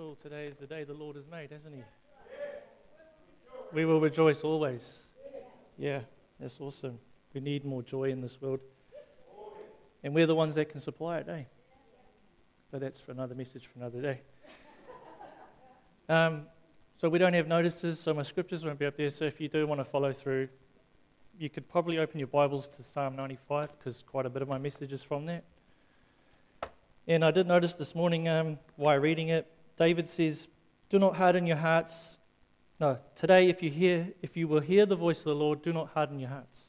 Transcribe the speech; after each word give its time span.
Cool. 0.00 0.16
Today 0.22 0.46
is 0.46 0.56
the 0.56 0.66
day 0.66 0.84
the 0.84 0.94
Lord 0.94 1.14
has 1.16 1.26
made, 1.26 1.50
hasn't 1.50 1.74
He? 1.74 1.82
We 3.70 3.84
will 3.84 4.00
rejoice 4.00 4.40
always. 4.40 5.00
Yeah, 5.76 6.00
that's 6.40 6.58
awesome. 6.58 6.98
We 7.34 7.42
need 7.42 7.66
more 7.66 7.82
joy 7.82 8.04
in 8.04 8.22
this 8.22 8.40
world. 8.40 8.60
And 10.02 10.14
we're 10.14 10.24
the 10.24 10.34
ones 10.34 10.54
that 10.54 10.70
can 10.70 10.80
supply 10.80 11.18
it, 11.18 11.28
eh? 11.28 11.42
But 12.70 12.80
that's 12.80 12.98
for 12.98 13.12
another 13.12 13.34
message 13.34 13.66
for 13.66 13.78
another 13.78 14.00
day. 14.00 14.20
Um, 16.08 16.46
so 16.96 17.10
we 17.10 17.18
don't 17.18 17.34
have 17.34 17.46
notices, 17.46 18.00
so 18.00 18.14
my 18.14 18.22
scriptures 18.22 18.64
won't 18.64 18.78
be 18.78 18.86
up 18.86 18.96
there. 18.96 19.10
So 19.10 19.26
if 19.26 19.38
you 19.38 19.48
do 19.48 19.66
want 19.66 19.82
to 19.82 19.84
follow 19.84 20.14
through, 20.14 20.48
you 21.38 21.50
could 21.50 21.68
probably 21.68 21.98
open 21.98 22.18
your 22.18 22.28
Bibles 22.28 22.68
to 22.68 22.82
Psalm 22.82 23.16
95 23.16 23.78
because 23.78 24.02
quite 24.06 24.24
a 24.24 24.30
bit 24.30 24.40
of 24.40 24.48
my 24.48 24.56
message 24.56 24.94
is 24.94 25.02
from 25.02 25.26
that. 25.26 25.44
And 27.06 27.22
I 27.22 27.30
did 27.30 27.46
notice 27.46 27.74
this 27.74 27.94
morning 27.94 28.28
um, 28.28 28.58
while 28.76 28.96
reading 28.96 29.28
it, 29.28 29.46
David 29.80 30.06
says, 30.06 30.46
Do 30.90 30.98
not 30.98 31.16
harden 31.16 31.46
your 31.46 31.56
hearts. 31.56 32.18
No, 32.78 32.98
today, 33.16 33.48
if 33.48 33.62
you, 33.62 33.70
hear, 33.70 34.08
if 34.20 34.36
you 34.36 34.46
will 34.46 34.60
hear 34.60 34.84
the 34.84 34.94
voice 34.94 35.18
of 35.20 35.24
the 35.24 35.34
Lord, 35.34 35.62
do 35.62 35.72
not 35.72 35.88
harden 35.94 36.18
your 36.18 36.28
hearts. 36.28 36.68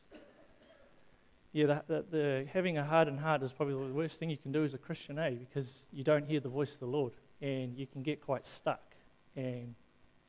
Yeah, 1.52 1.66
the, 1.66 1.84
the, 1.88 2.06
the, 2.10 2.48
having 2.54 2.78
a 2.78 2.86
hardened 2.86 3.20
heart 3.20 3.44
is 3.44 3.52
probably 3.52 3.74
the 3.74 3.94
worst 3.94 4.18
thing 4.18 4.30
you 4.30 4.38
can 4.38 4.54
do 4.54 4.64
as 4.64 4.74
a 4.74 4.78
Christian, 4.78 5.20
eh? 5.20 5.32
Because 5.32 5.84
you 5.92 6.06
don't 6.06 6.26
hear 6.26 6.40
the 6.40 6.48
voice 6.48 6.74
of 6.74 6.80
the 6.80 6.86
Lord 6.86 7.12
and 7.42 7.78
you 7.78 7.86
can 7.86 8.02
get 8.02 8.22
quite 8.22 8.48
stuck 8.48 8.96
and 9.36 9.76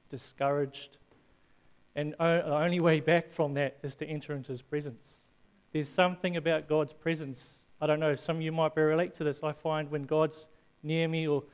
discouraged. 0.08 0.96
And 1.94 2.14
the 2.18 2.44
only 2.44 2.80
way 2.80 2.98
back 2.98 3.30
from 3.30 3.54
that 3.54 3.76
is 3.84 3.94
to 3.96 4.06
enter 4.06 4.34
into 4.34 4.50
His 4.50 4.62
presence. 4.62 5.04
There's 5.72 5.88
something 5.88 6.36
about 6.36 6.68
God's 6.68 6.92
presence. 6.92 7.58
I 7.80 7.86
don't 7.86 8.00
know, 8.00 8.16
some 8.16 8.36
of 8.36 8.42
you 8.42 8.50
might 8.50 8.74
be 8.74 8.82
relate 8.82 9.14
to 9.18 9.24
this. 9.24 9.40
I 9.44 9.52
find 9.52 9.88
when 9.88 10.02
God's 10.02 10.48
near 10.82 11.06
me 11.06 11.28
or 11.28 11.44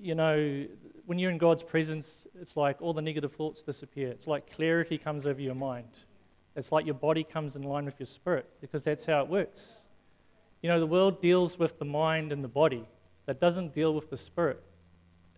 you 0.00 0.14
know, 0.14 0.66
when 1.06 1.18
you're 1.18 1.30
in 1.30 1.38
God's 1.38 1.62
presence, 1.62 2.26
it's 2.40 2.56
like 2.56 2.80
all 2.80 2.92
the 2.92 3.02
negative 3.02 3.32
thoughts 3.32 3.62
disappear. 3.62 4.08
It's 4.08 4.26
like 4.26 4.52
clarity 4.52 4.98
comes 4.98 5.26
over 5.26 5.40
your 5.40 5.54
mind. 5.54 5.88
It's 6.56 6.72
like 6.72 6.84
your 6.84 6.94
body 6.94 7.24
comes 7.24 7.56
in 7.56 7.62
line 7.62 7.84
with 7.84 7.98
your 7.98 8.06
spirit 8.06 8.46
because 8.60 8.84
that's 8.84 9.04
how 9.04 9.22
it 9.22 9.28
works. 9.28 9.74
You 10.62 10.68
know, 10.68 10.80
the 10.80 10.86
world 10.86 11.20
deals 11.20 11.58
with 11.58 11.78
the 11.78 11.84
mind 11.84 12.32
and 12.32 12.44
the 12.44 12.48
body, 12.48 12.86
that 13.26 13.40
doesn't 13.40 13.74
deal 13.74 13.94
with 13.94 14.10
the 14.10 14.16
spirit. 14.16 14.62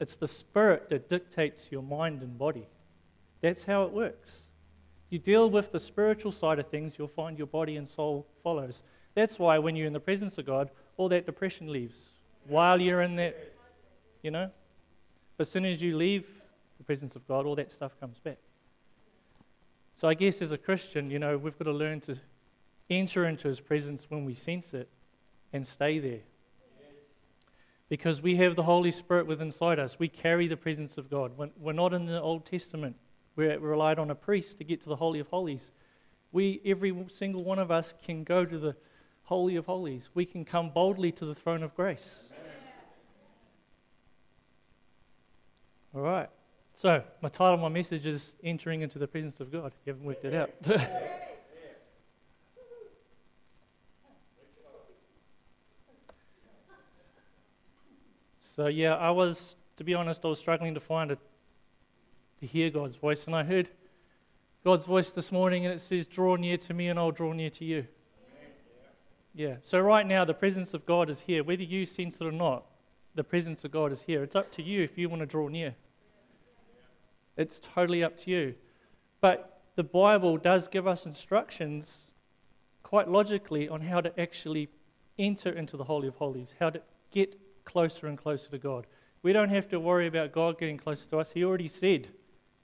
It's 0.00 0.16
the 0.16 0.26
spirit 0.26 0.88
that 0.90 1.08
dictates 1.08 1.68
your 1.70 1.82
mind 1.82 2.22
and 2.22 2.36
body. 2.38 2.66
That's 3.40 3.64
how 3.64 3.84
it 3.84 3.92
works. 3.92 4.46
You 5.10 5.18
deal 5.18 5.50
with 5.50 5.72
the 5.72 5.80
spiritual 5.80 6.32
side 6.32 6.58
of 6.58 6.68
things, 6.68 6.94
you'll 6.98 7.08
find 7.08 7.36
your 7.36 7.46
body 7.46 7.76
and 7.76 7.88
soul 7.88 8.26
follows. 8.42 8.82
That's 9.14 9.38
why 9.38 9.58
when 9.58 9.76
you're 9.76 9.86
in 9.86 9.92
the 9.92 10.00
presence 10.00 10.38
of 10.38 10.46
God, 10.46 10.70
all 10.96 11.08
that 11.10 11.26
depression 11.26 11.70
leaves. 11.70 11.98
While 12.46 12.80
you're 12.80 13.02
in 13.02 13.16
that 13.16 13.51
you 14.22 14.30
know? 14.30 14.50
But 15.36 15.46
as 15.46 15.50
soon 15.50 15.64
as 15.64 15.80
you 15.82 15.96
leave 15.96 16.28
the 16.78 16.84
presence 16.84 17.16
of 17.16 17.26
God, 17.26 17.46
all 17.46 17.56
that 17.56 17.72
stuff 17.72 17.98
comes 18.00 18.18
back. 18.18 18.38
So 19.96 20.08
I 20.08 20.14
guess 20.14 20.40
as 20.40 20.52
a 20.52 20.58
Christian, 20.58 21.10
you 21.10 21.18
know, 21.18 21.36
we've 21.36 21.58
got 21.58 21.66
to 21.66 21.72
learn 21.72 22.00
to 22.02 22.16
enter 22.88 23.26
into 23.26 23.48
his 23.48 23.60
presence 23.60 24.06
when 24.08 24.24
we 24.24 24.34
sense 24.34 24.74
it 24.74 24.88
and 25.52 25.66
stay 25.66 25.98
there. 25.98 26.20
Because 27.88 28.22
we 28.22 28.36
have 28.36 28.56
the 28.56 28.62
Holy 28.62 28.90
Spirit 28.90 29.26
within 29.26 29.48
inside 29.48 29.78
us. 29.78 29.98
We 29.98 30.08
carry 30.08 30.48
the 30.48 30.56
presence 30.56 30.96
of 30.96 31.10
God. 31.10 31.32
We're 31.60 31.72
not 31.72 31.92
in 31.92 32.06
the 32.06 32.20
Old 32.20 32.46
Testament 32.46 32.96
we 33.36 33.46
relied 33.46 33.98
on 33.98 34.10
a 34.10 34.14
priest 34.14 34.58
to 34.58 34.64
get 34.64 34.82
to 34.82 34.88
the 34.88 34.96
Holy 34.96 35.18
of 35.18 35.28
Holies. 35.28 35.70
We, 36.32 36.60
every 36.64 36.94
single 37.10 37.44
one 37.44 37.58
of 37.58 37.70
us, 37.70 37.94
can 38.04 38.24
go 38.24 38.44
to 38.44 38.58
the 38.58 38.76
Holy 39.24 39.56
of 39.56 39.66
Holies. 39.66 40.10
We 40.14 40.26
can 40.26 40.44
come 40.44 40.70
boldly 40.70 41.12
to 41.12 41.24
the 41.24 41.34
throne 41.34 41.62
of 41.62 41.74
grace. 41.74 42.30
All 45.94 46.00
right. 46.00 46.30
So, 46.72 47.02
my 47.20 47.28
title 47.28 47.52
of 47.52 47.60
my 47.60 47.68
message 47.68 48.06
is 48.06 48.34
Entering 48.42 48.80
into 48.80 48.98
the 48.98 49.06
Presence 49.06 49.40
of 49.40 49.52
God. 49.52 49.74
You 49.84 49.92
haven't 49.92 50.06
worked 50.06 50.24
it 50.24 50.32
out. 50.34 50.48
so, 58.40 58.68
yeah, 58.68 58.94
I 58.94 59.10
was, 59.10 59.54
to 59.76 59.84
be 59.84 59.92
honest, 59.92 60.24
I 60.24 60.28
was 60.28 60.38
struggling 60.38 60.72
to 60.72 60.80
find 60.80 61.10
it, 61.10 61.18
to 62.40 62.46
hear 62.46 62.70
God's 62.70 62.96
voice. 62.96 63.26
And 63.26 63.36
I 63.36 63.42
heard 63.42 63.68
God's 64.64 64.86
voice 64.86 65.10
this 65.10 65.30
morning, 65.30 65.66
and 65.66 65.74
it 65.74 65.82
says, 65.82 66.06
Draw 66.06 66.36
near 66.36 66.56
to 66.56 66.72
me, 66.72 66.88
and 66.88 66.98
I'll 66.98 67.10
draw 67.10 67.34
near 67.34 67.50
to 67.50 67.66
you. 67.66 67.86
Yeah. 69.34 69.56
So, 69.62 69.78
right 69.78 70.06
now, 70.06 70.24
the 70.24 70.32
presence 70.32 70.72
of 70.72 70.86
God 70.86 71.10
is 71.10 71.20
here. 71.20 71.44
Whether 71.44 71.64
you 71.64 71.84
sense 71.84 72.18
it 72.18 72.26
or 72.26 72.32
not, 72.32 72.64
the 73.14 73.24
presence 73.24 73.62
of 73.62 73.72
God 73.72 73.92
is 73.92 74.00
here. 74.02 74.22
It's 74.22 74.34
up 74.34 74.50
to 74.52 74.62
you 74.62 74.82
if 74.82 74.96
you 74.96 75.10
want 75.10 75.20
to 75.20 75.26
draw 75.26 75.48
near. 75.48 75.74
It's 77.36 77.58
totally 77.58 78.04
up 78.04 78.16
to 78.18 78.30
you. 78.30 78.54
But 79.20 79.62
the 79.76 79.82
Bible 79.82 80.36
does 80.36 80.68
give 80.68 80.86
us 80.86 81.06
instructions 81.06 82.10
quite 82.82 83.08
logically 83.08 83.68
on 83.68 83.80
how 83.80 84.00
to 84.00 84.20
actually 84.20 84.68
enter 85.18 85.50
into 85.50 85.76
the 85.76 85.84
Holy 85.84 86.08
of 86.08 86.16
Holies, 86.16 86.54
how 86.60 86.70
to 86.70 86.82
get 87.10 87.38
closer 87.64 88.06
and 88.06 88.18
closer 88.18 88.48
to 88.50 88.58
God. 88.58 88.86
We 89.22 89.32
don't 89.32 89.50
have 89.50 89.68
to 89.68 89.80
worry 89.80 90.06
about 90.06 90.32
God 90.32 90.58
getting 90.58 90.76
closer 90.76 91.08
to 91.10 91.18
us. 91.18 91.32
He 91.32 91.44
already 91.44 91.68
said, 91.68 92.08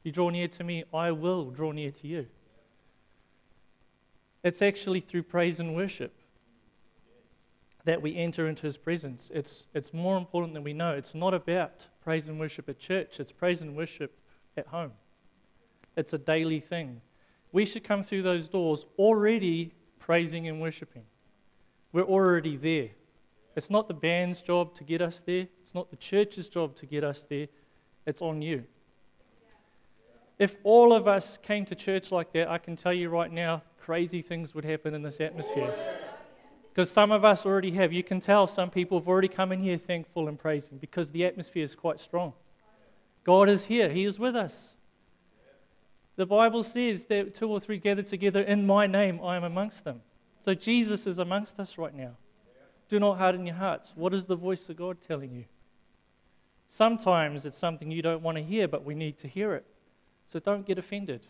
You 0.03 0.13
draw 0.13 0.29
near 0.29 0.49
to 0.49 0.65
me, 0.65 0.85
I 0.93 1.13
will 1.13 1.51
draw 1.51 1.73
near 1.73 1.93
to 1.93 2.07
you. 2.07 2.27
It's 4.43 4.61
actually 4.61 5.01
through 5.01 5.25
praise 5.25 5.61
and 5.61 5.75
worship 5.75 6.15
that 7.85 8.03
we 8.03 8.15
enter 8.17 8.47
into 8.47 8.63
his 8.63 8.77
presence. 8.77 9.31
It's, 9.33 9.67
it's 9.73 9.95
more 9.95 10.19
important 10.19 10.53
than 10.53 10.65
we 10.65 10.73
know. 10.73 10.93
It's 10.93 11.15
not 11.15 11.33
about 11.33 11.87
praise 12.03 12.29
and 12.29 12.39
worship 12.39 12.69
at 12.69 12.79
church, 12.79 13.21
it's 13.21 13.33
praise 13.33 13.61
and 13.61 13.77
worship 13.77 14.19
at 14.59 14.67
home. 14.67 14.93
It's 15.97 16.13
a 16.13 16.19
daily 16.19 16.61
thing. 16.61 17.01
We 17.53 17.65
should 17.65 17.85
come 17.85 18.03
through 18.03 18.23
those 18.23 18.49
doors 18.49 18.85
already 18.99 19.73
praising 19.99 20.49
and 20.49 20.61
worshiping. 20.61 21.05
We're 21.93 22.03
already 22.03 22.57
there. 22.57 22.91
It's 23.57 23.71
not 23.71 23.89
the 23.89 23.95
band's 23.95 24.41
job 24.41 24.75
to 24.77 24.85
get 24.85 25.01
us 25.01 25.23
there, 25.25 25.49
it's 25.63 25.75
not 25.75 25.91
the 25.91 25.97
church's 25.97 26.49
job 26.49 26.77
to 26.77 26.87
get 26.87 27.05
us 27.05 27.25
there. 27.29 27.49
It's 28.07 28.23
on 28.23 28.41
you. 28.41 28.65
If 30.39 30.57
all 30.63 30.93
of 30.93 31.09
us 31.09 31.39
came 31.43 31.65
to 31.67 31.75
church 31.75 32.13
like 32.13 32.33
that, 32.33 32.49
I 32.49 32.59
can 32.59 32.77
tell 32.77 32.93
you 32.93 33.09
right 33.09 33.31
now, 33.31 33.63
crazy 33.81 34.23
things 34.23 34.55
would 34.55 34.65
happen 34.65 34.95
in 34.95 35.03
this 35.03 35.21
atmosphere. 35.21 35.75
Because 36.69 36.91
some 36.91 37.11
of 37.11 37.25
us 37.25 37.45
already 37.45 37.73
have. 37.73 37.93
You 37.93 38.05
can 38.05 38.21
tell 38.21 38.47
some 38.47 38.71
people 38.71 39.01
have 39.01 39.09
already 39.09 39.29
come 39.29 39.51
in 39.51 39.61
here 39.61 39.77
thankful 39.77 40.29
and 40.29 40.39
praising 40.39 40.79
because 40.79 41.11
the 41.11 41.25
atmosphere 41.25 41.65
is 41.65 41.75
quite 41.75 42.01
strong. 42.01 42.35
God 43.29 43.51
is 43.51 43.67
here, 43.67 43.91
He 43.91 44.07
is 44.07 44.19
with 44.19 44.35
us. 44.35 44.73
The 46.17 46.25
Bible 46.25 46.63
says 46.63 47.05
that 47.11 47.35
two 47.35 47.51
or 47.51 47.61
three 47.61 47.77
gather 47.77 48.01
together 48.01 48.41
in 48.41 48.67
my 48.67 48.87
name, 48.87 49.21
I 49.23 49.37
am 49.37 49.45
amongst 49.45 49.85
them. 49.85 50.01
So 50.47 50.55
Jesus 50.55 51.07
is 51.07 51.19
amongst 51.19 51.61
us 51.61 51.77
right 51.77 51.95
now. 51.95 52.13
Do 52.89 52.99
not 52.99 53.19
harden 53.19 53.45
your 53.45 53.57
hearts. 53.57 53.93
What 53.95 54.15
is 54.15 54.25
the 54.25 54.35
voice 54.35 54.67
of 54.71 54.79
God 54.79 54.97
telling 55.07 55.35
you? 55.35 55.45
Sometimes 56.71 57.45
it's 57.45 57.59
something 57.59 57.91
you 57.91 58.01
don't 58.01 58.23
want 58.23 58.39
to 58.39 58.43
hear, 58.43 58.67
but 58.67 58.83
we 58.83 58.95
need 58.95 59.19
to 59.19 59.29
hear 59.29 59.53
it. 59.53 59.67
So 60.33 60.39
don't 60.39 60.65
get 60.65 60.79
offended. 60.79 61.21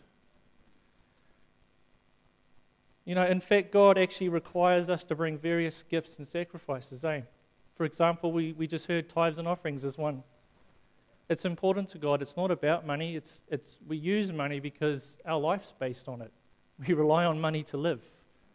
You 3.03 3.15
know, 3.15 3.25
in 3.25 3.41
fact, 3.41 3.73
God 3.73 3.97
actually 3.97 4.29
requires 4.29 4.87
us 4.87 5.03
to 5.03 5.15
bring 5.15 5.37
various 5.37 5.83
gifts 5.89 6.17
and 6.17 6.25
sacrifices, 6.25 7.03
eh? 7.03 7.23
For 7.75 7.83
example, 7.83 8.31
we, 8.31 8.53
we 8.53 8.67
just 8.67 8.85
heard 8.85 9.09
tithes 9.09 9.37
and 9.37 9.49
offerings 9.49 9.83
as 9.83 9.97
one. 9.97 10.23
It's 11.29 11.45
important 11.45 11.89
to 11.89 11.99
God. 11.99 12.21
It's 12.21 12.35
not 12.35 12.49
about 12.49 12.87
money. 12.87 13.15
It's, 13.15 13.41
it's, 13.49 13.77
we 13.87 13.97
use 13.97 14.31
money 14.31 14.59
because 14.59 15.15
our 15.25 15.39
life's 15.39 15.73
based 15.79 16.07
on 16.07 16.21
it. 16.21 16.31
We 16.87 16.93
rely 16.93 17.25
on 17.25 17.41
money 17.41 17.61
to 17.63 17.77
live. 17.77 18.01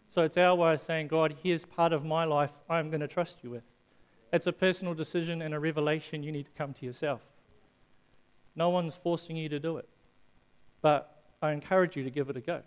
So 0.08 0.22
it's 0.22 0.38
our 0.38 0.54
way 0.54 0.72
of 0.72 0.80
saying, 0.80 1.08
God, 1.08 1.36
here's 1.42 1.66
part 1.66 1.92
of 1.92 2.04
my 2.04 2.24
life 2.24 2.52
I'm 2.70 2.88
going 2.88 3.02
to 3.02 3.08
trust 3.08 3.38
you 3.42 3.50
with. 3.50 3.64
It's 4.32 4.46
a 4.46 4.52
personal 4.52 4.94
decision 4.94 5.42
and 5.42 5.52
a 5.52 5.60
revelation 5.60 6.22
you 6.22 6.32
need 6.32 6.46
to 6.46 6.50
come 6.52 6.72
to 6.72 6.86
yourself. 6.86 7.20
No 8.56 8.70
one's 8.70 8.96
forcing 8.96 9.36
you 9.36 9.48
to 9.50 9.60
do 9.60 9.76
it. 9.76 9.88
But 10.80 11.22
I 11.42 11.52
encourage 11.52 11.96
you 11.96 12.04
to 12.04 12.10
give 12.10 12.30
it 12.30 12.36
a 12.36 12.40
go. 12.40 12.62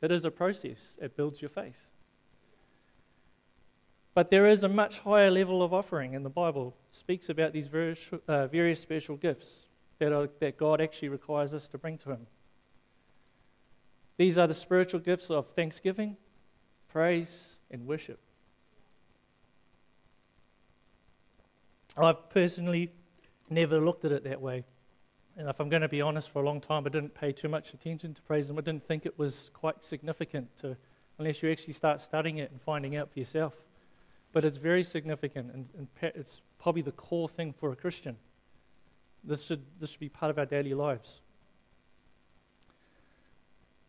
It 0.00 0.10
is 0.10 0.24
a 0.24 0.30
process, 0.30 0.96
it 1.00 1.16
builds 1.16 1.42
your 1.42 1.50
faith. 1.50 1.91
But 4.14 4.30
there 4.30 4.46
is 4.46 4.62
a 4.62 4.68
much 4.68 4.98
higher 4.98 5.30
level 5.30 5.62
of 5.62 5.72
offering, 5.72 6.14
and 6.14 6.24
the 6.24 6.30
Bible 6.30 6.76
speaks 6.90 7.28
about 7.28 7.52
these 7.52 7.68
various, 7.68 7.98
uh, 8.28 8.46
various 8.46 8.80
spiritual 8.80 9.16
gifts 9.16 9.66
that, 9.98 10.12
are, 10.12 10.28
that 10.40 10.58
God 10.58 10.80
actually 10.80 11.08
requires 11.08 11.54
us 11.54 11.66
to 11.68 11.78
bring 11.78 11.96
to 11.98 12.10
Him. 12.10 12.26
These 14.18 14.36
are 14.36 14.46
the 14.46 14.54
spiritual 14.54 15.00
gifts 15.00 15.30
of 15.30 15.48
thanksgiving, 15.52 16.16
praise, 16.88 17.56
and 17.70 17.86
worship. 17.86 18.20
I've 21.96 22.28
personally 22.30 22.92
never 23.48 23.80
looked 23.80 24.04
at 24.04 24.12
it 24.12 24.24
that 24.24 24.40
way. 24.40 24.64
And 25.36 25.48
if 25.48 25.60
I'm 25.60 25.70
going 25.70 25.82
to 25.82 25.88
be 25.88 26.02
honest, 26.02 26.30
for 26.30 26.42
a 26.42 26.44
long 26.44 26.60
time 26.60 26.86
I 26.86 26.90
didn't 26.90 27.14
pay 27.14 27.32
too 27.32 27.48
much 27.48 27.72
attention 27.72 28.12
to 28.14 28.22
praise 28.22 28.50
and 28.50 28.58
I 28.58 28.62
didn't 28.62 28.86
think 28.86 29.06
it 29.06 29.18
was 29.18 29.50
quite 29.54 29.82
significant 29.82 30.54
to, 30.58 30.76
unless 31.18 31.42
you 31.42 31.50
actually 31.50 31.72
start 31.72 32.00
studying 32.00 32.38
it 32.38 32.50
and 32.50 32.60
finding 32.60 32.96
out 32.96 33.10
for 33.10 33.18
yourself. 33.18 33.54
But 34.32 34.44
it's 34.44 34.56
very 34.56 34.82
significant 34.82 35.52
and, 35.52 35.68
and 35.76 35.88
it's 36.02 36.40
probably 36.58 36.82
the 36.82 36.92
core 36.92 37.28
thing 37.28 37.52
for 37.52 37.72
a 37.72 37.76
Christian. 37.76 38.16
This 39.24 39.44
should, 39.44 39.62
this 39.78 39.90
should 39.90 40.00
be 40.00 40.08
part 40.08 40.30
of 40.30 40.38
our 40.38 40.46
daily 40.46 40.74
lives. 40.74 41.20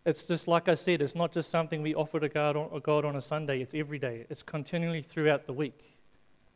It's 0.05 0.23
just 0.23 0.47
like 0.47 0.67
I 0.67 0.75
said, 0.75 1.01
it's 1.01 1.15
not 1.15 1.31
just 1.31 1.49
something 1.49 1.81
we 1.81 1.95
offer 1.95 2.19
to 2.19 2.27
God 2.27 2.57
on, 2.57 2.81
God 2.83 3.05
on 3.05 3.15
a 3.15 3.21
Sunday, 3.21 3.61
it's 3.61 3.73
every 3.73 3.99
day, 3.99 4.25
it's 4.29 4.43
continually 4.43 5.01
throughout 5.01 5.45
the 5.45 5.53
week. 5.53 5.97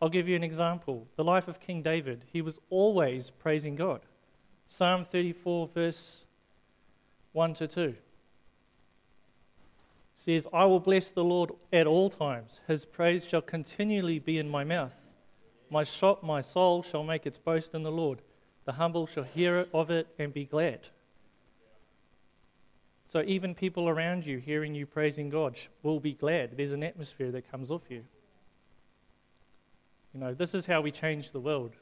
I'll 0.01 0.10
give 0.10 0.28
you 0.28 0.36
an 0.36 0.44
example. 0.44 1.07
The 1.16 1.24
life 1.24 1.48
of 1.48 1.60
King 1.60 1.81
David, 1.81 2.25
he 2.31 2.42
was 2.42 2.60
always 2.69 3.30
praising 3.30 3.75
God. 3.75 4.01
Psalm 4.68 5.06
34, 5.06 5.68
verse 5.68 6.25
1 7.31 7.54
to 7.56 7.68
2 7.68 7.95
says, 10.18 10.48
I 10.52 10.66
will 10.66 10.80
bless 10.80 11.12
the 11.12 11.24
Lord 11.24 11.52
at 11.72 11.88
all 11.88 12.10
times. 12.10 12.60
His 12.68 12.84
praise 12.86 13.25
shall 13.25 13.42
continually 13.42 14.19
be 14.19 14.38
in 14.38 14.50
my 14.50 14.64
mouth. 14.64 14.96
My, 15.69 15.84
shop, 15.84 16.24
my 16.24 16.42
soul 16.42 16.81
shall 16.81 17.04
make 17.04 17.25
its 17.25 17.38
boast 17.38 17.74
in 17.75 17.84
the 17.84 17.92
Lord. 17.92 18.19
The 18.66 18.74
humble 18.74 19.06
shall 19.06 19.24
hear 19.24 19.68
of 19.74 19.92
it 19.92 20.08
and 20.18 20.34
be 20.34 20.44
glad. 20.44 20.80
So 23.06 23.24
even 23.25 23.56
people 23.56 23.88
around 23.88 24.25
you 24.25 24.40
hearing 24.40 24.75
you 24.75 24.86
praising 24.86 25.30
God 25.30 25.56
will 25.84 26.00
be 26.00 26.14
glad. 26.14 26.58
There's 26.58 26.74
an 26.74 26.84
atmosphere 26.84 27.31
that 27.31 27.50
comes 27.50 27.72
off 27.72 27.84
you. 27.90 28.04
You 30.14 30.19
know, 30.19 30.34
this 30.34 30.54
is 30.54 30.66
how 30.66 30.81
we 30.81 30.92
change 30.92 31.31
the 31.31 31.40
world. 31.40 31.74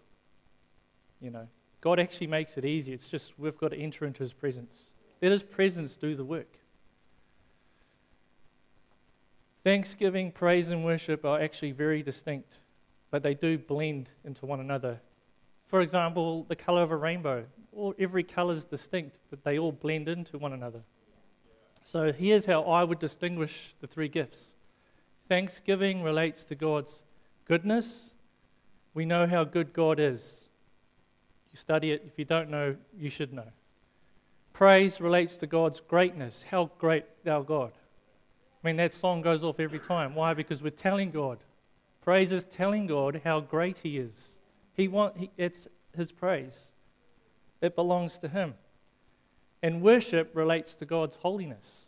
You 1.22 1.32
know, 1.32 1.48
God 1.80 2.00
actually 2.00 2.28
makes 2.28 2.58
it 2.58 2.66
easy. 2.66 2.92
It's 2.94 3.08
just 3.08 3.40
we've 3.40 3.58
got 3.58 3.70
to 3.70 3.78
enter 3.78 4.06
into 4.06 4.22
His 4.22 4.34
presence. 4.34 4.92
Let 5.22 5.32
His 5.32 5.42
presence 5.42 5.96
do 5.96 6.16
the 6.16 6.26
work. 6.26 6.60
Thanksgiving, 9.66 10.32
praise, 10.32 10.70
and 10.70 10.86
worship 10.86 11.26
are 11.26 11.42
actually 11.42 11.72
very 11.72 12.04
distinct, 12.04 12.60
but 13.10 13.24
they 13.24 13.34
do 13.34 13.58
blend 13.58 14.12
into 14.24 14.46
one 14.46 14.60
another. 14.60 15.02
For 15.66 15.82
example, 15.82 16.44
the 16.44 16.56
color 16.56 16.84
of 16.84 16.92
a 16.92 16.96
rainbow. 16.96 17.46
All, 17.76 17.96
every 17.98 18.24
color 18.24 18.54
is 18.54 18.64
distinct, 18.64 19.18
but 19.32 19.44
they 19.44 19.58
all 19.58 19.72
blend 19.72 20.08
into 20.08 20.38
one 20.38 20.54
another. 20.54 20.82
So 21.84 22.14
here's 22.14 22.46
how 22.46 22.62
I 22.62 22.84
would 22.84 23.00
distinguish 23.00 23.74
the 23.82 23.88
three 23.88 24.08
gifts 24.08 24.54
Thanksgiving 25.28 26.04
relates 26.04 26.44
to 26.44 26.54
God's 26.54 27.02
goodness. 27.46 28.12
We 28.94 29.04
know 29.04 29.26
how 29.26 29.46
good 29.46 29.74
God 29.74 30.00
is. 30.00 30.44
You 31.52 31.58
study 31.58 31.92
it. 31.92 32.04
If 32.06 32.20
you 32.20 32.26
don't 32.26 32.52
know, 32.52 32.76
you 32.96 33.10
should 33.10 33.34
know. 33.34 33.48
Praise 34.54 35.02
relates 35.02 35.38
to 35.38 35.48
God's 35.48 35.80
greatness. 35.80 36.46
How 36.52 36.70
great 36.78 37.06
thou 37.24 37.42
God. 37.42 37.72
I 38.66 38.68
mean, 38.68 38.78
that 38.78 38.94
song 38.94 39.22
goes 39.22 39.44
off 39.44 39.60
every 39.60 39.78
time. 39.78 40.16
Why? 40.16 40.34
Because 40.34 40.64
we're 40.64 40.72
telling 40.72 41.12
God. 41.12 41.38
Praise 42.02 42.32
is 42.32 42.46
telling 42.46 42.88
God 42.88 43.22
how 43.24 43.40
great 43.40 43.78
He 43.84 44.00
is. 44.00 44.30
He 44.74 44.88
want, 44.88 45.18
he, 45.18 45.30
it's 45.38 45.68
His 45.96 46.12
praise, 46.12 46.70
it 47.62 47.76
belongs 47.76 48.18
to 48.18 48.28
Him. 48.28 48.56
And 49.62 49.84
worship 49.84 50.32
relates 50.34 50.74
to 50.76 50.86
God's 50.86 51.18
holiness. 51.18 51.86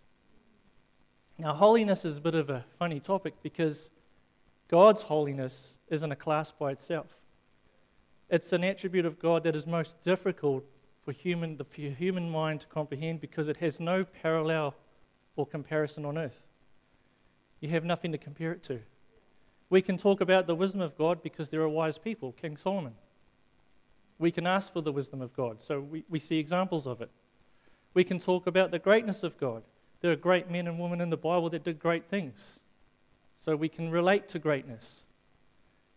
Now, 1.39 1.55
holiness 1.55 2.05
is 2.05 2.17
a 2.17 2.21
bit 2.21 2.35
of 2.35 2.51
a 2.51 2.63
funny 2.77 2.99
topic 2.99 3.33
because 3.41 3.89
God's 4.67 5.01
holiness 5.01 5.77
isn't 5.89 6.11
a 6.11 6.15
class 6.15 6.51
by 6.51 6.73
itself. 6.73 7.07
It's 8.29 8.53
an 8.53 8.63
attribute 8.63 9.07
of 9.07 9.17
God 9.17 9.43
that 9.45 9.55
is 9.55 9.65
most 9.65 9.99
difficult 10.03 10.63
for 11.03 11.11
human, 11.11 11.57
the 11.57 11.65
human 11.89 12.29
mind 12.29 12.61
to 12.61 12.67
comprehend 12.67 13.19
because 13.19 13.47
it 13.47 13.57
has 13.57 13.79
no 13.79 14.03
parallel 14.03 14.75
or 15.35 15.47
comparison 15.47 16.05
on 16.05 16.19
earth 16.19 16.43
you 17.59 17.69
have 17.69 17.83
nothing 17.83 18.11
to 18.11 18.17
compare 18.17 18.51
it 18.51 18.63
to. 18.63 18.79
We 19.69 19.81
can 19.81 19.97
talk 19.97 20.21
about 20.21 20.47
the 20.47 20.55
wisdom 20.55 20.81
of 20.81 20.97
God 20.97 21.21
because 21.21 21.49
there 21.49 21.61
are 21.61 21.69
wise 21.69 21.97
people, 21.97 22.31
King 22.31 22.57
Solomon. 22.57 22.93
We 24.19 24.31
can 24.31 24.47
ask 24.47 24.71
for 24.71 24.81
the 24.81 24.91
wisdom 24.91 25.21
of 25.21 25.35
God, 25.35 25.61
so 25.61 25.79
we, 25.79 26.03
we 26.09 26.19
see 26.19 26.39
examples 26.39 26.87
of 26.87 27.01
it. 27.01 27.11
We 27.93 28.03
can 28.03 28.19
talk 28.19 28.47
about 28.47 28.71
the 28.71 28.79
greatness 28.79 29.23
of 29.23 29.37
God. 29.37 29.63
There 30.01 30.11
are 30.11 30.15
great 30.15 30.49
men 30.49 30.67
and 30.67 30.79
women 30.79 31.01
in 31.01 31.09
the 31.09 31.17
Bible 31.17 31.49
that 31.49 31.63
did 31.63 31.79
great 31.79 32.07
things, 32.07 32.59
so 33.43 33.55
we 33.55 33.69
can 33.69 33.91
relate 33.91 34.27
to 34.29 34.39
greatness. 34.39 35.03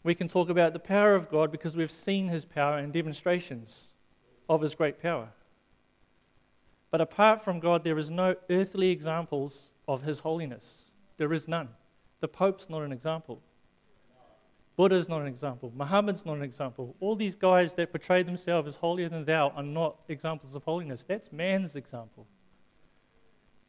We 0.02 0.14
can 0.14 0.28
talk 0.28 0.48
about 0.48 0.72
the 0.72 0.78
power 0.78 1.14
of 1.14 1.30
God 1.30 1.52
because 1.52 1.76
we've 1.76 1.90
seen 1.90 2.28
his 2.28 2.44
power 2.44 2.78
and 2.78 2.92
demonstrations 2.92 3.88
of 4.48 4.62
his 4.62 4.74
great 4.74 5.00
power. 5.00 5.28
But 6.90 7.00
apart 7.00 7.42
from 7.42 7.60
God, 7.60 7.84
there 7.84 7.98
is 7.98 8.10
no 8.10 8.34
earthly 8.48 8.90
examples 8.90 9.70
of 9.86 10.02
his 10.02 10.20
holiness. 10.20 10.66
There 11.20 11.34
is 11.34 11.46
none. 11.46 11.68
The 12.20 12.28
Pope's 12.28 12.70
not 12.70 12.80
an 12.80 12.92
example. 12.92 13.42
Buddha's 14.74 15.06
not 15.06 15.20
an 15.20 15.26
example. 15.26 15.70
Muhammad's 15.76 16.24
not 16.24 16.38
an 16.38 16.42
example. 16.42 16.96
All 16.98 17.14
these 17.14 17.36
guys 17.36 17.74
that 17.74 17.92
portray 17.92 18.22
themselves 18.22 18.66
as 18.66 18.76
holier 18.76 19.10
than 19.10 19.26
thou 19.26 19.50
are 19.50 19.62
not 19.62 19.96
examples 20.08 20.54
of 20.54 20.62
holiness. 20.64 21.04
That's 21.06 21.30
man's 21.30 21.76
example. 21.76 22.26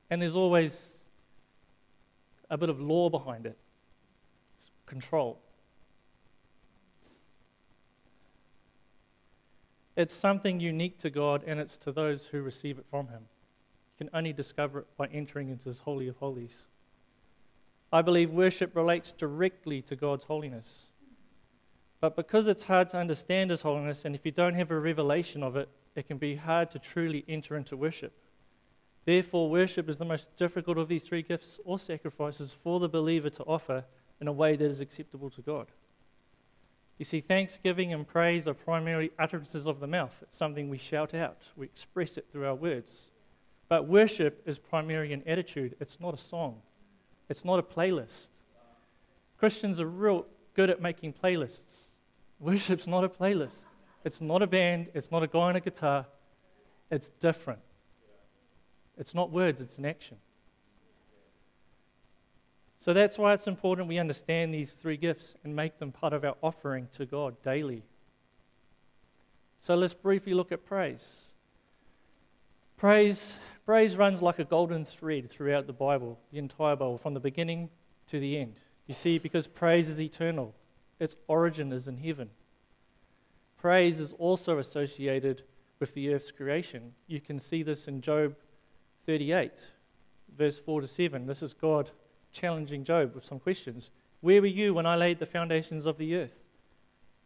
And 0.10 0.22
there's 0.22 0.38
always 0.38 0.94
a 2.50 2.58
bit 2.58 2.70
of 2.70 2.80
law 2.80 3.10
behind 3.10 3.46
it 3.46 3.58
it's 4.58 4.72
control. 4.86 5.38
It's 9.98 10.14
something 10.14 10.62
unique 10.62 11.00
to 11.00 11.10
God, 11.10 11.44
and 11.46 11.60
it's 11.60 11.76
to 11.80 11.92
those 11.92 12.28
who 12.28 12.44
receive 12.44 12.80
it 12.80 12.86
from 12.90 13.10
Him. 13.10 13.24
You 14.00 14.06
can 14.06 14.10
only 14.18 14.32
discover 14.32 14.80
it 14.80 14.88
by 14.96 15.08
entering 15.08 15.50
into 15.50 15.68
His 15.68 15.82
Holy 15.82 16.08
of 16.08 16.16
Holies. 16.16 16.64
I 17.92 18.02
believe 18.02 18.32
worship 18.32 18.76
relates 18.76 19.12
directly 19.12 19.82
to 19.84 19.96
God's 19.96 20.24
holiness. 20.24 20.84
But 22.00 22.16
because 22.16 22.48
it's 22.48 22.64
hard 22.64 22.90
to 22.90 22.98
understand 22.98 23.52
His 23.52 23.62
holiness, 23.62 24.06
and 24.06 24.16
if 24.16 24.26
you 24.26 24.32
don't 24.32 24.56
have 24.56 24.72
a 24.72 24.80
revelation 24.80 25.44
of 25.44 25.56
it, 25.56 25.70
it 25.96 26.08
can 26.08 26.18
be 26.18 26.36
hard 26.36 26.72
to 26.72 26.80
truly 26.80 27.26
enter 27.28 27.58
into 27.58 27.76
worship. 27.76 28.14
Therefore, 29.06 29.50
worship 29.50 29.90
is 29.90 29.98
the 29.98 30.06
most 30.06 30.36
difficult 30.36 30.78
of 30.78 30.88
these 30.88 31.04
three 31.04 31.22
gifts 31.22 31.60
or 31.66 31.78
sacrifices 31.80 32.54
for 32.54 32.80
the 32.80 32.90
believer 32.90 33.30
to 33.32 33.44
offer 33.44 33.84
in 34.20 34.28
a 34.28 34.32
way 34.32 34.56
that 34.56 34.66
is 34.66 34.80
acceptable 34.80 35.30
to 35.32 35.42
God. 35.42 35.68
You 36.98 37.06
see, 37.06 37.20
thanksgiving 37.20 37.94
and 37.94 38.08
praise 38.08 38.48
are 38.48 38.54
primarily 38.54 39.12
utterances 39.18 39.66
of 39.66 39.80
the 39.80 39.88
mouth. 39.88 40.14
It's 40.22 40.38
something 40.38 40.70
we 40.70 40.78
shout 40.78 41.16
out, 41.16 41.42
we 41.56 41.66
express 41.66 42.18
it 42.18 42.28
through 42.32 42.46
our 42.46 42.56
words. 42.56 43.12
But 43.68 43.88
worship 43.88 44.44
is 44.46 44.60
primarily 44.60 45.12
an 45.14 45.24
attitude, 45.26 45.76
it's 45.80 46.00
not 46.00 46.14
a 46.14 46.18
song. 46.18 46.62
It's 47.30 47.46
not 47.46 47.60
a 47.60 47.64
playlist. 47.64 48.30
Christians 49.38 49.80
are 49.80 49.88
real 49.88 50.26
good 50.56 50.70
at 50.70 50.82
making 50.82 51.14
playlists. 51.14 51.86
Worship's 52.40 52.88
not 52.88 53.04
a 53.04 53.10
playlist. 53.10 53.66
It's 54.04 54.22
not 54.22 54.42
a 54.42 54.48
band. 54.48 54.90
It's 54.94 55.12
not 55.12 55.24
a 55.24 55.28
guy 55.28 55.40
on 55.40 55.56
a 55.56 55.62
guitar. 55.62 56.06
It's 56.90 57.10
different. 57.20 57.62
It's 58.98 59.16
not 59.16 59.32
words, 59.32 59.62
it's 59.62 59.78
an 59.78 59.86
action. 59.86 60.18
So 62.78 62.94
that's 62.94 63.18
why 63.18 63.34
it's 63.34 63.48
important 63.48 63.88
we 63.88 64.00
understand 64.00 64.54
these 64.54 64.74
three 64.74 64.98
gifts 64.98 65.36
and 65.44 65.56
make 65.56 65.80
them 65.80 65.92
part 65.92 66.14
of 66.14 66.26
our 66.26 66.36
offering 66.42 66.88
to 66.98 67.06
God 67.06 67.42
daily. 67.44 67.84
So 69.62 69.76
let's 69.76 69.94
briefly 69.94 70.34
look 70.34 70.52
at 70.52 70.66
praise. 70.66 71.31
Praise 72.82 73.38
Praise 73.64 73.96
runs 73.96 74.24
like 74.24 74.40
a 74.40 74.44
golden 74.44 74.84
thread 74.84 75.30
throughout 75.30 75.68
the 75.68 75.72
Bible, 75.72 76.18
the 76.32 76.40
entire 76.40 76.76
Bible, 76.76 76.98
from 76.98 77.14
the 77.14 77.20
beginning 77.20 77.70
to 78.08 78.20
the 78.20 78.40
end. 78.40 78.56
You 78.88 78.96
see, 78.96 79.20
because 79.20 79.46
praise 79.46 79.88
is 79.88 80.02
eternal, 80.02 80.56
its 81.00 81.16
origin 81.28 81.72
is 81.72 81.88
in 81.88 81.98
heaven. 81.98 82.32
Praise 83.56 84.00
is 84.00 84.14
also 84.14 84.58
associated 84.58 85.44
with 85.80 85.94
the 85.94 86.12
earth's 86.12 86.32
creation. 86.32 86.94
You 87.06 87.22
can 87.22 87.40
see 87.40 87.62
this 87.62 87.88
in 87.88 88.02
Job 88.02 88.36
38, 89.06 89.52
verse 90.36 90.58
4 90.58 90.82
to 90.82 90.88
7. 90.88 91.28
This 91.28 91.44
is 91.44 91.54
God 91.54 91.92
challenging 92.34 92.84
Job 92.84 93.14
with 93.14 93.26
some 93.26 93.40
questions. 93.40 93.92
Where 94.22 94.42
were 94.42 94.48
you 94.48 94.74
when 94.74 94.88
I 94.88 94.96
laid 94.96 95.20
the 95.20 95.28
foundations 95.28 95.86
of 95.86 96.00
the 96.00 96.16
earth? 96.16 96.40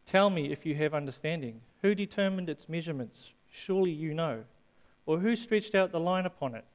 Tell 0.05 0.29
me 0.29 0.51
if 0.51 0.65
you 0.65 0.75
have 0.75 0.93
understanding. 0.93 1.61
Who 1.81 1.95
determined 1.95 2.49
its 2.49 2.67
measurements? 2.67 3.31
Surely 3.49 3.91
you 3.91 4.13
know. 4.13 4.43
Or 5.05 5.19
who 5.19 5.35
stretched 5.35 5.75
out 5.75 5.91
the 5.91 5.99
line 5.99 6.25
upon 6.25 6.55
it? 6.55 6.65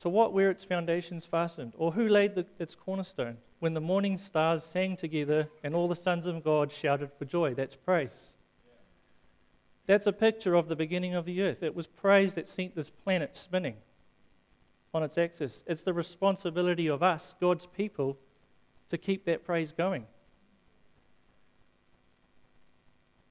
To 0.00 0.08
what 0.08 0.32
were 0.32 0.50
its 0.50 0.64
foundations 0.64 1.24
fastened? 1.24 1.72
Or 1.76 1.92
who 1.92 2.08
laid 2.08 2.34
the, 2.34 2.46
its 2.58 2.74
cornerstone? 2.74 3.38
When 3.60 3.74
the 3.74 3.80
morning 3.80 4.18
stars 4.18 4.62
sang 4.62 4.96
together 4.96 5.48
and 5.62 5.74
all 5.74 5.88
the 5.88 5.96
sons 5.96 6.26
of 6.26 6.44
God 6.44 6.70
shouted 6.70 7.10
for 7.18 7.24
joy. 7.24 7.54
That's 7.54 7.76
praise. 7.76 8.34
That's 9.86 10.06
a 10.06 10.12
picture 10.12 10.54
of 10.54 10.68
the 10.68 10.76
beginning 10.76 11.14
of 11.14 11.24
the 11.24 11.42
earth. 11.42 11.62
It 11.62 11.74
was 11.74 11.86
praise 11.86 12.34
that 12.34 12.48
sent 12.48 12.74
this 12.74 12.90
planet 12.90 13.36
spinning 13.36 13.76
on 14.92 15.02
its 15.02 15.16
axis. 15.16 15.62
It's 15.66 15.84
the 15.84 15.94
responsibility 15.94 16.88
of 16.88 17.02
us, 17.02 17.34
God's 17.40 17.66
people, 17.66 18.18
to 18.88 18.98
keep 18.98 19.24
that 19.24 19.44
praise 19.44 19.72
going. 19.72 20.06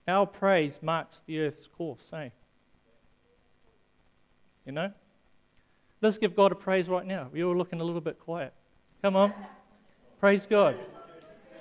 Our 0.08 0.25
praise 0.25 0.79
marks 0.82 1.22
the 1.25 1.39
earth's 1.39 1.67
course, 1.67 2.10
eh? 2.13 2.29
You 4.65 4.72
know? 4.72 4.91
Let's 6.01 6.17
give 6.17 6.36
God 6.36 6.51
a 6.51 6.55
praise 6.55 6.89
right 6.89 7.05
now. 7.05 7.29
You're 7.34 7.50
all 7.50 7.57
looking 7.57 7.81
a 7.81 7.84
little 7.84 8.01
bit 8.01 8.19
quiet. 8.19 8.53
Come 9.01 9.15
on. 9.15 9.34
Praise 10.19 10.45
God. 10.45 10.75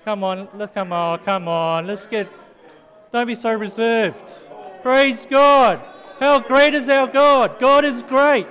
Come 0.04 0.24
on. 0.24 0.48
Let's 0.54 0.72
come 0.72 0.92
on. 0.92 1.18
Come 1.20 1.48
on. 1.48 1.86
Let's 1.86 2.06
get. 2.06 2.28
Don't 3.12 3.26
be 3.26 3.34
so 3.34 3.52
reserved. 3.52 4.30
Praise 4.82 5.26
God. 5.28 5.80
How 6.18 6.40
great 6.40 6.74
is 6.74 6.88
our 6.88 7.06
God? 7.06 7.58
God 7.58 7.84
is 7.84 8.02
great. 8.02 8.48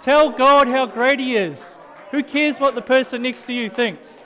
Tell 0.00 0.30
God 0.30 0.68
how 0.68 0.86
great 0.86 1.18
He 1.18 1.36
is. 1.36 1.76
Who 2.10 2.22
cares 2.22 2.58
what 2.58 2.74
the 2.74 2.82
person 2.82 3.22
next 3.22 3.44
to 3.46 3.52
you 3.52 3.68
thinks? 3.68 4.24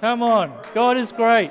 Come 0.00 0.22
on. 0.22 0.56
God 0.74 0.96
is 0.96 1.12
great. 1.12 1.50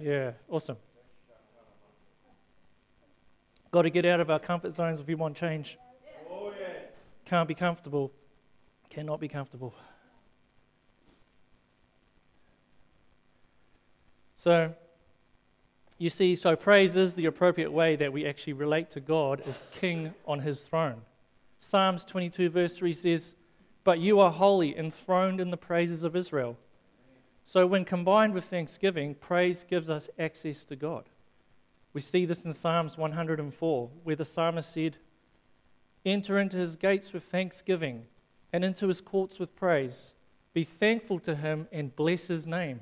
Yeah, 0.00 0.32
awesome. 0.48 0.76
Got 3.70 3.82
to 3.82 3.90
get 3.90 4.06
out 4.06 4.20
of 4.20 4.30
our 4.30 4.38
comfort 4.38 4.74
zones 4.74 5.00
if 5.00 5.06
we 5.06 5.14
want 5.14 5.36
change. 5.36 5.78
Can't 7.26 7.46
be 7.46 7.54
comfortable. 7.54 8.10
Cannot 8.88 9.20
be 9.20 9.28
comfortable. 9.28 9.74
So, 14.36 14.72
you 15.98 16.08
see, 16.08 16.36
so 16.36 16.56
praise 16.56 16.94
is 16.94 17.14
the 17.14 17.26
appropriate 17.26 17.72
way 17.72 17.96
that 17.96 18.12
we 18.12 18.24
actually 18.24 18.54
relate 18.54 18.88
to 18.92 19.00
God 19.00 19.42
as 19.46 19.60
King 19.72 20.14
on 20.26 20.40
his 20.40 20.60
throne. 20.60 21.02
Psalms 21.58 22.04
22, 22.04 22.48
verse 22.48 22.76
3 22.76 22.92
says, 22.94 23.34
But 23.84 23.98
you 23.98 24.20
are 24.20 24.30
holy, 24.30 24.78
enthroned 24.78 25.40
in 25.40 25.50
the 25.50 25.56
praises 25.56 26.04
of 26.04 26.16
Israel. 26.16 26.56
So, 27.44 27.66
when 27.66 27.84
combined 27.84 28.32
with 28.32 28.44
thanksgiving, 28.44 29.14
praise 29.16 29.66
gives 29.68 29.90
us 29.90 30.08
access 30.18 30.64
to 30.66 30.76
God. 30.76 31.04
We 31.92 32.00
see 32.00 32.24
this 32.26 32.44
in 32.44 32.52
Psalms 32.52 32.96
104, 32.96 33.90
where 34.04 34.16
the 34.16 34.24
psalmist 34.24 34.72
said, 34.72 34.98
Enter 36.04 36.38
into 36.38 36.56
his 36.56 36.76
gates 36.76 37.12
with 37.12 37.24
thanksgiving 37.24 38.06
and 38.52 38.64
into 38.64 38.88
his 38.88 39.00
courts 39.00 39.38
with 39.38 39.56
praise. 39.56 40.12
Be 40.54 40.64
thankful 40.64 41.18
to 41.20 41.34
him 41.34 41.68
and 41.72 41.94
bless 41.94 42.26
his 42.26 42.46
name. 42.46 42.80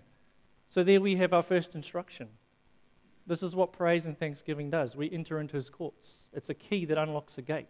So, 0.69 0.83
there 0.83 1.01
we 1.01 1.17
have 1.17 1.33
our 1.33 1.43
first 1.43 1.75
instruction. 1.75 2.29
This 3.27 3.43
is 3.43 3.57
what 3.57 3.73
praise 3.73 4.07
and 4.07 4.19
thanksgiving 4.19 4.71
does. 4.71 4.95
We 4.95 5.11
enter 5.11 5.41
into 5.41 5.57
his 5.57 5.71
courts, 5.71 6.29
it's 6.33 6.49
a 6.49 6.55
key 6.55 6.85
that 6.87 6.99
unlocks 6.99 7.39
a 7.39 7.43
gate. 7.43 7.67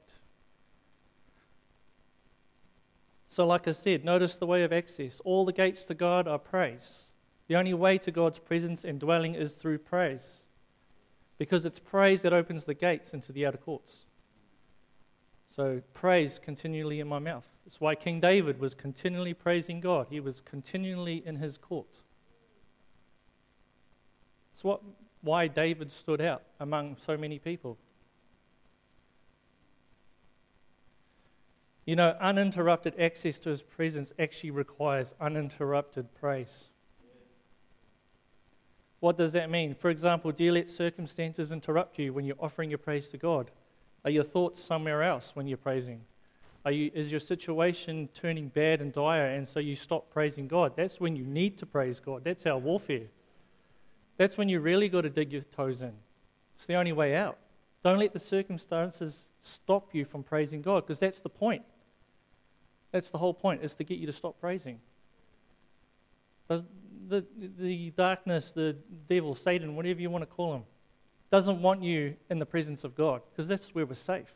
So, 3.29 3.47
like 3.47 3.69
I 3.69 3.73
said, 3.73 4.05
notice 4.05 4.37
the 4.37 4.47
way 4.47 4.63
of 4.63 4.73
access. 4.73 5.21
All 5.25 5.45
the 5.45 5.53
gates 5.53 5.85
to 5.87 5.95
God 5.95 6.27
are 6.27 6.39
praise. 6.39 7.03
The 7.49 7.57
only 7.57 7.75
way 7.75 7.99
to 7.99 8.11
God's 8.11 8.39
presence 8.39 8.85
and 8.85 8.99
dwelling 8.99 9.35
is 9.35 9.53
through 9.53 9.79
praise. 9.79 10.43
Because 11.39 11.65
it's 11.65 11.79
praise 11.79 12.23
that 12.23 12.33
opens 12.33 12.65
the 12.65 12.75
gates 12.75 13.13
into 13.13 13.33
the 13.33 13.47
outer 13.47 13.59
courts. 13.59 14.07
So, 15.47 15.83
praise 15.95 16.41
continually 16.43 17.01
in 17.01 17.09
my 17.09 17.19
mouth. 17.19 17.47
That's 17.65 17.81
why 17.81 17.95
King 17.95 18.21
David 18.21 18.59
was 18.59 18.75
continually 18.75 19.35
praising 19.35 19.81
God. 19.81 20.09
He 20.11 20.21
was 20.21 20.41
continually 20.41 21.23
in 21.25 21.37
his 21.37 21.57
court. 21.57 22.01
It's 24.53 24.65
what 24.65 24.83
why 25.21 25.49
David 25.49 25.91
stood 25.91 26.21
out 26.21 26.43
among 26.61 26.97
so 26.99 27.17
many 27.17 27.39
people. 27.39 27.77
You 31.85 31.97
know, 31.97 32.17
uninterrupted 32.21 32.99
access 32.99 33.39
to 33.41 33.51
his 33.51 33.63
presence 33.63 34.13
actually 34.19 34.51
requires 34.51 35.15
uninterrupted 35.21 36.15
praise. 36.15 36.65
What 39.01 39.19
does 39.19 39.33
that 39.33 39.51
mean? 39.51 39.75
For 39.75 39.91
example, 39.91 40.33
do 40.33 40.45
you 40.45 40.53
let 40.53 40.71
circumstances 40.71 41.53
interrupt 41.53 41.99
you 41.99 42.13
when 42.13 42.25
you're 42.25 42.37
offering 42.41 42.71
your 42.71 42.79
praise 42.79 43.09
to 43.09 43.19
God? 43.19 43.51
Are 44.05 44.11
your 44.11 44.25
thoughts 44.25 44.63
somewhere 44.63 45.03
else 45.03 45.33
when 45.35 45.47
you're 45.47 45.59
praising? 45.59 46.03
Are 46.65 46.73
you, 46.73 46.91
is 46.95 47.11
your 47.11 47.21
situation 47.21 48.09
turning 48.15 48.49
bad 48.49 48.81
and 48.81 48.93
dire 48.93 49.27
and 49.27 49.47
so 49.47 49.61
you 49.61 49.77
stop 49.77 50.11
praising 50.11 50.49
God? 50.49 50.73
That's 50.77 50.99
when 50.99 51.15
you 51.15 51.25
need 51.25 51.59
to 51.59 51.67
praise 51.67 52.01
God. 52.01 52.25
That's 52.25 52.47
our 52.47 52.59
warfare. 52.59 53.07
That's 54.17 54.39
when 54.39 54.49
you 54.49 54.61
really 54.61 54.89
got 54.89 55.03
to 55.03 55.11
dig 55.11 55.33
your 55.33 55.43
toes 55.43 55.83
in. 55.83 55.93
It's 56.55 56.67
the 56.67 56.75
only 56.75 56.93
way 56.93 57.15
out. 57.15 57.39
Don't 57.85 57.99
let 57.99 58.13
the 58.13 58.19
circumstances 58.19 59.29
stop 59.41 59.95
you 59.95 60.05
from 60.05 60.23
praising 60.23 60.63
God 60.63 60.85
because 60.85 60.99
that's 60.99 61.21
the 61.21 61.29
point. 61.29 61.63
That's 62.91 63.11
the 63.11 63.19
whole 63.19 63.35
point, 63.35 63.63
is 63.63 63.75
to 63.77 63.85
get 63.85 63.99
you 63.99 64.07
to 64.07 64.13
stop 64.13 64.41
praising. 64.41 64.81
The, 67.09 67.25
the 67.59 67.91
darkness, 67.91 68.53
the 68.53 68.77
devil, 69.09 69.35
Satan, 69.35 69.77
whatever 69.77 70.01
you 70.01 70.11
want 70.11 70.23
to 70.23 70.27
call 70.27 70.55
him, 70.55 70.65
doesn't 71.31 71.61
want 71.61 71.83
you 71.83 72.17
in 72.31 72.39
the 72.39 72.47
presence 72.47 72.85
of 72.85 72.95
God 72.95 73.23
because 73.31 73.49
that's 73.49 73.75
where 73.75 73.87
we're 73.87 73.95
safe. 73.95 74.33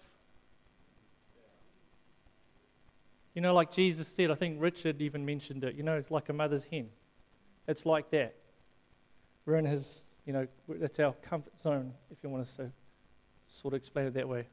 You 3.35 3.43
know, 3.43 3.55
like 3.55 3.71
Jesus 3.71 4.09
said, 4.09 4.31
I 4.31 4.35
think 4.35 4.61
Richard 4.61 5.01
even 5.01 5.25
mentioned 5.25 5.63
it, 5.65 5.77
you 5.77 5.83
know, 5.83 5.97
it's 5.97 6.11
like 6.11 6.29
a 6.29 6.33
mother's 6.33 6.65
hen. 6.65 6.89
It's 7.69 7.87
like 7.87 8.11
that. 8.11 8.35
We're 9.47 9.57
in 9.57 9.65
his, 9.65 10.03
you 10.27 10.33
know, 10.33 10.47
that's 10.69 10.99
our 10.99 11.13
comfort 11.23 11.59
zone, 11.61 11.95
if 12.11 12.19
you 12.23 12.29
want 12.29 12.47
to 12.57 12.71
sort 13.49 13.75
of 13.75 13.79
explain 13.79 14.07
it 14.07 14.15
that 14.15 14.29
way. 14.29 14.47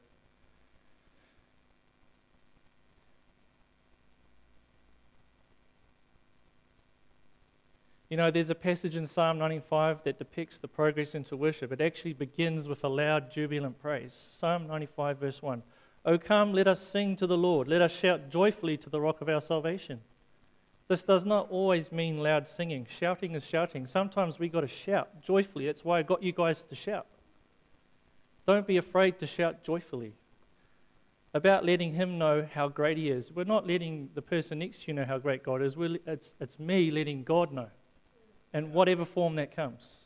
You 8.08 8.16
know, 8.16 8.30
there's 8.30 8.50
a 8.50 8.54
passage 8.54 8.96
in 8.96 9.06
Psalm 9.06 9.38
95 9.38 10.02
that 10.04 10.18
depicts 10.18 10.58
the 10.58 10.68
progress 10.68 11.14
into 11.14 11.36
worship. 11.36 11.72
It 11.72 11.80
actually 11.80 12.14
begins 12.14 12.66
with 12.66 12.82
a 12.82 12.88
loud, 12.88 13.30
jubilant 13.30 13.80
praise. 13.80 14.30
Psalm 14.32 14.66
95, 14.66 15.18
verse 15.18 15.42
1. 15.42 15.62
O 16.06 16.16
come, 16.16 16.52
let 16.52 16.66
us 16.66 16.80
sing 16.80 17.16
to 17.16 17.26
the 17.26 17.36
Lord. 17.36 17.68
Let 17.68 17.82
us 17.82 17.92
shout 17.92 18.30
joyfully 18.30 18.78
to 18.78 18.88
the 18.88 19.00
rock 19.00 19.20
of 19.20 19.28
our 19.28 19.42
salvation. 19.42 20.00
This 20.88 21.04
does 21.04 21.26
not 21.26 21.50
always 21.50 21.92
mean 21.92 22.18
loud 22.22 22.46
singing. 22.46 22.86
Shouting 22.88 23.34
is 23.34 23.44
shouting. 23.44 23.86
Sometimes 23.86 24.38
we 24.38 24.48
got 24.48 24.62
to 24.62 24.68
shout 24.68 25.20
joyfully. 25.20 25.66
That's 25.66 25.84
why 25.84 25.98
I 25.98 26.02
got 26.02 26.22
you 26.22 26.32
guys 26.32 26.62
to 26.64 26.74
shout. 26.74 27.06
Don't 28.46 28.66
be 28.66 28.78
afraid 28.78 29.18
to 29.18 29.26
shout 29.26 29.62
joyfully 29.62 30.14
about 31.34 31.66
letting 31.66 31.92
Him 31.92 32.16
know 32.16 32.48
how 32.54 32.68
great 32.68 32.96
He 32.96 33.10
is. 33.10 33.30
We're 33.30 33.44
not 33.44 33.66
letting 33.66 34.08
the 34.14 34.22
person 34.22 34.60
next 34.60 34.80
to 34.80 34.86
you 34.86 34.94
know 34.94 35.04
how 35.04 35.18
great 35.18 35.42
God 35.42 35.60
is. 35.60 35.76
We're, 35.76 35.98
it's, 36.06 36.32
it's 36.40 36.58
me 36.58 36.90
letting 36.90 37.22
God 37.22 37.52
know, 37.52 37.68
in 38.52 38.72
whatever 38.72 39.04
form 39.04 39.36
that 39.36 39.54
comes. 39.54 39.96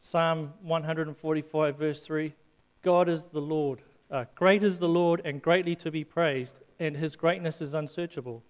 Psalm 0.00 0.54
145, 0.62 1.76
verse 1.76 2.00
3 2.04 2.34
God 2.82 3.08
is 3.08 3.26
the 3.26 3.40
Lord 3.40 3.82
uh, 4.10 4.24
great 4.34 4.62
is 4.62 4.78
the 4.78 4.88
Lord 4.88 5.20
and 5.24 5.42
greatly 5.42 5.76
to 5.76 5.90
be 5.90 6.02
praised, 6.02 6.58
and 6.78 6.96
his 6.96 7.14
greatness 7.14 7.60
is 7.60 7.74
unsearchable. 7.74 8.42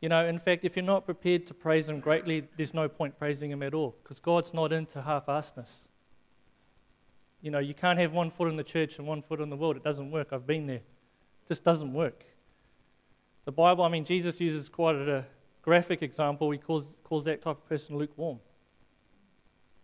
You 0.00 0.08
know, 0.08 0.24
in 0.26 0.38
fact, 0.38 0.64
if 0.64 0.76
you're 0.76 0.84
not 0.84 1.04
prepared 1.04 1.46
to 1.46 1.54
praise 1.54 1.88
him 1.88 2.00
greatly, 2.00 2.46
there's 2.56 2.74
no 2.74 2.88
point 2.88 3.18
praising 3.18 3.50
him 3.50 3.62
at 3.62 3.74
all, 3.74 3.96
because 4.02 4.20
God's 4.20 4.54
not 4.54 4.72
into 4.72 5.02
half 5.02 5.26
assedness. 5.26 5.88
You 7.40 7.50
know, 7.50 7.58
you 7.58 7.74
can't 7.74 7.98
have 7.98 8.12
one 8.12 8.30
foot 8.30 8.48
in 8.48 8.56
the 8.56 8.64
church 8.64 8.98
and 8.98 9.06
one 9.06 9.22
foot 9.22 9.40
in 9.40 9.50
the 9.50 9.56
world. 9.56 9.76
It 9.76 9.82
doesn't 9.82 10.12
work. 10.12 10.28
I've 10.30 10.46
been 10.46 10.66
there. 10.66 10.76
It 10.76 11.48
just 11.48 11.64
doesn't 11.64 11.92
work. 11.92 12.24
The 13.44 13.52
Bible, 13.52 13.84
I 13.84 13.88
mean, 13.88 14.04
Jesus 14.04 14.40
uses 14.40 14.68
quite 14.68 14.96
a 14.96 15.24
graphic 15.62 16.02
example. 16.02 16.50
He 16.50 16.58
calls, 16.58 16.94
calls 17.04 17.24
that 17.24 17.42
type 17.42 17.58
of 17.58 17.68
person 17.68 17.96
lukewarm. 17.96 18.38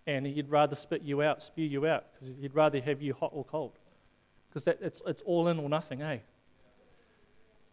And 0.06 0.26
he'd 0.26 0.48
rather 0.48 0.74
spit 0.74 1.02
you 1.02 1.22
out, 1.22 1.42
spew 1.42 1.66
you 1.66 1.86
out, 1.86 2.06
because 2.12 2.34
he'd 2.40 2.54
rather 2.54 2.80
have 2.80 3.02
you 3.02 3.14
hot 3.14 3.30
or 3.34 3.44
cold 3.44 3.78
because 4.48 4.66
it's, 4.80 5.02
it's 5.06 5.22
all 5.22 5.48
in 5.48 5.58
or 5.58 5.68
nothing, 5.68 6.02
eh? 6.02 6.18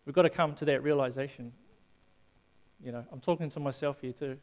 We've 0.05 0.15
got 0.15 0.23
to 0.23 0.29
come 0.29 0.53
to 0.55 0.65
that 0.65 0.83
realization. 0.83 1.51
You 2.83 2.91
know, 2.91 3.05
I'm 3.11 3.21
talking 3.21 3.49
to 3.49 3.59
myself 3.59 4.01
here 4.01 4.11
too. 4.11 4.37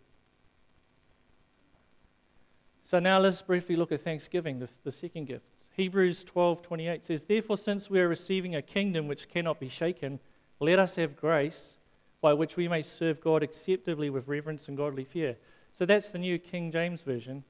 So 2.82 2.98
now 2.98 3.20
let's 3.20 3.40
briefly 3.42 3.76
look 3.76 3.92
at 3.92 4.00
Thanksgiving, 4.00 4.58
the, 4.58 4.68
the 4.82 4.90
second 4.90 5.26
gift. 5.26 5.44
Hebrews 5.76 6.24
12:28 6.24 7.04
says, 7.04 7.24
"Therefore, 7.24 7.56
since 7.56 7.88
we 7.88 8.00
are 8.00 8.08
receiving 8.08 8.56
a 8.56 8.62
kingdom 8.62 9.06
which 9.06 9.28
cannot 9.28 9.60
be 9.60 9.68
shaken, 9.68 10.18
let 10.62 10.78
us 10.78 10.96
have 10.96 11.16
grace 11.16 11.74
by 12.20 12.32
which 12.32 12.56
we 12.56 12.68
may 12.68 12.82
serve 12.82 13.20
God 13.20 13.42
acceptably 13.42 14.08
with 14.10 14.28
reverence 14.28 14.68
and 14.68 14.76
godly 14.76 15.04
fear." 15.04 15.36
So 15.72 15.84
that's 15.86 16.10
the 16.10 16.18
New 16.18 16.38
King 16.38 16.70
James 16.70 17.02
version 17.02 17.44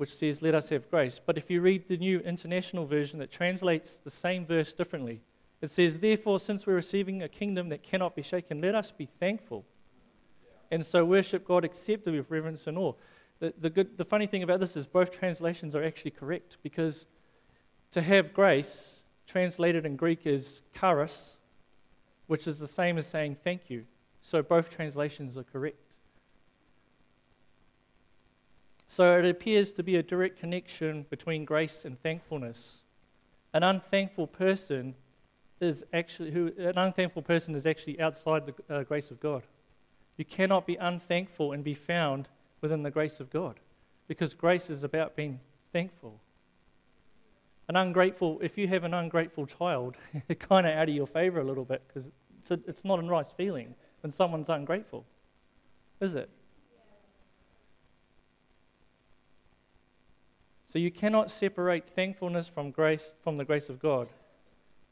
which 0.00 0.16
says, 0.16 0.40
Let 0.40 0.54
us 0.54 0.70
have 0.70 0.90
grace. 0.90 1.20
But 1.22 1.36
if 1.36 1.50
you 1.50 1.60
read 1.60 1.86
the 1.86 1.98
New 1.98 2.20
International 2.20 2.86
Version 2.86 3.18
that 3.18 3.30
translates 3.30 3.98
the 4.02 4.10
same 4.10 4.46
verse 4.46 4.72
differently, 4.72 5.20
it 5.60 5.68
says, 5.68 5.98
Therefore, 5.98 6.40
since 6.40 6.66
we're 6.66 6.72
receiving 6.72 7.22
a 7.22 7.28
kingdom 7.28 7.68
that 7.68 7.82
cannot 7.82 8.16
be 8.16 8.22
shaken, 8.22 8.62
let 8.62 8.74
us 8.74 8.90
be 8.90 9.04
thankful. 9.04 9.62
And 10.70 10.86
so 10.86 11.04
worship 11.04 11.46
God 11.46 11.66
acceptably 11.66 12.18
with 12.18 12.30
reverence 12.30 12.66
and 12.66 12.78
awe. 12.78 12.94
The, 13.40 13.52
the, 13.60 13.68
good, 13.68 13.98
the 13.98 14.06
funny 14.06 14.26
thing 14.26 14.42
about 14.42 14.58
this 14.58 14.74
is 14.74 14.86
both 14.86 15.10
translations 15.10 15.76
are 15.76 15.84
actually 15.84 16.12
correct 16.12 16.56
because 16.62 17.04
to 17.90 18.00
have 18.00 18.32
grace, 18.32 19.02
translated 19.26 19.84
in 19.84 19.96
Greek, 19.96 20.26
is 20.26 20.62
charis, 20.72 21.36
which 22.30 22.46
is 22.46 22.60
the 22.60 22.68
same 22.68 22.96
as 22.96 23.08
saying 23.08 23.36
thank 23.42 23.68
you. 23.68 23.84
So 24.22 24.40
both 24.40 24.70
translations 24.70 25.36
are 25.36 25.42
correct. 25.42 25.82
So 28.86 29.18
it 29.18 29.24
appears 29.24 29.72
to 29.72 29.82
be 29.82 29.96
a 29.96 30.02
direct 30.04 30.38
connection 30.38 31.06
between 31.10 31.44
grace 31.44 31.84
and 31.84 32.00
thankfulness. 32.00 32.84
An 33.52 33.64
unthankful 33.64 34.28
person 34.28 34.94
is 35.60 35.82
actually 35.92 36.30
who 36.30 36.52
an 36.56 36.78
unthankful 36.78 37.22
person 37.22 37.56
is 37.56 37.66
actually 37.66 38.00
outside 38.00 38.46
the 38.46 38.54
uh, 38.72 38.84
grace 38.84 39.10
of 39.10 39.18
God. 39.18 39.42
You 40.16 40.24
cannot 40.24 40.68
be 40.68 40.76
unthankful 40.76 41.50
and 41.50 41.64
be 41.64 41.74
found 41.74 42.28
within 42.60 42.84
the 42.84 42.92
grace 42.92 43.18
of 43.18 43.30
God, 43.30 43.58
because 44.06 44.34
grace 44.34 44.70
is 44.70 44.84
about 44.84 45.16
being 45.16 45.40
thankful. 45.72 46.20
An 47.68 47.76
ungrateful, 47.76 48.38
if 48.42 48.58
you 48.58 48.66
have 48.66 48.82
an 48.82 48.94
ungrateful 48.94 49.46
child, 49.46 49.96
it's 50.28 50.44
kind 50.44 50.66
of 50.66 50.76
out 50.76 50.88
of 50.88 50.94
your 50.94 51.08
favor 51.08 51.40
a 51.40 51.44
little 51.44 51.64
bit 51.64 51.82
because 51.86 52.08
it's, 52.50 52.66
a, 52.66 52.70
it's 52.70 52.84
not 52.84 52.98
a 52.98 53.02
nice 53.02 53.30
feeling 53.30 53.74
when 54.02 54.10
someone's 54.10 54.48
ungrateful, 54.48 55.04
is 56.00 56.14
it? 56.14 56.30
So 60.66 60.78
you 60.78 60.90
cannot 60.90 61.30
separate 61.30 61.88
thankfulness 61.88 62.46
from 62.46 62.70
grace 62.70 63.14
from 63.24 63.36
the 63.36 63.44
grace 63.44 63.68
of 63.68 63.80
God. 63.80 64.08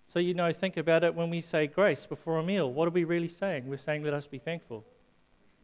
So 0.09 0.19
you 0.19 0.35
know, 0.35 0.53
think 0.53 0.77
about 0.77 1.05
it 1.05 1.15
when 1.15 1.31
we 1.31 1.41
say 1.41 1.67
grace 1.67 2.05
before 2.05 2.39
a 2.39 2.43
meal. 2.43 2.73
What 2.73 2.89
are 2.89 2.91
we 2.91 3.05
really 3.05 3.29
saying? 3.29 3.69
We're 3.69 3.77
saying 3.77 4.03
let 4.03 4.15
us 4.15 4.27
be 4.27 4.39
thankful. 4.39 4.85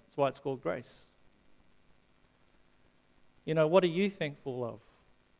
That's 0.07 0.17
why 0.17 0.29
it's 0.29 0.39
called 0.39 0.63
grace. 0.63 1.01
You 3.45 3.55
know, 3.55 3.67
what 3.67 3.83
are 3.83 3.89
you 3.89 4.09
thankful 4.09 4.65
of? 4.65 4.81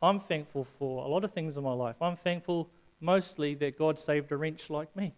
I'm 0.01 0.19
thankful 0.19 0.67
for 0.77 1.05
a 1.05 1.07
lot 1.07 1.23
of 1.23 1.31
things 1.31 1.55
in 1.55 1.63
my 1.63 1.73
life. 1.73 1.95
I'm 2.01 2.17
thankful 2.17 2.67
mostly 2.99 3.55
that 3.55 3.77
God 3.79 3.97
saved 3.97 4.31
a 4.31 4.37
wrench 4.37 4.69
like 4.69 4.93
me. 4.95 5.13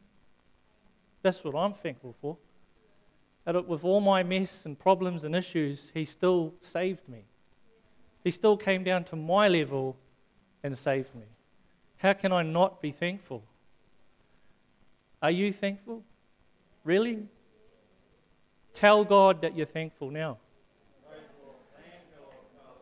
That's 1.22 1.44
what 1.44 1.56
I'm 1.56 1.74
thankful 1.74 2.16
for. 2.22 2.38
That 3.46 3.68
with 3.68 3.84
all 3.86 4.02
my 4.02 4.24
mess 4.24 4.66
and 4.66 4.78
problems 4.78 5.24
and 5.24 5.36
issues, 5.36 5.92
He 5.94 6.06
still 6.06 6.54
saved 6.62 7.08
me. 7.08 7.24
He 8.24 8.32
still 8.32 8.58
came 8.58 8.84
down 8.84 9.06
to 9.06 9.16
my 9.16 9.48
level 9.48 9.96
and 10.64 10.78
saved 10.78 11.16
me. 11.16 11.26
How 11.98 12.14
can 12.14 12.32
I 12.32 12.44
not 12.44 12.82
be 12.82 12.92
thankful? 12.92 13.44
Are 15.22 15.32
you 15.32 15.52
thankful? 15.52 16.04
Really? 16.84 17.28
Tell 18.74 19.04
God 19.04 19.42
that 19.42 19.56
you're 19.58 19.66
thankful 19.66 20.12
now. 20.12 20.38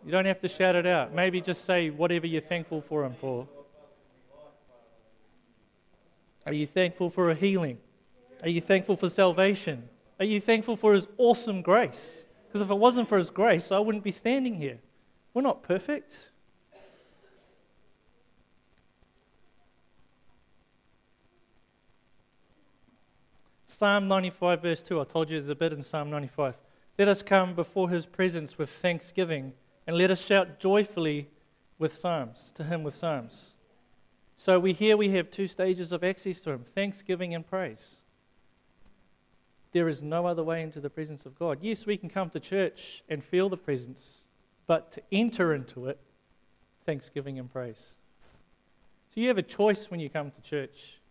You 0.05 0.11
don't 0.11 0.25
have 0.25 0.39
to 0.41 0.47
shout 0.47 0.75
it 0.75 0.85
out. 0.85 1.13
Maybe 1.13 1.41
just 1.41 1.65
say 1.65 1.89
whatever 1.89 2.27
you're 2.27 2.41
thankful 2.41 2.81
for 2.81 3.05
Him 3.05 3.15
for. 3.19 3.47
Are 6.45 6.53
you 6.53 6.67
thankful 6.67 7.09
for 7.09 7.31
a 7.31 7.35
healing? 7.35 7.79
Are 8.45 8.49
you 8.49 8.61
thankful 8.61 8.95
for 8.95 9.09
salvation? 9.09 9.89
Are 10.19 10.25
you 10.25 10.39
thankful 10.39 10.75
for 10.75 10.93
His 10.93 11.07
awesome 11.17 11.63
grace? 11.63 12.23
Because 12.47 12.61
if 12.61 12.69
it 12.69 12.77
wasn't 12.77 13.09
for 13.09 13.17
His 13.17 13.31
grace, 13.31 13.71
I 13.71 13.79
wouldn't 13.79 14.03
be 14.03 14.11
standing 14.11 14.55
here. 14.55 14.77
We're 15.33 15.41
not 15.41 15.63
perfect. 15.63 16.15
Psalm 23.65 24.07
95, 24.07 24.61
verse 24.61 24.83
2. 24.83 25.01
I 25.01 25.03
told 25.05 25.29
you 25.29 25.37
there's 25.37 25.49
a 25.49 25.55
bit 25.55 25.73
in 25.73 25.81
Psalm 25.81 26.11
95. 26.11 26.55
Let 26.99 27.07
us 27.07 27.23
come 27.23 27.55
before 27.55 27.89
his 27.89 28.05
presence 28.05 28.57
with 28.57 28.69
thanksgiving, 28.69 29.51
and 29.85 29.97
let 29.97 30.11
us 30.11 30.23
shout 30.23 30.59
joyfully 30.59 31.29
with 31.77 31.93
psalms, 31.93 32.53
to 32.55 32.63
him 32.63 32.83
with 32.83 32.95
psalms. 32.95 33.51
So 34.37 34.59
we 34.59 34.71
here 34.71 34.95
we 34.95 35.09
have 35.09 35.29
two 35.29 35.47
stages 35.47 35.91
of 35.91 36.05
access 36.05 36.39
to 36.41 36.51
him 36.51 36.63
thanksgiving 36.63 37.35
and 37.35 37.45
praise. 37.45 37.97
There 39.75 39.89
is 39.89 40.01
no 40.01 40.25
other 40.25 40.41
way 40.41 40.62
into 40.62 40.79
the 40.79 40.89
presence 40.89 41.25
of 41.25 41.38
God. 41.38 41.58
Yes, 41.62 41.86
we 41.86 41.98
can 41.98 42.08
come 42.08 42.29
to 42.29 42.39
church 42.39 43.03
and 43.10 43.22
feel 43.22 43.50
the 43.50 43.58
presence, 43.58 44.22
but 44.67 44.94
to 44.94 45.01
enter 45.12 45.53
into 45.53 45.88
it, 45.88 46.00
thanksgiving 46.86 47.38
and 47.39 47.51
praise. 47.51 47.88
So 49.13 49.20
you 49.20 49.27
have 49.27 49.38
a 49.38 49.44
choice 49.44 49.91
when 49.91 50.00
you 50.00 50.08
come 50.08 50.32
to 50.32 50.39
church. 50.39 51.01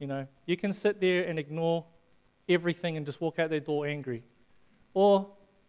You 0.00 0.08
know, 0.08 0.26
you 0.44 0.56
can 0.56 0.72
sit 0.72 1.00
there 1.00 1.22
and 1.22 1.38
ignore 1.38 1.84
everything 2.48 2.96
and 2.96 3.06
just 3.06 3.20
walk 3.20 3.38
out 3.38 3.50
that 3.50 3.66
door 3.66 3.86
angry. 3.86 4.24
Or 4.92 5.28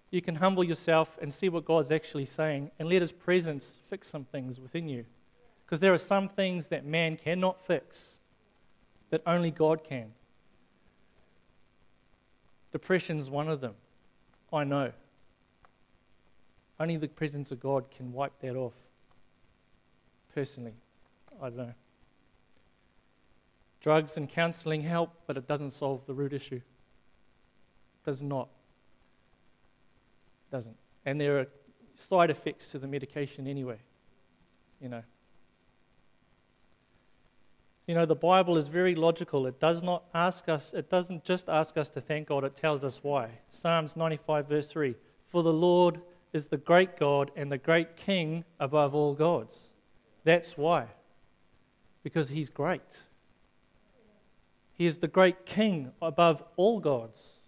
you 0.10 0.24
can 0.24 0.34
humble 0.34 0.64
yourself 0.64 1.16
and 1.22 1.32
see 1.32 1.48
what 1.48 1.64
God's 1.64 1.92
actually 1.92 2.26
saying 2.26 2.72
and 2.80 2.90
let 2.90 3.04
His 3.04 3.12
presence 3.12 3.82
fix 3.88 4.08
some 4.08 4.26
things 4.26 4.60
within 4.60 4.90
you. 4.90 5.06
Because 5.64 5.80
there 5.80 5.94
are 5.94 6.00
some 6.00 6.28
things 6.28 6.70
that 6.70 6.88
man 6.88 7.18
cannot 7.18 7.64
fix 7.64 8.18
that 9.12 9.22
only 9.28 9.52
God 9.52 9.84
can. 9.84 10.14
Depression's 12.72 13.30
one 13.30 13.50
of 13.50 13.62
them. 13.62 13.76
I 14.54 14.64
know. 14.64 14.92
Only 16.80 16.98
the 16.98 17.08
presence 17.08 17.52
of 17.52 17.60
God 17.60 17.92
can 17.92 18.14
wipe 18.14 18.40
that 18.42 18.56
off. 18.56 18.74
Personally, 20.34 20.74
I 21.42 21.50
don't 21.50 21.58
know. 21.58 21.74
Drugs 23.82 24.18
and 24.18 24.30
counseling 24.30 24.82
help, 24.82 25.12
but 25.26 25.38
it 25.38 25.48
doesn't 25.48 25.72
solve 25.72 26.06
the 26.06 26.14
root 26.14 26.34
issue. 26.34 26.62
Does 28.06 28.22
not. 28.22 28.50
Doesn't. 30.52 30.76
And 31.06 31.20
there 31.20 31.40
are 31.40 31.48
side 31.96 32.30
effects 32.30 32.72
to 32.72 32.80
the 32.80 32.88
medication 32.88 33.48
anyway. 33.48 33.78
You 34.82 34.90
know. 34.90 35.04
You 37.90 37.96
know, 37.96 38.06
the 38.06 38.14
Bible 38.14 38.56
is 38.56 38.68
very 38.68 38.94
logical. 38.94 39.48
It 39.48 39.60
does 39.60 39.82
not 39.82 40.04
ask 40.14 40.48
us, 40.48 40.76
it 40.76 40.92
doesn't 40.92 41.24
just 41.24 41.50
ask 41.50 41.76
us 41.76 41.90
to 41.90 42.00
thank 42.00 42.28
God, 42.28 42.44
it 42.44 42.56
tells 42.56 42.84
us 42.84 43.00
why. 43.02 43.32
Psalms 43.50 43.96
95, 43.96 44.48
verse 44.48 44.68
3 44.68 44.94
For 45.26 45.42
the 45.42 45.52
Lord 45.52 46.00
is 46.32 46.50
the 46.50 46.58
great 46.58 47.00
God 47.00 47.32
and 47.36 47.52
the 47.52 47.58
great 47.58 47.98
King 47.98 48.46
above 48.60 48.94
all 48.94 49.16
gods. 49.16 49.58
That's 50.24 50.56
why. 50.56 50.86
Because 52.04 52.30
he's 52.30 52.52
great. 52.52 53.02
He 54.74 54.86
is 54.86 55.00
the 55.00 55.08
great 55.08 55.48
king 55.48 55.92
above 56.00 56.44
all 56.58 56.80
gods. 56.80 57.40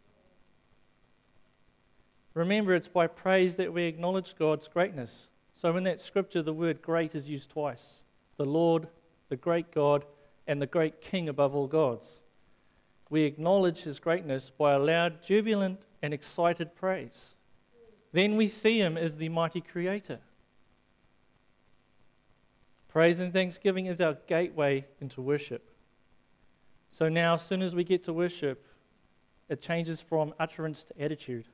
Remember, 2.34 2.74
it's 2.74 2.88
by 2.88 3.06
praise 3.06 3.58
that 3.58 3.74
we 3.74 3.84
acknowledge 3.84 4.36
God's 4.40 4.68
greatness. 4.68 5.28
So, 5.54 5.78
in 5.78 5.84
that 5.84 6.02
scripture, 6.02 6.42
the 6.42 6.52
word 6.52 6.82
great 6.82 7.14
is 7.14 7.30
used 7.30 7.52
twice 7.52 8.02
the 8.38 8.46
Lord, 8.46 8.88
the 9.30 9.38
great 9.38 9.72
God, 9.72 10.04
and 10.48 10.62
the 10.62 10.68
great 10.68 11.02
king 11.02 11.30
above 11.30 11.56
all 11.56 11.68
gods. 11.68 12.06
We 13.10 13.24
acknowledge 13.24 13.80
his 13.84 14.00
greatness 14.00 14.50
by 14.50 14.74
a 14.74 14.80
loud, 14.80 15.22
jubilant, 15.22 15.82
and 16.02 16.14
excited 16.14 16.76
praise. 16.76 17.36
Then 18.14 18.38
we 18.38 18.48
see 18.48 18.80
him 18.80 18.98
as 18.98 19.18
the 19.18 19.30
mighty 19.30 19.62
creator. 19.62 20.20
Praise 22.88 23.20
and 23.20 23.32
thanksgiving 23.32 23.86
is 23.86 24.02
our 24.02 24.18
gateway 24.28 24.86
into 25.00 25.22
worship. 25.22 25.72
So 26.92 27.08
now, 27.08 27.36
as 27.36 27.42
soon 27.42 27.62
as 27.62 27.74
we 27.74 27.86
get 27.86 28.04
to 28.04 28.14
worship, 28.14 28.66
it 29.48 29.62
changes 29.62 30.02
from 30.02 30.34
utterance 30.40 30.84
to 30.86 31.02
attitude. 31.02 31.46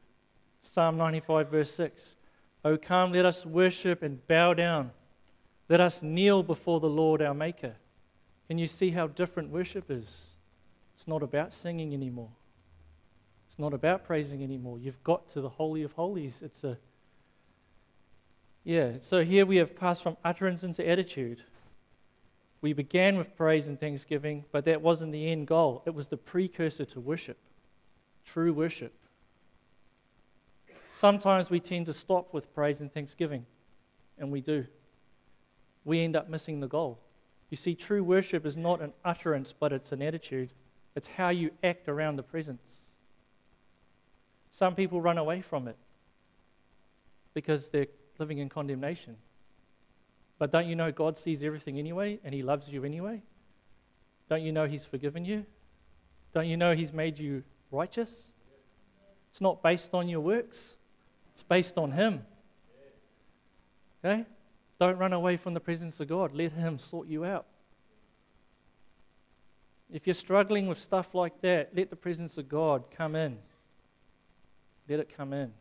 Psalm 0.62 0.97
95, 0.97 1.50
verse 1.50 1.71
6. 1.71 2.15
O 2.65 2.78
come, 2.78 3.13
let 3.13 3.26
us 3.26 3.45
worship 3.45 4.02
and 4.02 4.26
bow 4.28 4.54
down. 4.54 4.91
Let 5.69 5.80
us 5.80 6.02
kneel 6.02 6.43
before 6.43 6.80
the 6.80 6.89
Lord 6.89 7.21
our 7.21 7.34
Maker. 7.34 7.76
Can 8.47 8.57
you 8.57 8.67
see 8.67 8.91
how 8.91 9.07
different 9.07 9.49
worship 9.49 9.89
is? 9.89 10.27
It's 10.95 11.07
not 11.07 11.21
about 11.21 11.53
singing 11.53 11.93
anymore. 11.93 12.31
It's 13.49 13.60
not 13.60 13.73
about 13.73 14.05
praising 14.05 14.43
anymore. 14.43 14.79
You've 14.79 15.03
got 15.03 15.27
to 15.29 15.41
the 15.41 15.49
Holy 15.49 15.83
of 15.83 15.91
Holies. 15.93 16.41
It's 16.41 16.63
a. 16.63 16.77
Yeah, 18.63 18.93
so 18.99 19.23
here 19.23 19.45
we 19.45 19.57
have 19.57 19.75
passed 19.75 20.03
from 20.03 20.17
utterance 20.23 20.63
into 20.63 20.88
attitude. 20.88 21.43
We 22.62 22.73
began 22.73 23.17
with 23.17 23.36
praise 23.36 23.67
and 23.67 23.79
thanksgiving, 23.79 24.45
but 24.51 24.65
that 24.65 24.81
wasn't 24.81 25.12
the 25.12 25.31
end 25.31 25.47
goal. 25.47 25.83
It 25.86 25.93
was 25.93 26.07
the 26.07 26.17
precursor 26.17 26.86
to 26.86 26.99
worship, 26.99 27.38
true 28.25 28.53
worship. 28.53 28.93
Sometimes 30.89 31.49
we 31.49 31.60
tend 31.60 31.86
to 31.86 31.93
stop 31.93 32.33
with 32.33 32.53
praise 32.55 32.81
and 32.81 32.91
thanksgiving, 32.91 33.45
and 34.17 34.31
we 34.31 34.41
do. 34.41 34.65
We 35.86 36.01
end 36.01 36.15
up 36.15 36.27
missing 36.27 36.60
the 36.60 36.67
goal. 36.67 36.99
You 37.49 37.57
see, 37.57 37.75
true 37.75 38.03
worship 38.03 38.45
is 38.45 38.57
not 38.57 38.81
an 38.81 38.93
utterance, 39.05 39.53
but 39.57 39.71
it's 39.71 39.91
an 39.91 40.01
attitude. 40.01 40.51
It's 40.95 41.07
how 41.07 41.29
you 41.29 41.51
act 41.63 41.88
around 41.88 42.17
the 42.17 42.23
presence. 42.23 42.91
Some 44.51 44.75
people 44.75 44.99
run 44.99 45.17
away 45.17 45.41
from 45.41 45.67
it 45.67 45.77
because 47.33 47.69
they're 47.69 47.88
living 48.17 48.39
in 48.39 48.49
condemnation. 48.49 49.15
But 50.39 50.51
don't 50.51 50.67
you 50.67 50.75
know 50.75 50.91
God 50.91 51.17
sees 51.17 51.43
everything 51.43 51.79
anyway 51.79 52.19
and 52.23 52.33
He 52.33 52.41
loves 52.41 52.69
you 52.69 52.83
anyway? 52.83 53.21
Don't 54.29 54.41
you 54.41 54.51
know 54.51 54.65
He's 54.65 54.86
forgiven 54.86 55.23
you? 55.23 55.45
Don't 56.33 56.47
you 56.47 56.57
know 56.57 56.73
He's 56.73 56.91
made 56.91 57.17
you 57.17 57.43
righteous? 57.71 58.31
It's 59.31 59.41
not 59.41 59.62
based 59.62 59.93
on 59.93 60.10
your 60.10 60.19
works, 60.19 60.75
it's 61.33 61.43
based 61.43 61.77
on 61.77 61.91
Him. 61.91 62.25
Okay? 64.03 64.25
Don't 64.80 64.98
run 64.98 65.13
away 65.13 65.38
from 65.38 65.54
the 65.54 65.60
presence 65.60 66.00
of 66.00 66.08
God. 66.08 66.34
Let 66.34 66.52
Him 66.52 66.78
sort 66.78 67.08
you 67.08 67.26
out. 67.26 67.46
If 69.92 70.06
you're 70.06 70.13
struggling 70.13 70.68
with 70.68 70.80
stuff 70.80 71.16
like 71.16 71.42
that, 71.42 71.72
let 71.76 71.90
the 71.90 71.96
presence 71.96 72.38
of 72.38 72.50
God 72.50 72.84
come 72.96 73.16
in. 73.16 73.38
Let 74.90 75.00
it 75.00 75.16
come 75.16 75.34
in. 75.34 75.54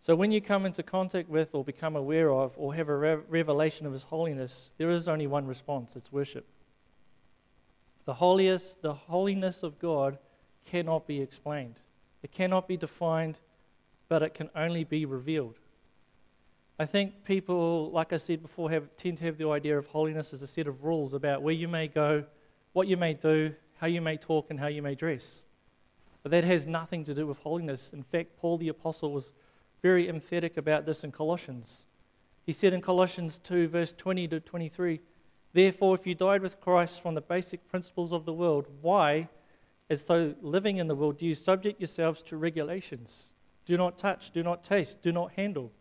So 0.00 0.14
when 0.14 0.30
you 0.30 0.42
come 0.42 0.66
into 0.66 0.82
contact 0.82 1.30
with 1.30 1.54
or 1.54 1.64
become 1.64 1.96
aware 1.96 2.30
of 2.30 2.52
or 2.58 2.74
have 2.74 2.90
a 2.90 2.96
re- 2.96 3.18
revelation 3.28 3.86
of 3.86 3.92
His 3.94 4.02
holiness, 4.02 4.70
there 4.76 4.90
is 4.90 5.08
only 5.08 5.26
one 5.26 5.46
response 5.46 5.96
it's 5.96 6.12
worship. 6.12 6.44
The 8.04 8.12
holiest, 8.12 8.82
the 8.82 8.92
holiness 8.92 9.62
of 9.62 9.78
God 9.78 10.18
cannot 10.66 11.06
be 11.06 11.22
explained. 11.22 11.76
It 12.24 12.32
cannot 12.32 12.66
be 12.66 12.78
defined, 12.78 13.36
but 14.08 14.22
it 14.22 14.32
can 14.32 14.48
only 14.56 14.82
be 14.82 15.04
revealed. 15.04 15.58
I 16.78 16.86
think 16.86 17.22
people, 17.24 17.90
like 17.90 18.14
I 18.14 18.16
said 18.16 18.40
before, 18.40 18.70
have, 18.70 18.88
tend 18.96 19.18
to 19.18 19.24
have 19.24 19.36
the 19.36 19.50
idea 19.50 19.78
of 19.78 19.86
holiness 19.88 20.32
as 20.32 20.40
a 20.40 20.46
set 20.46 20.66
of 20.66 20.82
rules 20.82 21.12
about 21.12 21.42
where 21.42 21.54
you 21.54 21.68
may 21.68 21.86
go, 21.86 22.24
what 22.72 22.88
you 22.88 22.96
may 22.96 23.12
do, 23.12 23.54
how 23.76 23.86
you 23.86 24.00
may 24.00 24.16
talk, 24.16 24.46
and 24.48 24.58
how 24.58 24.68
you 24.68 24.80
may 24.80 24.94
dress. 24.94 25.42
But 26.22 26.32
that 26.32 26.44
has 26.44 26.66
nothing 26.66 27.04
to 27.04 27.14
do 27.14 27.26
with 27.26 27.38
holiness. 27.40 27.90
In 27.92 28.02
fact, 28.02 28.38
Paul 28.38 28.56
the 28.56 28.68
Apostle 28.68 29.12
was 29.12 29.32
very 29.82 30.08
emphatic 30.08 30.56
about 30.56 30.86
this 30.86 31.04
in 31.04 31.12
Colossians. 31.12 31.84
He 32.46 32.54
said 32.54 32.72
in 32.72 32.80
Colossians 32.80 33.36
2, 33.36 33.68
verse 33.68 33.92
20 33.92 34.28
to 34.28 34.40
23, 34.40 35.00
Therefore, 35.52 35.94
if 35.94 36.06
you 36.06 36.14
died 36.14 36.40
with 36.40 36.58
Christ 36.58 37.02
from 37.02 37.14
the 37.14 37.20
basic 37.20 37.68
principles 37.68 38.14
of 38.14 38.24
the 38.24 38.32
world, 38.32 38.66
why, 38.80 39.28
as 39.90 40.04
though 40.04 40.34
living 40.40 40.78
in 40.78 40.88
the 40.88 40.94
world, 40.94 41.20
you 41.20 41.34
subject 41.34 41.80
yourselves 41.80 42.22
to 42.22 42.36
regulations? 42.36 43.30
Do 43.66 43.76
not 43.76 43.98
touch, 43.98 44.30
do 44.30 44.42
not 44.42 44.64
taste, 44.64 45.02
do 45.02 45.12
not 45.12 45.32
handle, 45.32 45.72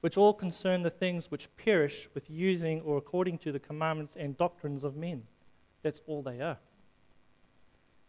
which 0.00 0.16
all 0.16 0.32
concern 0.32 0.82
the 0.82 0.90
things 0.90 1.30
which 1.30 1.54
perish 1.56 2.08
with 2.14 2.30
using 2.30 2.80
or 2.82 2.96
according 2.96 3.38
to 3.38 3.52
the 3.52 3.58
commandments 3.58 4.16
and 4.18 4.36
doctrines 4.36 4.84
of 4.84 4.96
men. 4.96 5.24
That's 5.82 6.00
all 6.06 6.22
they 6.22 6.40
are. 6.40 6.58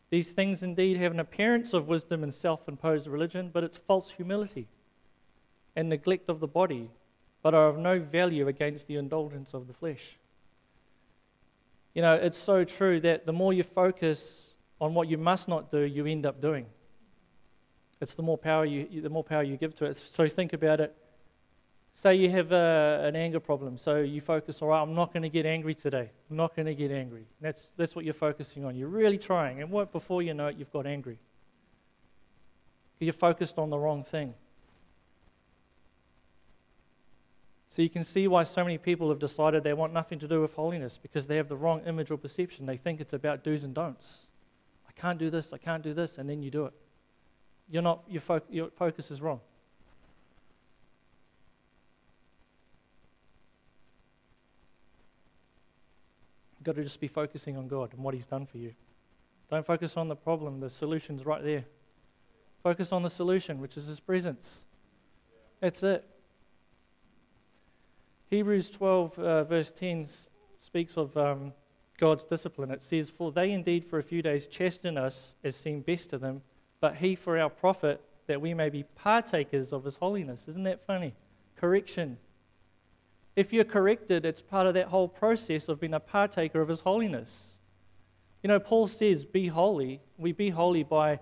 These 0.10 0.32
things 0.32 0.64
indeed 0.64 0.98
have 0.98 1.12
an 1.12 1.20
appearance 1.20 1.74
of 1.74 1.88
wisdom 1.88 2.24
and 2.24 2.34
self 2.34 2.68
imposed 2.68 3.08
religion, 3.08 3.50
but 3.52 3.64
it's 3.64 3.78
false 3.78 4.12
humility 4.12 4.68
and 5.76 5.90
neglect 5.90 6.30
of 6.30 6.40
the 6.40 6.48
body, 6.48 6.90
but 7.42 7.54
are 7.54 7.68
of 7.68 7.78
no 7.78 8.00
value 8.00 8.48
against 8.48 8.88
the 8.88 8.96
indulgence 8.96 9.54
of 9.54 9.68
the 9.68 9.74
flesh. 9.74 10.16
You 11.94 12.02
know, 12.02 12.16
it's 12.16 12.38
so 12.38 12.64
true 12.64 13.00
that 13.02 13.26
the 13.26 13.34
more 13.34 13.54
you 13.54 13.64
focus 13.64 14.47
on 14.80 14.94
what 14.94 15.08
you 15.08 15.18
must 15.18 15.48
not 15.48 15.72
do, 15.72 15.82
you 15.82 16.06
end 16.06 16.26
up 16.26 16.42
doing. 16.42 16.66
It's 18.00 18.14
the 18.14 18.22
more 18.22 18.38
power 18.38 18.66
you, 18.66 19.02
the 19.02 19.10
more 19.10 19.24
power 19.24 19.44
you 19.44 19.58
give 19.58 19.74
to 19.76 19.86
it. 19.86 19.96
So 20.16 20.28
think 20.28 20.54
about 20.54 20.80
it. 20.80 20.96
Say 21.96 22.14
you 22.14 22.30
have 22.30 22.52
a, 22.52 23.02
an 23.06 23.16
anger 23.16 23.40
problem, 23.40 23.80
so 23.80 23.98
you 23.98 24.22
focus, 24.22 24.62
all 24.62 24.68
right, 24.68 24.82
I'm 24.84 24.94
not 24.94 25.12
going 25.12 25.24
to 25.24 25.30
get 25.30 25.48
angry 25.48 25.74
today. 25.74 26.12
I'm 26.30 26.38
not 26.38 26.56
going 26.56 26.68
to 26.68 26.76
get 26.76 26.92
angry. 26.92 27.26
That's, 27.42 27.72
that's 27.76 27.96
what 27.96 28.06
you're 28.06 28.14
focusing 28.14 28.66
on. 28.66 28.76
You're 28.76 28.88
really 28.88 29.18
trying, 29.18 29.62
and 29.62 29.72
what, 29.72 29.92
before 29.92 30.22
you 30.22 30.36
know 30.36 30.46
it, 30.48 30.58
you've 30.58 30.72
got 30.72 30.86
angry. 30.86 31.18
You're 33.00 33.14
focused 33.14 33.58
on 33.58 33.72
the 33.72 33.80
wrong 33.80 34.04
thing. 34.04 34.36
So 37.72 37.82
you 37.82 37.90
can 37.90 38.04
see 38.04 38.28
why 38.28 38.44
so 38.44 38.64
many 38.64 38.78
people 38.78 39.10
have 39.10 39.20
decided 39.20 39.64
they 39.64 39.74
want 39.74 39.92
nothing 39.92 40.20
to 40.20 40.28
do 40.28 40.42
with 40.42 40.54
holiness 40.54 41.00
because 41.02 41.26
they 41.26 41.38
have 41.38 41.48
the 41.48 41.58
wrong 41.58 41.82
image 41.88 42.12
or 42.12 42.18
perception. 42.18 42.68
They 42.68 42.78
think 42.78 43.02
it's 43.02 43.14
about 43.14 43.44
do's 43.44 43.64
and 43.64 43.74
don'ts. 43.74 44.27
I 44.98 45.02
can't 45.02 45.20
do 45.20 45.30
this, 45.30 45.54
I 45.54 45.58
can't 45.58 45.84
do 45.84 45.94
this, 45.94 46.18
and 46.18 46.30
then 46.30 46.42
you 46.42 46.50
do 46.50 46.66
it. 46.66 46.74
You're 47.70 47.84
not, 47.84 48.04
your, 48.10 48.22
fo- 48.22 48.42
your 48.50 48.70
focus 48.70 49.12
is 49.12 49.22
wrong. 49.22 49.40
You've 56.58 56.66
got 56.66 56.76
to 56.76 56.84
just 56.84 57.00
be 57.00 57.08
focusing 57.08 57.58
on 57.58 57.68
God 57.68 57.94
and 57.94 58.04
what 58.04 58.14
He's 58.16 58.26
done 58.26 58.46
for 58.46 58.58
you. 58.58 58.74
Don't 59.52 59.66
focus 59.66 59.98
on 59.98 60.08
the 60.08 60.16
problem, 60.16 60.60
the 60.60 60.70
solution's 60.70 61.26
right 61.26 61.44
there. 61.44 61.66
Focus 62.64 62.92
on 62.92 63.04
the 63.04 63.10
solution, 63.10 63.62
which 63.62 63.78
is 63.78 63.88
His 63.88 64.00
presence. 64.00 64.62
That's 65.60 65.84
it. 65.84 66.08
Hebrews 68.30 68.72
12, 68.72 69.20
uh, 69.20 69.44
verse 69.44 69.72
10 69.72 70.08
speaks 70.58 70.98
of 70.98 71.16
um, 71.16 71.54
God's 71.98 72.26
discipline. 72.26 72.72
It 72.72 72.84
says, 72.84 73.10
For 73.10 73.32
they 73.32 73.52
indeed 73.52 73.86
for 73.86 74.00
a 74.00 74.04
few 74.04 74.22
days 74.22 74.48
chasten 74.48 74.98
us 74.98 75.36
as 75.44 75.56
seemed 75.56 75.86
best 75.86 76.10
to 76.12 76.18
them, 76.18 76.42
but 76.80 76.98
he 76.98 77.16
for 77.16 77.38
our 77.38 77.50
profit, 77.50 78.02
that 78.28 78.42
we 78.42 78.54
may 78.54 78.70
be 78.70 78.84
partakers 78.84 79.72
of 79.72 79.84
his 79.84 79.96
holiness. 79.96 80.46
Isn't 80.48 80.64
that 80.64 80.86
funny? 80.86 81.14
Correction. 81.56 82.18
If 83.36 83.54
you're 83.54 83.64
corrected, 83.64 84.26
it's 84.26 84.42
part 84.42 84.68
of 84.68 84.74
that 84.74 84.88
whole 84.88 85.08
process 85.08 85.70
of 85.70 85.80
being 85.80 85.94
a 85.94 86.00
partaker 86.00 86.62
of 86.62 86.68
his 86.68 86.82
holiness. 86.82 87.58
You 88.44 88.50
know, 88.50 88.60
Paul 88.60 88.88
says, 88.88 89.26
Be 89.26 89.48
holy. 89.48 90.02
We 90.18 90.32
be 90.32 90.50
holy 90.50 90.84
by 90.84 91.20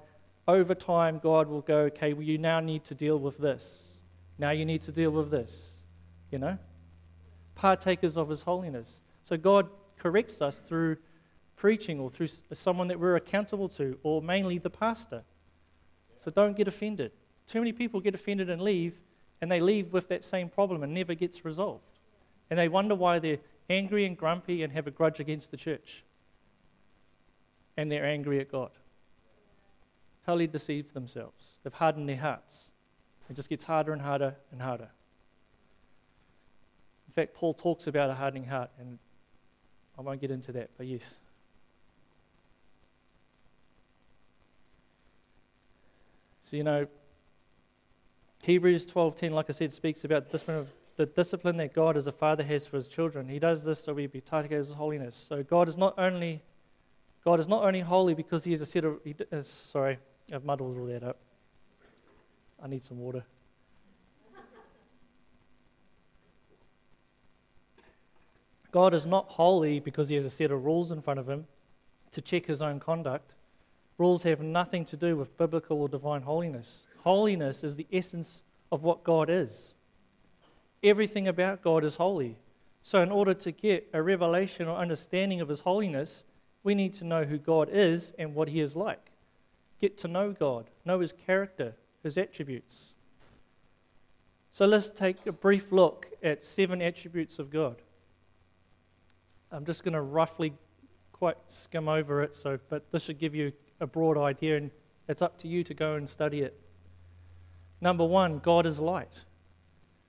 over 0.48 0.76
time, 0.76 1.20
God 1.22 1.48
will 1.48 1.62
go, 1.62 1.80
Okay, 1.86 2.14
well, 2.14 2.24
you 2.24 2.38
now 2.38 2.60
need 2.60 2.84
to 2.86 2.96
deal 2.96 3.18
with 3.18 3.38
this. 3.38 3.84
Now 4.38 4.52
you 4.52 4.66
need 4.66 4.82
to 4.84 4.92
deal 4.92 5.12
with 5.12 5.32
this. 5.32 5.72
You 6.32 6.40
know? 6.40 6.58
partakers 7.56 8.18
of 8.18 8.30
his 8.30 8.44
holiness. 8.44 9.02
So 9.24 9.38
God 9.38 9.68
corrects 10.06 10.40
us 10.40 10.60
through 10.60 10.98
preaching 11.56 12.00
or 12.00 12.12
through 12.12 12.28
someone 12.54 12.90
that 12.90 13.00
we're 13.00 13.16
accountable 13.16 13.68
to, 13.68 13.98
or 14.04 14.22
mainly 14.22 14.60
the 14.60 14.70
pastor. 14.70 15.24
So 16.24 16.30
don't 16.30 16.56
get 16.56 16.68
offended. 16.68 17.12
Too 17.48 17.58
many 17.58 17.72
people 17.72 18.00
get 18.00 18.14
offended 18.14 18.48
and 18.52 18.62
leave, 18.62 19.00
and 19.42 19.52
they 19.52 19.60
leave 19.60 19.94
with 19.94 20.08
that 20.10 20.24
same 20.24 20.48
problem 20.48 20.84
and 20.84 20.94
never 20.94 21.16
gets 21.16 21.44
resolved. 21.44 21.98
And 22.52 22.60
they 22.60 22.68
wonder 22.68 22.94
why 22.94 23.18
they're 23.18 23.40
angry 23.68 24.06
and 24.06 24.16
grumpy 24.16 24.62
and 24.62 24.72
have 24.74 24.86
a 24.86 24.92
grudge 24.92 25.20
against 25.20 25.50
the 25.50 25.58
church. 25.58 26.04
And 27.76 27.92
they're 27.92 28.06
angry 28.06 28.40
at 28.40 28.52
God. 28.52 28.70
Totally 30.24 30.46
deceived 30.46 30.94
themselves. 30.94 31.58
They've 31.64 31.74
hardened 31.74 32.08
their 32.08 32.18
hearts. 32.18 32.70
It 33.28 33.36
just 33.36 33.50
gets 33.50 33.64
harder 33.64 33.92
and 33.92 34.04
harder 34.04 34.36
and 34.52 34.62
harder 34.62 34.90
In 37.08 37.14
fact, 37.16 37.34
Paul 37.34 37.56
talks 37.56 37.88
about 37.88 38.12
a 38.12 38.14
hardening 38.14 38.46
heart, 38.46 38.70
and 38.80 39.00
I 39.98 40.02
won't 40.02 40.20
get 40.20 40.32
into 40.32 40.52
that, 40.54 40.70
but 40.78 40.88
yes. 40.88 41.16
So, 46.44 46.58
you 46.58 46.64
know, 46.64 46.88
Hebrews 48.44 48.86
12:10, 48.86 49.32
like 49.32 49.50
I 49.50 49.54
said, 49.54 49.74
speaks 49.74 50.04
about 50.04 50.30
the 50.30 51.06
discipline, 51.06 51.58
that 51.58 51.74
God 51.74 51.98
as 51.98 52.08
a 52.08 52.12
father 52.12 52.44
has 52.44 52.66
for 52.66 52.78
his 52.78 52.88
children. 52.88 53.28
He 53.28 53.40
does 53.40 53.64
this 53.64 53.84
so 53.84 53.94
we 53.94 54.08
be 54.08 54.22
partakers 54.22 54.70
of 54.70 54.78
holiness. 54.78 55.16
So 55.28 55.42
God 55.42 55.68
is 55.68 55.78
not 55.78 55.96
only 55.98 56.44
God 57.24 57.40
is 57.40 57.48
not 57.48 57.64
only 57.64 57.80
holy 57.80 58.14
because 58.14 58.44
he 58.44 58.54
is 58.54 58.62
a 58.62 58.66
set 58.66 58.86
of. 58.86 59.00
He, 59.04 59.16
uh, 59.32 59.42
sorry, 59.42 59.98
I've 60.32 60.46
muddled 60.46 60.78
all 60.78 60.86
that 60.86 61.04
up. 61.04 61.18
I 62.62 62.68
need 62.68 62.84
some 62.84 63.00
water. 63.00 63.26
God 68.76 68.94
is 68.94 69.06
not 69.06 69.30
holy 69.30 69.80
because 69.80 70.10
he 70.10 70.16
has 70.16 70.26
a 70.26 70.30
set 70.30 70.52
of 70.52 70.66
rules 70.66 70.92
in 70.92 71.02
front 71.02 71.18
of 71.18 71.30
him 71.30 71.48
to 72.12 72.20
check 72.20 72.48
his 72.48 72.62
own 72.62 72.82
conduct. 72.82 73.34
Rules 73.98 74.24
have 74.24 74.42
nothing 74.42 74.84
to 74.84 74.98
do 74.98 75.16
with 75.16 75.38
biblical 75.38 75.82
or 75.82 75.88
divine 75.88 76.24
holiness. 76.24 76.84
Holiness 77.06 77.64
is 77.64 77.78
the 77.78 77.88
essence 77.90 78.42
of 78.74 78.84
what 78.84 79.06
God 79.06 79.30
is. 79.30 79.76
Everything 80.84 81.26
about 81.26 81.62
God 81.62 81.86
is 81.86 81.96
holy. 81.96 82.36
So, 82.84 83.02
in 83.02 83.14
order 83.14 83.34
to 83.34 83.52
get 83.54 83.88
a 83.94 84.04
revelation 84.04 84.68
or 84.68 84.76
understanding 84.76 85.40
of 85.40 85.48
his 85.48 85.62
holiness, 85.62 86.26
we 86.62 86.76
need 86.76 86.96
to 86.96 87.06
know 87.06 87.24
who 87.24 87.38
God 87.38 87.70
is 87.72 88.12
and 88.20 88.36
what 88.36 88.50
he 88.50 88.60
is 88.60 88.76
like. 88.76 89.10
Get 89.80 89.98
to 90.00 90.10
know 90.10 90.34
God, 90.34 90.70
know 90.84 91.00
his 91.00 91.14
character, 91.14 91.76
his 92.04 92.18
attributes. 92.18 92.92
So, 94.52 94.66
let's 94.66 94.90
take 94.90 95.26
a 95.26 95.32
brief 95.32 95.72
look 95.72 96.08
at 96.22 96.46
seven 96.46 96.82
attributes 96.82 97.40
of 97.40 97.50
God. 97.50 97.78
I'm 99.56 99.64
just 99.64 99.86
going 99.86 99.94
to 99.94 100.02
roughly 100.02 100.54
quite 101.14 101.38
skim 101.48 101.88
over 101.88 102.22
it, 102.22 102.36
so, 102.36 102.60
but 102.68 102.92
this 102.92 103.04
should 103.04 103.20
give 103.20 103.34
you 103.34 103.54
a 103.80 103.88
broad 103.88 104.18
idea, 104.18 104.58
and 104.58 104.70
it's 105.08 105.22
up 105.22 105.38
to 105.40 105.48
you 105.48 105.64
to 105.64 105.74
go 105.74 105.96
and 105.96 106.10
study 106.10 106.42
it. 106.42 106.60
Number 107.80 108.04
one, 108.04 108.40
God 108.40 108.66
is 108.66 108.82
light. 108.82 109.14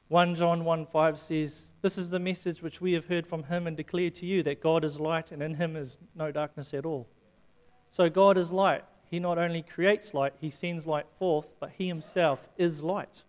1 0.09 0.35
John 0.35 0.65
1 0.65 0.87
5 0.87 1.19
says, 1.19 1.73
This 1.81 1.97
is 1.97 2.11
the 2.11 2.19
message 2.19 2.61
which 2.61 2.81
we 2.81 2.93
have 2.95 3.07
heard 3.07 3.25
from 3.25 3.45
him 3.45 3.69
and 3.69 3.77
declared 3.77 4.17
to 4.17 4.27
you 4.27 4.43
that 4.43 4.61
God 4.61 4.85
is 4.85 4.99
light 4.99 5.31
and 5.31 5.41
in 5.41 5.55
him 5.55 5.77
is 5.77 5.97
no 6.17 6.33
darkness 6.33 6.75
at 6.75 6.85
all. 6.85 7.09
So 7.91 8.11
God 8.11 8.37
is 8.37 8.51
light. 8.51 8.83
He 9.09 9.21
not 9.21 9.39
only 9.39 9.63
creates 9.63 10.13
light, 10.13 10.35
he 10.41 10.51
sends 10.51 10.87
light 10.87 11.07
forth, 11.21 11.55
but 11.61 11.71
he 11.79 11.87
himself 11.87 12.49
is 12.59 12.83
light. 12.83 13.23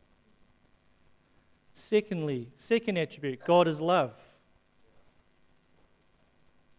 Secondly, 1.75 2.49
second 2.56 2.97
attribute, 2.97 3.45
God 3.45 3.67
is 3.67 3.80
love. 3.80 4.13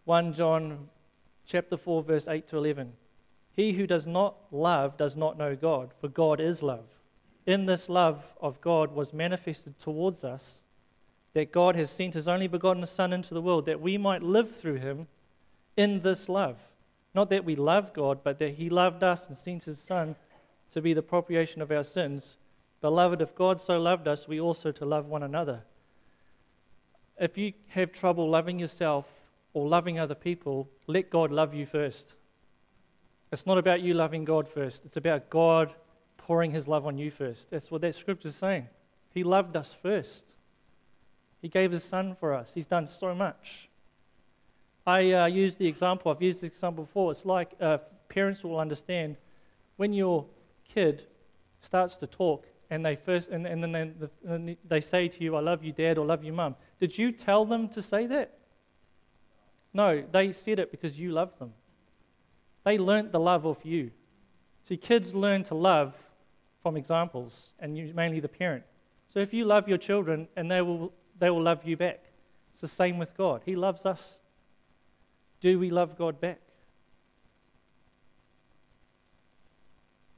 1 0.08 0.32
John 0.32 0.88
chapter 1.44 1.76
4 1.76 2.02
verse 2.02 2.28
8 2.28 2.46
to 2.46 2.56
11. 2.56 2.94
He 3.54 3.72
who 3.74 3.86
does 3.86 4.06
not 4.06 4.36
love 4.50 4.96
does 4.96 5.18
not 5.18 5.36
know 5.36 5.54
God, 5.54 5.90
for 6.00 6.08
God 6.08 6.40
is 6.40 6.62
love. 6.62 6.86
In 7.44 7.66
this 7.66 7.90
love 7.90 8.34
of 8.40 8.58
God 8.62 8.94
was 8.94 9.12
manifested 9.12 9.78
towards 9.78 10.24
us 10.24 10.62
that 11.34 11.52
God 11.52 11.76
has 11.76 11.90
sent 11.90 12.14
his 12.14 12.26
only 12.26 12.46
begotten 12.46 12.86
Son 12.86 13.12
into 13.12 13.34
the 13.34 13.42
world 13.42 13.66
that 13.66 13.82
we 13.82 13.98
might 13.98 14.22
live 14.22 14.56
through 14.56 14.76
him 14.76 15.08
in 15.76 16.00
this 16.00 16.26
love. 16.26 16.56
Not 17.12 17.28
that 17.28 17.44
we 17.44 17.54
love 17.54 17.92
God, 17.92 18.20
but 18.24 18.38
that 18.38 18.54
he 18.54 18.70
loved 18.70 19.04
us 19.04 19.28
and 19.28 19.36
sent 19.36 19.64
his 19.64 19.78
Son 19.78 20.16
to 20.70 20.80
be 20.80 20.94
the 20.94 21.02
propitiation 21.02 21.60
of 21.60 21.70
our 21.70 21.84
sins. 21.84 22.38
Beloved, 22.80 23.20
if 23.20 23.34
God 23.34 23.60
so 23.60 23.78
loved 23.78 24.08
us, 24.08 24.26
we 24.26 24.40
also 24.40 24.72
to 24.72 24.86
love 24.86 25.04
one 25.04 25.22
another. 25.22 25.64
If 27.20 27.36
you 27.36 27.52
have 27.68 27.92
trouble 27.92 28.30
loving 28.30 28.58
yourself 28.58 29.17
or 29.58 29.68
loving 29.68 29.98
other 29.98 30.14
people, 30.14 30.68
let 30.86 31.10
God 31.10 31.30
love 31.30 31.54
you 31.54 31.66
first. 31.66 32.14
It's 33.32 33.46
not 33.46 33.58
about 33.58 33.80
you 33.80 33.94
loving 33.94 34.24
God 34.24 34.48
first, 34.48 34.84
it's 34.84 34.96
about 34.96 35.30
God 35.30 35.74
pouring 36.16 36.50
his 36.50 36.68
love 36.68 36.86
on 36.86 36.98
you 36.98 37.10
first. 37.10 37.50
That's 37.50 37.70
what 37.70 37.80
that 37.80 37.94
scripture 37.94 38.28
is 38.28 38.36
saying. 38.36 38.68
He 39.12 39.24
loved 39.24 39.56
us 39.56 39.72
first. 39.74 40.34
He 41.40 41.48
gave 41.48 41.72
his 41.72 41.84
son 41.84 42.16
for 42.18 42.34
us. 42.34 42.52
He's 42.54 42.66
done 42.66 42.86
so 42.86 43.14
much. 43.14 43.68
I 44.86 45.12
uh, 45.12 45.26
use 45.26 45.56
the 45.56 45.66
example, 45.66 46.10
I've 46.10 46.22
used 46.22 46.40
this 46.40 46.50
example 46.50 46.84
before. 46.84 47.12
It's 47.12 47.24
like 47.24 47.50
uh, 47.60 47.78
parents 48.08 48.42
will 48.42 48.58
understand 48.58 49.16
when 49.76 49.92
your 49.92 50.26
kid 50.64 51.04
starts 51.60 51.96
to 51.96 52.06
talk 52.06 52.46
and 52.70 52.84
they 52.84 52.96
first 52.96 53.28
and, 53.28 53.46
and 53.46 53.62
then 53.62 54.08
they, 54.24 54.56
they 54.66 54.80
say 54.80 55.08
to 55.08 55.24
you, 55.24 55.36
I 55.36 55.40
love 55.40 55.64
you, 55.64 55.72
dad, 55.72 55.98
or 55.98 56.06
love 56.06 56.24
you, 56.24 56.32
mum. 56.32 56.56
Did 56.78 56.96
you 56.96 57.12
tell 57.12 57.44
them 57.44 57.68
to 57.70 57.82
say 57.82 58.06
that? 58.06 58.37
No, 59.72 60.02
they 60.10 60.32
said 60.32 60.58
it 60.58 60.70
because 60.70 60.98
you 60.98 61.12
love 61.12 61.38
them. 61.38 61.52
They 62.64 62.78
learnt 62.78 63.12
the 63.12 63.20
love 63.20 63.46
of 63.46 63.64
you. 63.64 63.90
See, 64.64 64.76
kids 64.76 65.14
learn 65.14 65.44
to 65.44 65.54
love 65.54 65.94
from 66.62 66.76
examples, 66.76 67.52
and 67.58 67.78
you, 67.78 67.92
mainly 67.94 68.20
the 68.20 68.28
parent. 68.28 68.64
So 69.12 69.20
if 69.20 69.32
you 69.32 69.44
love 69.44 69.68
your 69.68 69.78
children, 69.78 70.28
and 70.36 70.50
they 70.50 70.60
will, 70.60 70.92
they 71.18 71.30
will 71.30 71.42
love 71.42 71.64
you 71.64 71.76
back. 71.76 72.00
It's 72.50 72.60
the 72.60 72.68
same 72.68 72.98
with 72.98 73.16
God. 73.16 73.42
He 73.44 73.56
loves 73.56 73.86
us. 73.86 74.18
Do 75.40 75.58
we 75.58 75.70
love 75.70 75.96
God 75.96 76.20
back? 76.20 76.40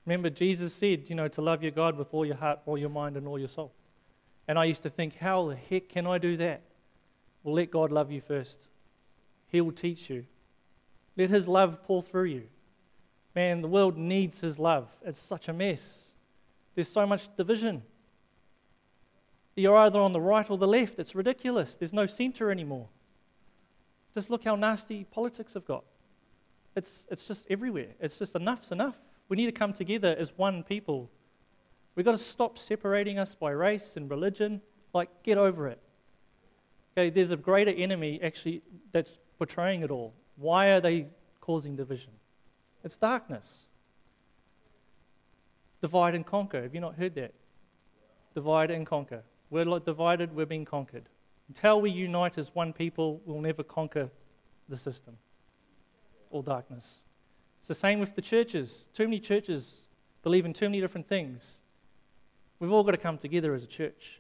Remember, 0.07 0.31
Jesus 0.31 0.73
said, 0.73 1.09
you 1.09 1.15
know, 1.15 1.29
to 1.29 1.43
love 1.43 1.63
your 1.63 1.71
God 1.71 1.97
with 1.97 2.09
all 2.13 2.25
your 2.25 2.37
heart, 2.37 2.61
all 2.67 2.79
your 2.79 2.89
mind, 2.89 3.17
and 3.17 3.29
all 3.29 3.39
your 3.39 3.49
soul. 3.49 3.73
And 4.49 4.59
I 4.59 4.65
used 4.65 4.83
to 4.83 4.91
think, 4.91 5.19
how 5.19 5.51
the 5.51 5.57
heck 5.57 5.89
can 5.89 6.07
I 6.07 6.19
do 6.19 6.37
that? 6.39 6.63
Well, 7.45 7.55
let 7.55 7.71
God 7.71 7.93
love 7.93 8.11
you 8.11 8.21
first. 8.21 8.67
He 9.51 9.61
will 9.61 9.73
teach 9.73 10.09
you. 10.09 10.27
Let 11.17 11.31
His 11.31 11.49
love 11.49 11.83
pour 11.83 12.03
through 12.03 12.25
you. 12.25 12.45
Man, 13.35 13.63
the 13.63 13.69
world 13.69 13.97
needs 13.97 14.41
His 14.41 14.59
love. 14.59 14.89
It's 15.05 15.21
such 15.21 15.49
a 15.49 15.53
mess. 15.53 16.11
There's 16.75 16.89
so 16.89 17.07
much 17.07 17.35
division. 17.37 17.83
You're 19.57 19.77
either 19.77 19.99
on 19.99 20.13
the 20.13 20.21
right 20.21 20.49
or 20.49 20.57
the 20.57 20.69
left. 20.69 20.99
It's 20.99 21.15
ridiculous. 21.15 21.75
There's 21.75 21.93
no 21.93 22.07
center 22.07 22.51
anymore. 22.51 22.89
Just 24.15 24.31
look 24.31 24.45
how 24.45 24.57
nasty 24.57 25.05
politics 25.05 25.55
have 25.55 25.67
got. 25.67 25.85
It's, 26.75 27.07
it's 27.11 27.27
just 27.27 27.47
everywhere. 27.51 27.89
It's 28.01 28.19
just 28.19 28.35
enough's 28.35 28.73
enough. 28.73 28.97
We 29.29 29.37
need 29.37 29.47
to 29.47 29.53
come 29.53 29.73
together 29.73 30.15
as 30.19 30.33
one 30.37 30.63
people. 30.63 31.11
We've 31.95 32.07
got 32.07 32.13
to 32.13 32.19
stop 32.19 32.59
separating 32.59 33.19
us 33.19 33.35
by 33.35 33.51
race 33.51 33.97
and 33.97 34.09
religion. 34.11 34.63
Like, 34.95 35.23
get 35.23 35.37
over 35.39 35.69
it. 35.69 35.81
Okay, 36.97 37.11
there's 37.11 37.31
a 37.31 37.37
greater 37.37 37.71
enemy 37.71 38.21
actually 38.23 38.63
that's 38.93 39.17
portraying 39.41 39.83
it 39.83 39.91
all. 39.91 40.13
Why 40.37 40.67
are 40.67 40.83
they 40.83 41.07
causing 41.41 41.75
division? 41.75 42.11
It's 42.85 42.99
darkness. 42.99 43.49
Divide 45.81 46.15
and 46.15 46.27
conquer. 46.27 46.61
Have 46.61 46.75
you 46.75 46.81
not 46.83 46.97
heard 46.97 47.15
that? 47.15 47.33
Divide 48.35 48.71
and 48.71 48.87
conquer. 48.87 49.23
We're 49.49 49.79
divided, 49.79 50.37
we're 50.37 50.45
being 50.45 50.67
conquered. 50.67 51.05
Until 51.49 51.81
we 51.81 51.91
unite 51.91 52.37
as 52.37 52.55
one 52.55 52.75
people, 52.75 53.23
we'll 53.25 53.41
never 53.41 53.63
conquer 53.63 54.11
the 54.69 54.77
system 54.77 55.17
or 56.29 56.43
darkness. 56.43 57.01
It's 57.61 57.69
the 57.69 57.75
same 57.75 57.99
with 57.99 58.15
the 58.15 58.23
churches. 58.23 58.85
Too 58.93 59.05
many 59.05 59.21
churches 59.21 59.81
believe 60.23 60.45
in 60.45 60.53
too 60.53 60.67
many 60.67 60.83
different 60.83 61.09
things. 61.09 61.61
We've 62.59 62.73
all 62.73 62.85
got 62.85 62.91
to 62.91 62.99
come 62.99 63.17
together 63.17 63.55
as 63.55 63.65
a 63.65 63.67
church. 63.67 64.20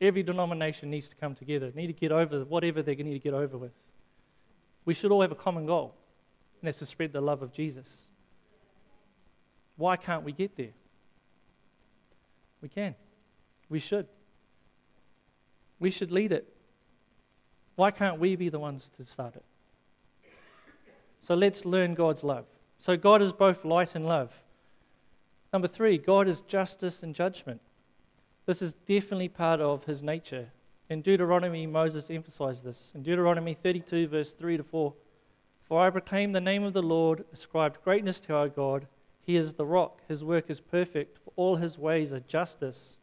Every 0.00 0.22
denomination 0.22 0.90
needs 0.90 1.08
to 1.08 1.16
come 1.16 1.34
together, 1.34 1.72
need 1.74 1.86
to 1.86 1.92
get 1.92 2.12
over 2.12 2.44
whatever 2.44 2.82
they 2.82 2.94
need 2.94 3.14
to 3.14 3.18
get 3.18 3.34
over 3.34 3.56
with. 3.56 3.72
We 4.84 4.94
should 4.94 5.10
all 5.10 5.22
have 5.22 5.32
a 5.32 5.36
common 5.36 5.66
goal, 5.66 5.94
and 6.60 6.68
that's 6.68 6.78
to 6.80 6.86
spread 6.86 7.12
the 7.12 7.20
love 7.20 7.42
of 7.42 7.52
Jesus. 7.52 7.90
Why 9.76 9.96
can't 9.96 10.22
we 10.22 10.32
get 10.32 10.56
there? 10.56 10.72
We 12.60 12.68
can. 12.68 12.94
We 13.68 13.78
should. 13.78 14.06
We 15.78 15.90
should 15.90 16.10
lead 16.10 16.32
it. 16.32 16.52
Why 17.74 17.90
can't 17.90 18.18
we 18.18 18.36
be 18.36 18.48
the 18.48 18.58
ones 18.58 18.90
to 18.96 19.04
start 19.04 19.36
it? 19.36 19.44
So 21.20 21.34
let's 21.34 21.64
learn 21.64 21.94
God's 21.94 22.22
love. 22.22 22.46
So 22.78 22.96
God 22.96 23.20
is 23.20 23.32
both 23.32 23.64
light 23.64 23.94
and 23.94 24.06
love. 24.06 24.32
Number 25.52 25.68
three, 25.68 25.98
God 25.98 26.28
is 26.28 26.40
justice 26.42 27.02
and 27.02 27.14
judgment. 27.14 27.60
This 28.46 28.62
is 28.62 28.74
definitely 28.86 29.28
part 29.28 29.60
of 29.60 29.84
his 29.84 30.04
nature. 30.04 30.48
In 30.88 31.02
Deuteronomy, 31.02 31.66
Moses 31.66 32.10
emphasized 32.10 32.62
this. 32.62 32.92
In 32.94 33.02
Deuteronomy 33.02 33.54
32, 33.54 34.06
verse 34.06 34.34
3 34.34 34.58
to 34.58 34.62
4, 34.62 34.94
For 35.64 35.84
I 35.84 35.90
proclaim 35.90 36.30
the 36.30 36.40
name 36.40 36.62
of 36.62 36.72
the 36.72 36.82
Lord, 36.82 37.24
ascribed 37.32 37.82
greatness 37.82 38.20
to 38.20 38.36
our 38.36 38.48
God. 38.48 38.86
He 39.20 39.36
is 39.36 39.54
the 39.54 39.66
rock, 39.66 40.00
his 40.06 40.22
work 40.22 40.48
is 40.48 40.60
perfect, 40.60 41.18
for 41.18 41.32
all 41.34 41.56
his 41.56 41.76
ways 41.76 42.12
are 42.12 42.20
justice. 42.20 42.98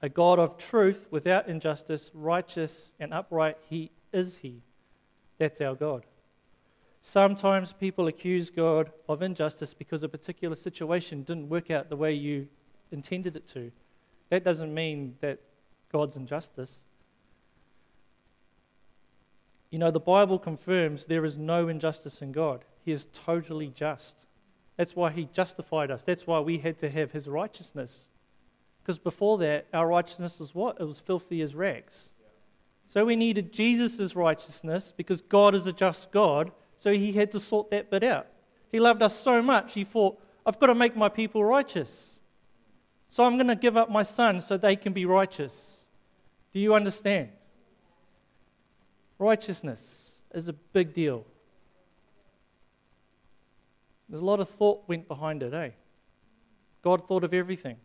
A 0.00 0.08
God 0.08 0.38
of 0.38 0.56
truth 0.56 1.06
without 1.10 1.48
injustice, 1.48 2.12
righteous 2.14 2.92
and 3.00 3.12
upright, 3.12 3.56
he 3.68 3.90
is 4.12 4.36
he. 4.36 4.62
That's 5.38 5.60
our 5.60 5.74
God. 5.74 6.06
Sometimes 7.02 7.72
people 7.72 8.06
accuse 8.06 8.50
God 8.50 8.92
of 9.08 9.22
injustice 9.22 9.74
because 9.74 10.04
a 10.04 10.08
particular 10.08 10.54
situation 10.54 11.24
didn't 11.24 11.48
work 11.48 11.72
out 11.72 11.88
the 11.88 11.96
way 11.96 12.12
you 12.12 12.46
intended 12.92 13.36
it 13.36 13.48
to. 13.48 13.72
That 14.30 14.44
doesn't 14.44 14.72
mean 14.72 15.16
that 15.20 15.38
God's 15.92 16.16
injustice. 16.16 16.72
You 19.70 19.78
know, 19.78 19.90
the 19.90 20.00
Bible 20.00 20.38
confirms 20.38 21.06
there 21.06 21.24
is 21.24 21.36
no 21.36 21.68
injustice 21.68 22.22
in 22.22 22.32
God. 22.32 22.64
He 22.84 22.92
is 22.92 23.06
totally 23.12 23.68
just. 23.68 24.24
That's 24.76 24.94
why 24.94 25.10
He 25.10 25.28
justified 25.32 25.90
us. 25.90 26.04
That's 26.04 26.26
why 26.26 26.40
we 26.40 26.58
had 26.58 26.78
to 26.78 26.90
have 26.90 27.12
His 27.12 27.28
righteousness. 27.28 28.06
Because 28.82 28.98
before 28.98 29.38
that, 29.38 29.66
our 29.74 29.88
righteousness 29.88 30.38
was 30.38 30.54
what? 30.54 30.76
It 30.80 30.84
was 30.84 31.00
filthy 31.00 31.42
as 31.42 31.54
rags. 31.54 32.10
So 32.88 33.04
we 33.04 33.16
needed 33.16 33.52
Jesus' 33.52 34.14
righteousness 34.14 34.92
because 34.96 35.20
God 35.20 35.54
is 35.54 35.66
a 35.66 35.72
just 35.72 36.12
God. 36.12 36.52
So 36.76 36.92
He 36.92 37.12
had 37.12 37.32
to 37.32 37.40
sort 37.40 37.70
that 37.70 37.90
bit 37.90 38.04
out. 38.04 38.28
He 38.70 38.80
loved 38.80 39.02
us 39.02 39.18
so 39.18 39.42
much, 39.42 39.74
He 39.74 39.84
thought, 39.84 40.20
I've 40.44 40.60
got 40.60 40.66
to 40.66 40.74
make 40.74 40.96
my 40.96 41.08
people 41.08 41.44
righteous. 41.44 42.15
So 43.08 43.24
I'm 43.24 43.36
going 43.36 43.48
to 43.48 43.56
give 43.56 43.76
up 43.76 43.90
my 43.90 44.02
son 44.02 44.40
so 44.40 44.56
they 44.56 44.76
can 44.76 44.92
be 44.92 45.04
righteous. 45.04 45.84
Do 46.52 46.60
you 46.60 46.74
understand? 46.74 47.30
Righteousness 49.18 50.20
is 50.34 50.48
a 50.48 50.52
big 50.52 50.92
deal. 50.92 51.24
There's 54.08 54.20
a 54.20 54.24
lot 54.24 54.40
of 54.40 54.48
thought 54.48 54.88
went 54.88 55.08
behind 55.08 55.42
it, 55.42 55.52
eh? 55.52 55.70
God 56.82 57.08
thought 57.08 57.24
of 57.24 57.34
everything. 57.34 57.76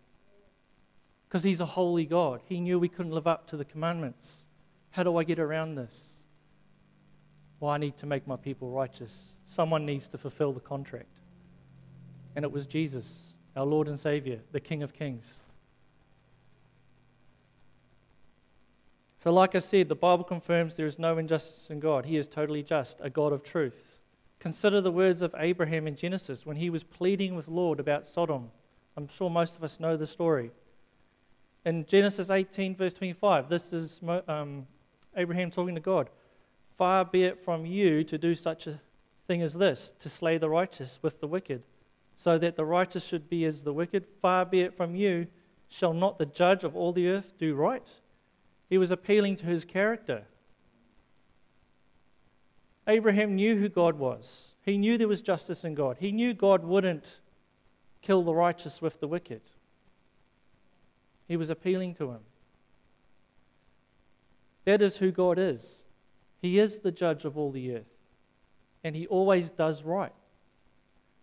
Because 1.27 1.43
He's 1.43 1.62
a 1.62 1.65
holy 1.65 2.05
God. 2.05 2.41
He 2.45 2.60
knew 2.60 2.77
we 2.77 2.89
couldn't 2.89 3.13
live 3.13 3.27
up 3.27 3.47
to 3.47 3.57
the 3.57 3.65
commandments. 3.65 4.45
How 4.91 5.03
do 5.03 5.17
I 5.17 5.23
get 5.23 5.39
around 5.39 5.75
this? 5.75 6.10
Well, 7.60 7.71
I 7.71 7.77
need 7.77 7.95
to 7.97 8.05
make 8.05 8.27
my 8.27 8.36
people 8.36 8.69
righteous. 8.69 9.31
Someone 9.45 9.86
needs 9.86 10.07
to 10.10 10.17
fulfill 10.17 10.51
the 10.51 10.60
contract. 10.60 11.19
And 12.36 12.43
it 12.43 12.51
was 12.51 12.65
Jesus 12.65 13.30
our 13.55 13.65
Lord 13.65 13.87
and 13.87 13.99
Savior, 13.99 14.39
the 14.51 14.59
King 14.59 14.83
of 14.83 14.93
Kings. 14.93 15.35
So, 19.23 19.31
like 19.31 19.53
I 19.53 19.59
said, 19.59 19.87
the 19.87 19.95
Bible 19.95 20.23
confirms 20.23 20.75
there 20.75 20.87
is 20.87 20.97
no 20.97 21.17
injustice 21.17 21.67
in 21.69 21.79
God. 21.79 22.05
He 22.05 22.17
is 22.17 22.27
totally 22.27 22.63
just, 22.63 22.97
a 23.01 23.09
God 23.09 23.33
of 23.33 23.43
truth. 23.43 23.99
Consider 24.39 24.81
the 24.81 24.91
words 24.91 25.21
of 25.21 25.35
Abraham 25.37 25.85
in 25.85 25.95
Genesis 25.95 26.45
when 26.45 26.57
he 26.57 26.71
was 26.71 26.81
pleading 26.81 27.35
with 27.35 27.47
Lord 27.47 27.79
about 27.79 28.07
Sodom. 28.07 28.49
I'm 28.97 29.07
sure 29.07 29.29
most 29.29 29.57
of 29.57 29.63
us 29.63 29.79
know 29.79 29.95
the 29.95 30.07
story. 30.07 30.49
In 31.63 31.85
Genesis 31.85 32.31
18, 32.31 32.75
verse 32.75 32.93
25, 32.95 33.47
this 33.47 33.71
is 33.71 33.99
um, 34.27 34.65
Abraham 35.15 35.51
talking 35.51 35.75
to 35.75 35.81
God. 35.81 36.09
Far 36.75 37.05
be 37.05 37.23
it 37.23 37.43
from 37.43 37.67
you 37.67 38.03
to 38.05 38.17
do 38.17 38.33
such 38.33 38.65
a 38.65 38.81
thing 39.27 39.43
as 39.43 39.53
this, 39.53 39.93
to 39.99 40.09
slay 40.09 40.39
the 40.39 40.49
righteous 40.49 40.97
with 41.03 41.19
the 41.19 41.27
wicked 41.27 41.61
so 42.15 42.38
that 42.38 42.56
the 42.56 42.65
righteous 42.65 43.06
should 43.06 43.30
be 43.30 43.45
as 43.45 43.63
the 43.63 43.74
wicked. 43.74 44.06
Far 44.21 44.45
be 44.45 44.62
it 44.62 44.76
from 44.76 44.95
you. 44.95 45.28
Shall 45.67 45.93
not 45.93 46.19
the 46.19 46.26
judge 46.26 46.63
of 46.63 46.76
all 46.76 46.91
the 46.91 47.08
earth 47.08 47.34
do 47.38 47.56
right? 47.56 47.88
He 48.69 48.78
was 48.78 48.91
appealing 48.91 49.38
to 49.38 49.45
his 49.45 49.65
character. 49.65 50.24
Abraham 52.88 53.36
knew 53.36 53.58
who 53.58 53.69
God 53.69 53.97
was. 53.97 54.50
He 54.63 54.78
knew 54.78 54.97
there 54.97 55.08
was 55.08 55.21
justice 55.21 55.63
in 55.63 55.76
God. 55.76 55.97
He 56.00 56.12
knew 56.12 56.34
God 56.34 56.63
wouldn't 56.63 57.19
kill 58.02 58.24
the 58.24 58.34
righteous 58.34 58.82
with 58.82 59.00
the 59.00 59.08
wicked. 59.08 59.41
He 61.28 61.38
was 61.38 61.50
appealing 61.50 61.95
to 61.95 62.12
him. 62.12 62.19
That 64.65 64.82
is 64.82 64.97
who 64.97 65.12
God 65.12 65.39
is. 65.39 65.84
He 66.41 66.60
is 66.60 66.80
the 66.80 66.91
judge 66.91 67.24
of 67.26 67.38
all 67.38 67.52
the 67.52 67.76
earth, 67.76 67.93
and 68.84 68.95
he 68.95 69.08
always 69.08 69.52
does 69.52 69.84
right. 69.84 70.13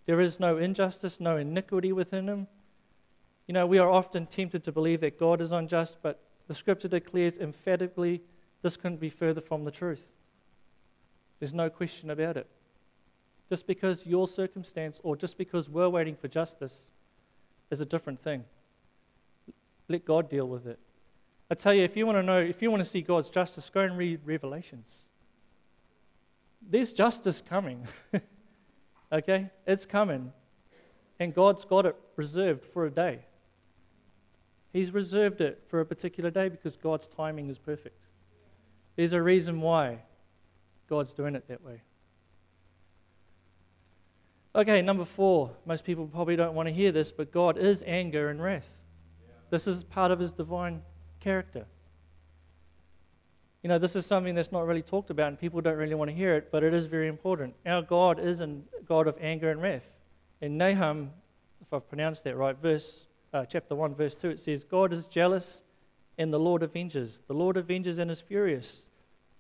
There 0.08 0.22
is 0.22 0.40
no 0.40 0.56
injustice, 0.56 1.20
no 1.20 1.36
iniquity 1.36 1.92
within 1.92 2.30
him. 2.30 2.46
You 3.46 3.52
know, 3.52 3.66
we 3.66 3.76
are 3.76 3.90
often 3.90 4.24
tempted 4.24 4.64
to 4.64 4.72
believe 4.72 5.00
that 5.02 5.20
God 5.20 5.42
is 5.42 5.52
unjust, 5.52 5.98
but 6.00 6.18
the 6.46 6.54
scripture 6.54 6.88
declares 6.88 7.36
emphatically 7.36 8.22
this 8.62 8.78
couldn't 8.78 9.00
be 9.00 9.10
further 9.10 9.42
from 9.42 9.66
the 9.66 9.70
truth. 9.70 10.06
There's 11.38 11.52
no 11.52 11.68
question 11.68 12.08
about 12.08 12.38
it. 12.38 12.46
Just 13.50 13.66
because 13.66 14.06
your 14.06 14.26
circumstance 14.26 14.98
or 15.02 15.14
just 15.14 15.36
because 15.36 15.68
we're 15.68 15.90
waiting 15.90 16.16
for 16.16 16.26
justice 16.26 16.90
is 17.70 17.80
a 17.80 17.86
different 17.86 18.18
thing. 18.18 18.44
Let 19.88 20.06
God 20.06 20.30
deal 20.30 20.48
with 20.48 20.66
it. 20.66 20.78
I 21.50 21.54
tell 21.54 21.74
you, 21.74 21.82
if 21.82 21.98
you 21.98 22.06
want 22.06 22.16
to 22.16 22.22
know, 22.22 22.40
if 22.40 22.62
you 22.62 22.70
want 22.70 22.82
to 22.82 22.88
see 22.88 23.02
God's 23.02 23.28
justice, 23.28 23.68
go 23.68 23.80
and 23.80 23.98
read 23.98 24.20
Revelations. 24.24 25.04
There's 26.66 26.94
justice 26.94 27.42
coming. 27.46 27.86
okay? 29.12 29.50
It's 29.66 29.86
coming. 29.86 30.32
And 31.20 31.34
God's 31.34 31.64
got 31.64 31.86
it 31.86 31.96
reserved 32.16 32.64
for 32.64 32.86
a 32.86 32.90
day. 32.90 33.20
He's 34.72 34.92
reserved 34.92 35.40
it 35.40 35.64
for 35.68 35.80
a 35.80 35.86
particular 35.86 36.30
day 36.30 36.48
because 36.48 36.76
God's 36.76 37.06
timing 37.08 37.48
is 37.48 37.58
perfect. 37.58 38.06
There's 38.96 39.12
a 39.12 39.22
reason 39.22 39.60
why 39.60 40.00
God's 40.88 41.12
doing 41.12 41.34
it 41.34 41.48
that 41.48 41.64
way. 41.64 41.82
Okay, 44.54 44.82
number 44.82 45.04
four. 45.04 45.52
Most 45.66 45.84
people 45.84 46.06
probably 46.06 46.36
don't 46.36 46.54
want 46.54 46.68
to 46.68 46.72
hear 46.72 46.92
this, 46.92 47.12
but 47.12 47.32
God 47.32 47.58
is 47.58 47.82
anger 47.86 48.28
and 48.28 48.42
wrath. 48.42 48.68
This 49.50 49.66
is 49.66 49.84
part 49.84 50.10
of 50.10 50.18
his 50.18 50.32
divine 50.32 50.82
character. 51.20 51.66
You 53.62 53.68
know, 53.68 53.78
this 53.78 53.96
is 53.96 54.06
something 54.06 54.34
that's 54.34 54.52
not 54.52 54.66
really 54.66 54.82
talked 54.82 55.10
about, 55.10 55.28
and 55.28 55.38
people 55.38 55.60
don't 55.60 55.76
really 55.76 55.94
want 55.94 56.10
to 56.10 56.16
hear 56.16 56.34
it, 56.34 56.50
but 56.52 56.62
it 56.62 56.72
is 56.72 56.86
very 56.86 57.08
important. 57.08 57.54
Our 57.66 57.82
God 57.82 58.20
is 58.20 58.40
a 58.40 58.48
God 58.86 59.06
of 59.06 59.16
anger 59.20 59.50
and 59.50 59.60
wrath. 59.60 59.82
In 60.40 60.56
Nahum, 60.56 61.10
if 61.60 61.72
I've 61.72 61.88
pronounced 61.88 62.24
that 62.24 62.36
right, 62.36 62.56
verse 62.56 63.06
uh, 63.34 63.44
chapter 63.44 63.74
1, 63.74 63.94
verse 63.94 64.14
2, 64.14 64.30
it 64.30 64.40
says, 64.40 64.62
God 64.64 64.92
is 64.92 65.06
jealous 65.06 65.62
and 66.18 66.32
the 66.32 66.38
Lord 66.38 66.62
avenges. 66.62 67.22
The 67.26 67.34
Lord 67.34 67.56
avenges 67.56 67.98
and 67.98 68.10
is 68.10 68.20
furious. 68.20 68.82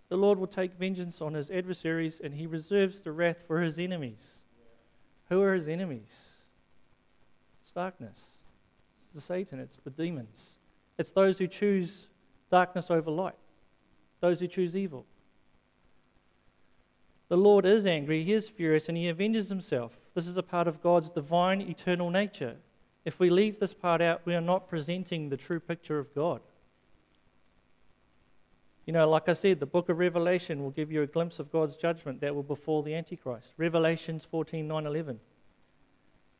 The 0.08 0.16
Lord 0.16 0.38
will 0.38 0.46
take 0.46 0.78
vengeance 0.78 1.20
on 1.20 1.34
his 1.34 1.50
adversaries, 1.50 2.20
and 2.22 2.34
he 2.34 2.46
reserves 2.46 3.00
the 3.00 3.12
wrath 3.12 3.38
for 3.46 3.60
his 3.60 3.78
enemies. 3.78 4.36
Who 5.28 5.42
are 5.42 5.54
his 5.54 5.68
enemies? 5.68 6.16
It's 7.62 7.72
darkness. 7.72 8.18
It's 9.02 9.10
the 9.10 9.20
Satan. 9.20 9.58
It's 9.58 9.78
the 9.78 9.90
demons. 9.90 10.50
It's 10.96 11.10
those 11.10 11.38
who 11.38 11.46
choose 11.46 12.06
darkness 12.50 12.90
over 12.90 13.10
light, 13.10 13.34
those 14.20 14.40
who 14.40 14.46
choose 14.46 14.76
evil. 14.76 15.06
The 17.28 17.36
Lord 17.36 17.66
is 17.66 17.86
angry, 17.86 18.24
he 18.24 18.32
is 18.32 18.48
furious, 18.48 18.88
and 18.88 18.96
he 18.96 19.08
avenges 19.08 19.48
himself. 19.48 19.98
This 20.14 20.26
is 20.26 20.36
a 20.36 20.42
part 20.42 20.66
of 20.66 20.82
God's 20.82 21.10
divine, 21.10 21.60
eternal 21.60 22.10
nature. 22.10 22.56
If 23.04 23.20
we 23.20 23.30
leave 23.30 23.60
this 23.60 23.74
part 23.74 24.00
out, 24.00 24.22
we 24.24 24.34
are 24.34 24.40
not 24.40 24.68
presenting 24.68 25.28
the 25.28 25.36
true 25.36 25.60
picture 25.60 25.98
of 25.98 26.14
God. 26.14 26.40
You 28.86 28.92
know, 28.92 29.08
like 29.08 29.28
I 29.28 29.34
said, 29.34 29.60
the 29.60 29.66
book 29.66 29.90
of 29.90 29.98
Revelation 29.98 30.62
will 30.62 30.70
give 30.70 30.90
you 30.90 31.02
a 31.02 31.06
glimpse 31.06 31.38
of 31.38 31.52
God's 31.52 31.76
judgment 31.76 32.22
that 32.22 32.34
will 32.34 32.42
befall 32.42 32.82
the 32.82 32.94
Antichrist. 32.94 33.52
Revelations 33.58 34.24
14 34.24 34.66
9 34.66 34.86
11. 34.86 35.20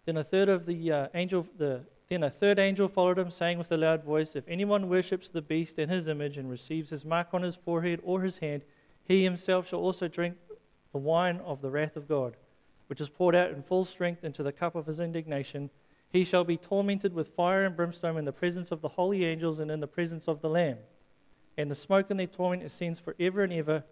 Then 0.07 0.17
a 0.17 0.25
third 0.25 0.49
of 0.49 0.65
the 0.65 0.91
uh, 0.91 1.09
angel, 1.13 1.47
the, 1.59 1.83
then 2.09 2.23
a 2.23 2.31
third 2.31 2.59
angel 2.59 2.89
followed 2.89 3.19
him, 3.19 3.31
saying 3.31 3.59
with 3.59 3.71
a 3.73 3.77
loud 3.77 4.05
voice, 4.05 4.35
If 4.35 4.49
anyone 4.49 4.89
worships 4.89 5.29
the 5.29 5.43
beast 5.43 5.79
and 5.79 5.91
his 5.91 6.09
image 6.09 6.37
and 6.39 6.51
receives 6.51 6.91
his 6.91 7.05
mark 7.05 7.29
on 7.33 7.43
his 7.43 7.57
forehead 7.57 8.01
or 8.03 8.23
his 8.23 8.39
hand, 8.39 8.63
he 9.05 9.25
himself 9.25 9.69
shall 9.69 9.81
also 9.81 10.09
drink 10.09 10.37
the 10.93 10.99
wine 10.99 11.41
of 11.45 11.61
the 11.61 11.71
wrath 11.71 11.97
of 11.97 12.09
God, 12.09 12.37
which 12.87 13.01
is 13.01 13.09
poured 13.09 13.35
out 13.35 13.51
in 13.51 13.63
full 13.63 13.85
strength 13.85 14.25
into 14.25 14.43
the 14.43 14.53
cup 14.53 14.75
of 14.75 14.87
his 14.87 15.01
indignation. 15.01 15.71
He 16.11 16.25
shall 16.25 16.45
be 16.45 16.57
tormented 16.57 17.13
with 17.13 17.35
fire 17.35 17.65
and 17.65 17.77
brimstone 17.77 18.17
in 18.17 18.25
the 18.25 18.33
presence 18.33 18.73
of 18.73 18.81
the 18.81 18.89
holy 18.89 19.25
angels 19.25 19.59
and 19.59 19.71
in 19.71 19.81
the 19.81 19.87
presence 19.87 20.29
of 20.29 20.41
the 20.41 20.49
Lamb 20.49 20.79
and 21.59 21.69
the 21.69 21.75
smoke 21.75 22.11
in 22.11 22.17
their 22.17 22.27
torment 22.29 22.63
ascends 22.63 23.01
forever 23.01 23.43
and 23.43 23.53
ever, 23.53 23.83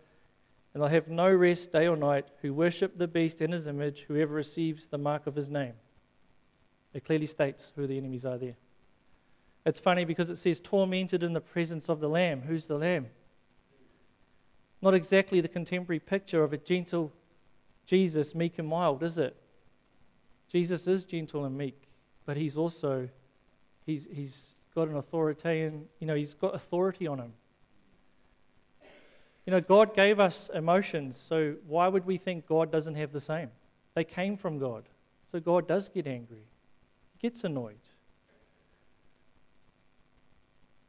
and 0.72 0.82
they'll 0.82 0.88
have 0.88 1.08
no 1.08 1.28
rest 1.30 1.72
day 1.72 1.88
or 1.88 1.96
night 1.96 2.26
who 2.40 2.54
worship 2.54 2.96
the 2.96 3.08
beast 3.08 3.42
in 3.42 3.50
his 3.50 3.66
image, 3.66 4.04
whoever 4.06 4.32
receives 4.32 4.86
the 4.86 4.96
mark 4.96 5.26
of 5.26 5.34
his 5.34 5.50
name. 5.50 5.72
It 6.96 7.04
clearly 7.04 7.26
states 7.26 7.72
who 7.76 7.86
the 7.86 7.98
enemies 7.98 8.24
are 8.24 8.38
there. 8.38 8.56
It's 9.66 9.78
funny 9.78 10.06
because 10.06 10.30
it 10.30 10.38
says 10.38 10.60
tormented 10.60 11.22
in 11.22 11.34
the 11.34 11.42
presence 11.42 11.90
of 11.90 12.00
the 12.00 12.08
Lamb. 12.08 12.40
Who's 12.48 12.68
the 12.68 12.78
Lamb? 12.78 13.08
Not 14.80 14.94
exactly 14.94 15.42
the 15.42 15.48
contemporary 15.48 16.00
picture 16.00 16.42
of 16.42 16.54
a 16.54 16.56
gentle 16.56 17.12
Jesus, 17.84 18.34
meek 18.34 18.58
and 18.58 18.66
mild, 18.66 19.02
is 19.02 19.18
it? 19.18 19.36
Jesus 20.50 20.86
is 20.86 21.04
gentle 21.04 21.44
and 21.44 21.56
meek, 21.56 21.82
but 22.24 22.38
he's 22.38 22.56
also 22.56 23.10
he's, 23.84 24.06
he's 24.10 24.54
got 24.74 24.88
an 24.88 24.96
authoritarian, 24.96 25.84
you 26.00 26.06
know, 26.06 26.14
he's 26.14 26.32
got 26.32 26.54
authority 26.54 27.06
on 27.06 27.18
him. 27.18 27.34
You 29.44 29.52
know, 29.52 29.60
God 29.60 29.94
gave 29.94 30.18
us 30.18 30.48
emotions, 30.54 31.20
so 31.20 31.56
why 31.66 31.88
would 31.88 32.06
we 32.06 32.16
think 32.16 32.46
God 32.46 32.72
doesn't 32.72 32.94
have 32.94 33.12
the 33.12 33.20
same? 33.20 33.50
They 33.94 34.02
came 34.02 34.38
from 34.38 34.58
God. 34.58 34.84
So 35.30 35.40
God 35.40 35.68
does 35.68 35.90
get 35.90 36.06
angry, 36.06 36.46
gets 37.18 37.44
annoyed. 37.44 37.80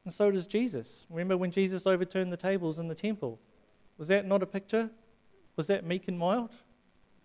And 0.06 0.13
so 0.13 0.32
does 0.32 0.48
Jesus. 0.48 1.06
Remember 1.10 1.36
when 1.36 1.52
Jesus 1.52 1.86
overturned 1.86 2.32
the 2.32 2.38
tables 2.38 2.80
in 2.80 2.88
the 2.88 2.96
temple? 2.96 3.40
Was 3.98 4.08
that 4.08 4.26
not 4.26 4.42
a 4.42 4.46
picture? 4.46 4.90
Was 5.58 5.68
that 5.68 5.86
meek 5.86 6.08
and 6.08 6.18
mild? 6.18 6.52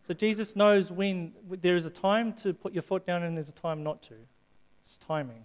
So 0.07 0.15
Jesus 0.15 0.57
knows 0.57 0.91
when 0.91 1.33
there 1.49 1.77
is 1.77 1.85
a 1.85 1.91
time 1.91 2.33
to 2.35 2.53
put 2.53 2.73
your 2.73 2.83
foot 2.83 3.07
down 3.07 3.23
and 3.23 3.37
there's 3.37 3.49
a 3.49 3.53
time 3.53 3.85
not 3.85 4.03
to. 4.05 4.15
It's 4.87 4.97
timing. 4.97 5.45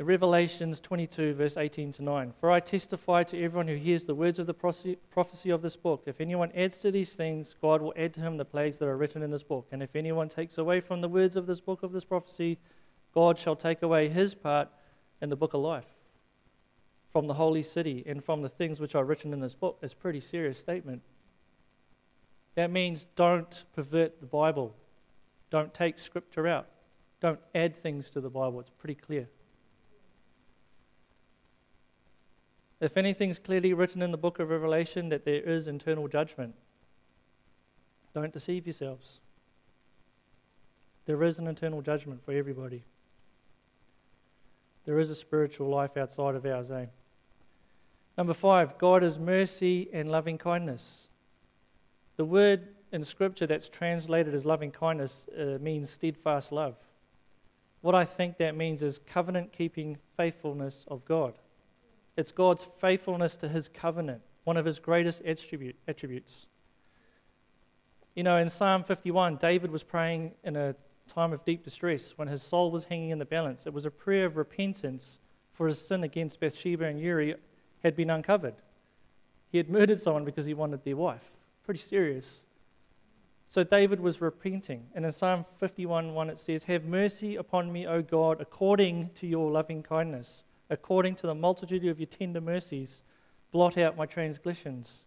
Revelations 0.00 0.78
22, 0.78 1.34
verse 1.34 1.56
18 1.56 1.92
to 1.94 2.02
9. 2.04 2.32
For 2.38 2.52
I 2.52 2.60
testify 2.60 3.24
to 3.24 3.42
everyone 3.42 3.66
who 3.66 3.74
hears 3.74 4.04
the 4.04 4.14
words 4.14 4.38
of 4.38 4.46
the 4.46 4.54
prophecy 4.54 5.50
of 5.50 5.60
this 5.60 5.74
book. 5.74 6.04
If 6.06 6.20
anyone 6.20 6.52
adds 6.54 6.78
to 6.78 6.92
these 6.92 7.14
things, 7.14 7.54
God 7.60 7.82
will 7.82 7.92
add 7.96 8.14
to 8.14 8.20
him 8.20 8.36
the 8.36 8.44
plagues 8.44 8.78
that 8.78 8.86
are 8.86 8.96
written 8.96 9.22
in 9.22 9.30
this 9.32 9.42
book. 9.42 9.66
And 9.72 9.82
if 9.82 9.96
anyone 9.96 10.28
takes 10.28 10.56
away 10.56 10.80
from 10.80 11.00
the 11.00 11.08
words 11.08 11.34
of 11.34 11.46
this 11.46 11.60
book 11.60 11.82
of 11.82 11.90
this 11.92 12.04
prophecy, 12.04 12.58
God 13.12 13.38
shall 13.38 13.56
take 13.56 13.82
away 13.82 14.08
his 14.08 14.34
part 14.34 14.68
in 15.20 15.30
the 15.30 15.36
book 15.36 15.54
of 15.54 15.62
life 15.62 15.86
from 17.12 17.26
the 17.26 17.34
holy 17.34 17.62
city 17.62 18.04
and 18.06 18.22
from 18.22 18.42
the 18.42 18.48
things 18.48 18.78
which 18.78 18.94
are 18.94 19.04
written 19.04 19.32
in 19.32 19.40
this 19.40 19.54
book. 19.54 19.78
It's 19.82 19.94
a 19.94 19.96
pretty 19.96 20.20
serious 20.20 20.58
statement. 20.58 21.02
That 22.54 22.70
means 22.70 23.06
don't 23.16 23.64
pervert 23.74 24.20
the 24.20 24.26
Bible, 24.26 24.76
don't 25.50 25.72
take 25.74 25.98
scripture 25.98 26.46
out, 26.46 26.68
don't 27.20 27.40
add 27.54 27.82
things 27.82 28.10
to 28.10 28.20
the 28.20 28.30
Bible. 28.30 28.60
It's 28.60 28.70
pretty 28.78 28.94
clear. 28.94 29.28
If 32.80 32.96
anything's 32.96 33.38
clearly 33.38 33.72
written 33.72 34.02
in 34.02 34.12
the 34.12 34.16
book 34.16 34.38
of 34.38 34.50
Revelation 34.50 35.08
that 35.08 35.24
there 35.24 35.40
is 35.40 35.66
internal 35.66 36.06
judgment, 36.06 36.54
don't 38.14 38.32
deceive 38.32 38.66
yourselves. 38.66 39.20
There 41.06 41.22
is 41.24 41.38
an 41.38 41.46
internal 41.46 41.82
judgment 41.82 42.24
for 42.24 42.32
everybody. 42.32 42.84
There 44.84 44.98
is 44.98 45.10
a 45.10 45.14
spiritual 45.14 45.68
life 45.68 45.96
outside 45.96 46.34
of 46.34 46.46
ours, 46.46 46.70
eh? 46.70 46.86
Number 48.16 48.34
five, 48.34 48.78
God 48.78 49.02
is 49.02 49.18
mercy 49.18 49.88
and 49.92 50.10
loving 50.10 50.38
kindness. 50.38 51.08
The 52.16 52.24
word 52.24 52.68
in 52.92 53.04
Scripture 53.04 53.46
that's 53.46 53.68
translated 53.68 54.34
as 54.34 54.44
loving 54.44 54.70
kindness 54.70 55.26
uh, 55.38 55.58
means 55.60 55.90
steadfast 55.90 56.52
love. 56.52 56.76
What 57.80 57.94
I 57.94 58.04
think 58.04 58.38
that 58.38 58.56
means 58.56 58.82
is 58.82 58.98
covenant 58.98 59.52
keeping 59.52 59.98
faithfulness 60.16 60.84
of 60.88 61.04
God. 61.04 61.34
It's 62.18 62.32
God's 62.32 62.66
faithfulness 62.80 63.36
to 63.36 63.48
his 63.48 63.68
covenant, 63.68 64.22
one 64.42 64.56
of 64.56 64.64
his 64.64 64.80
greatest 64.80 65.22
attribute, 65.24 65.76
attributes. 65.86 66.46
You 68.16 68.24
know, 68.24 68.38
in 68.38 68.48
Psalm 68.48 68.82
51, 68.82 69.36
David 69.36 69.70
was 69.70 69.84
praying 69.84 70.32
in 70.42 70.56
a 70.56 70.74
time 71.06 71.32
of 71.32 71.44
deep 71.44 71.62
distress 71.62 72.14
when 72.16 72.26
his 72.26 72.42
soul 72.42 72.72
was 72.72 72.82
hanging 72.82 73.10
in 73.10 73.20
the 73.20 73.24
balance. 73.24 73.66
It 73.66 73.72
was 73.72 73.86
a 73.86 73.90
prayer 73.92 74.26
of 74.26 74.36
repentance 74.36 75.20
for 75.52 75.68
his 75.68 75.80
sin 75.80 76.02
against 76.02 76.40
Bathsheba 76.40 76.86
and 76.86 76.98
Uriah 76.98 77.36
had 77.84 77.94
been 77.94 78.10
uncovered. 78.10 78.56
He 79.52 79.58
had 79.58 79.70
murdered 79.70 80.02
someone 80.02 80.24
because 80.24 80.44
he 80.44 80.54
wanted 80.54 80.82
their 80.82 80.96
wife. 80.96 81.30
Pretty 81.64 81.78
serious. 81.78 82.42
So 83.46 83.62
David 83.62 84.00
was 84.00 84.20
repenting. 84.20 84.88
And 84.92 85.06
in 85.06 85.12
Psalm 85.12 85.44
51 85.60 86.14
1, 86.14 86.30
it 86.30 86.40
says, 86.40 86.64
Have 86.64 86.84
mercy 86.84 87.36
upon 87.36 87.72
me, 87.72 87.86
O 87.86 88.02
God, 88.02 88.40
according 88.40 89.10
to 89.14 89.28
your 89.28 89.52
loving 89.52 89.84
kindness 89.84 90.42
according 90.70 91.14
to 91.16 91.26
the 91.26 91.34
multitude 91.34 91.86
of 91.86 91.98
your 91.98 92.06
tender 92.06 92.40
mercies, 92.40 93.02
blot 93.52 93.78
out 93.78 93.96
my 93.96 94.06
transgressions. 94.06 95.04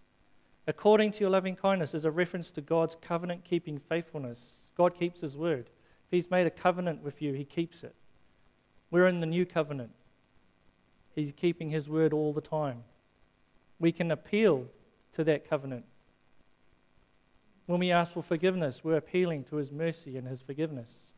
According 0.68 1.12
to 1.12 1.20
your 1.20 1.30
loving 1.30 1.56
kindness 1.56 1.94
is 1.94 2.06
a 2.06 2.12
reference 2.12 2.52
to 2.52 2.62
God's 2.62 2.96
covenant 3.02 3.44
keeping 3.44 3.80
faithfulness. 3.80 4.68
God 4.78 4.94
keeps 4.98 5.22
his 5.22 5.36
word. 5.36 5.70
If 6.08 6.12
he's 6.12 6.32
made 6.32 6.48
a 6.48 6.52
covenant 6.52 7.04
with 7.04 7.22
you, 7.22 7.34
he 7.34 7.46
keeps 7.46 7.84
it. 7.84 7.96
We're 8.90 9.08
in 9.08 9.20
the 9.20 9.26
new 9.26 9.46
covenant. 9.46 9.92
He's 11.16 11.32
keeping 11.32 11.70
his 11.70 11.90
word 11.90 12.14
all 12.14 12.34
the 12.34 12.42
time. 12.42 12.84
We 13.80 13.92
can 13.92 14.12
appeal 14.12 14.68
to 15.14 15.24
that 15.24 15.50
covenant. 15.50 15.86
When 17.66 17.80
we 17.80 17.92
ask 17.92 18.14
for 18.14 18.22
forgiveness, 18.22 18.84
we're 18.84 18.98
appealing 18.98 19.46
to 19.46 19.56
His 19.56 19.72
mercy 19.72 20.18
and 20.18 20.28
His 20.28 20.42
forgiveness. 20.42 21.14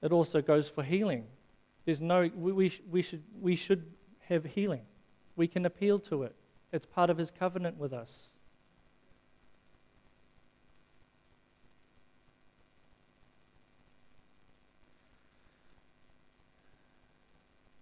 It 0.00 0.12
also 0.12 0.40
goes 0.40 0.68
for 0.68 0.82
healing. 0.82 1.26
There's 1.88 2.02
no, 2.02 2.30
we, 2.36 2.52
we, 2.52 2.72
we, 2.90 3.00
should, 3.00 3.22
we 3.40 3.56
should 3.56 3.86
have 4.28 4.44
healing. 4.44 4.82
We 5.36 5.48
can 5.48 5.64
appeal 5.64 5.98
to 6.00 6.24
it, 6.24 6.34
it's 6.70 6.84
part 6.84 7.08
of 7.08 7.16
His 7.16 7.30
covenant 7.30 7.78
with 7.78 7.94
us. 7.94 8.28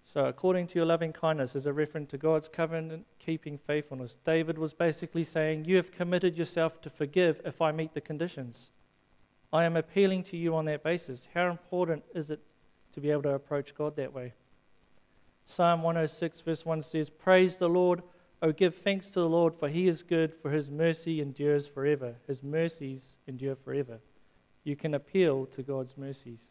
So, 0.04 0.26
according 0.26 0.68
to 0.68 0.76
your 0.76 0.86
loving 0.86 1.12
kindness, 1.12 1.56
is 1.56 1.66
a 1.66 1.72
reference 1.72 2.12
to 2.12 2.16
God's 2.16 2.46
covenant 2.46 3.06
keeping 3.18 3.58
faithfulness. 3.58 4.18
David 4.24 4.56
was 4.56 4.72
basically 4.72 5.24
saying, 5.24 5.64
You 5.64 5.74
have 5.74 5.90
committed 5.90 6.38
yourself 6.38 6.80
to 6.82 6.90
forgive 6.90 7.40
if 7.44 7.60
I 7.60 7.72
meet 7.72 7.92
the 7.92 8.00
conditions. 8.00 8.70
I 9.52 9.64
am 9.64 9.76
appealing 9.76 10.22
to 10.24 10.36
you 10.36 10.54
on 10.54 10.66
that 10.66 10.84
basis. 10.84 11.26
How 11.34 11.50
important 11.50 12.04
is 12.14 12.30
it 12.30 12.40
to 12.96 13.00
be 13.02 13.10
able 13.10 13.22
to 13.22 13.34
approach 13.34 13.74
God 13.74 13.94
that 13.96 14.14
way? 14.14 14.32
Psalm 15.44 15.82
106, 15.82 16.40
verse 16.40 16.64
1 16.64 16.80
says, 16.80 17.10
Praise 17.10 17.58
the 17.58 17.68
Lord. 17.68 18.02
Oh, 18.40 18.52
give 18.52 18.74
thanks 18.74 19.08
to 19.08 19.20
the 19.20 19.28
Lord, 19.28 19.54
for 19.54 19.68
he 19.68 19.86
is 19.86 20.02
good, 20.02 20.34
for 20.34 20.50
his 20.50 20.70
mercy 20.70 21.20
endures 21.20 21.66
forever. 21.66 22.14
His 22.26 22.42
mercies 22.42 23.18
endure 23.28 23.54
forever. 23.54 23.98
You 24.64 24.76
can 24.76 24.94
appeal 24.94 25.44
to 25.44 25.62
God's 25.62 25.98
mercies. 25.98 26.46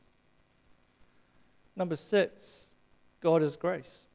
Number 1.76 1.96
six, 1.96 2.66
God 3.22 3.42
is 3.42 3.56
grace. 3.56 4.06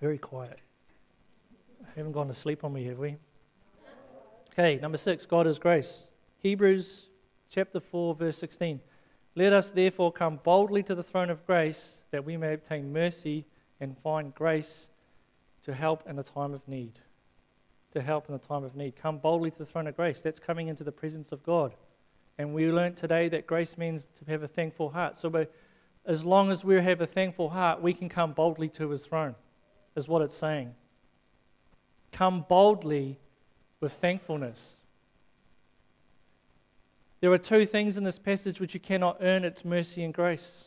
Very 0.00 0.16
quiet. 0.16 0.60
Haven't 1.94 2.12
gone 2.12 2.28
to 2.28 2.34
sleep 2.34 2.64
on 2.64 2.72
me, 2.72 2.86
have 2.86 2.98
we? 2.98 3.16
Okay, 4.52 4.78
number 4.80 4.96
six, 4.96 5.26
God 5.26 5.46
is 5.46 5.58
grace. 5.58 6.04
Hebrews 6.42 7.08
chapter 7.48 7.78
4, 7.78 8.16
verse 8.16 8.36
16. 8.36 8.80
Let 9.36 9.52
us 9.52 9.70
therefore 9.70 10.10
come 10.10 10.40
boldly 10.42 10.82
to 10.82 10.94
the 10.94 11.02
throne 11.02 11.30
of 11.30 11.46
grace 11.46 12.02
that 12.10 12.24
we 12.24 12.36
may 12.36 12.52
obtain 12.52 12.92
mercy 12.92 13.46
and 13.78 13.96
find 13.98 14.34
grace 14.34 14.88
to 15.64 15.72
help 15.72 16.02
in 16.08 16.16
the 16.16 16.24
time 16.24 16.52
of 16.52 16.66
need. 16.66 16.98
To 17.92 18.02
help 18.02 18.28
in 18.28 18.32
the 18.32 18.44
time 18.44 18.64
of 18.64 18.74
need. 18.74 18.96
Come 18.96 19.18
boldly 19.18 19.52
to 19.52 19.58
the 19.58 19.64
throne 19.64 19.86
of 19.86 19.94
grace. 19.94 20.20
That's 20.20 20.40
coming 20.40 20.66
into 20.66 20.82
the 20.82 20.90
presence 20.90 21.30
of 21.30 21.44
God. 21.44 21.76
And 22.38 22.52
we 22.52 22.66
learned 22.72 22.96
today 22.96 23.28
that 23.28 23.46
grace 23.46 23.78
means 23.78 24.08
to 24.18 24.30
have 24.30 24.42
a 24.42 24.48
thankful 24.48 24.90
heart. 24.90 25.18
So, 25.18 25.46
as 26.04 26.24
long 26.24 26.50
as 26.50 26.64
we 26.64 26.74
have 26.82 27.00
a 27.00 27.06
thankful 27.06 27.50
heart, 27.50 27.80
we 27.80 27.94
can 27.94 28.08
come 28.08 28.32
boldly 28.32 28.68
to 28.70 28.90
his 28.90 29.06
throne, 29.06 29.36
is 29.94 30.08
what 30.08 30.22
it's 30.22 30.36
saying. 30.36 30.74
Come 32.10 32.44
boldly 32.48 33.20
with 33.80 33.92
thankfulness. 33.92 34.78
There 37.22 37.32
are 37.32 37.38
two 37.38 37.66
things 37.66 37.96
in 37.96 38.02
this 38.02 38.18
passage 38.18 38.58
which 38.58 38.74
you 38.74 38.80
cannot 38.80 39.18
earn 39.20 39.44
it's 39.44 39.64
mercy 39.64 40.02
and 40.02 40.12
grace. 40.12 40.64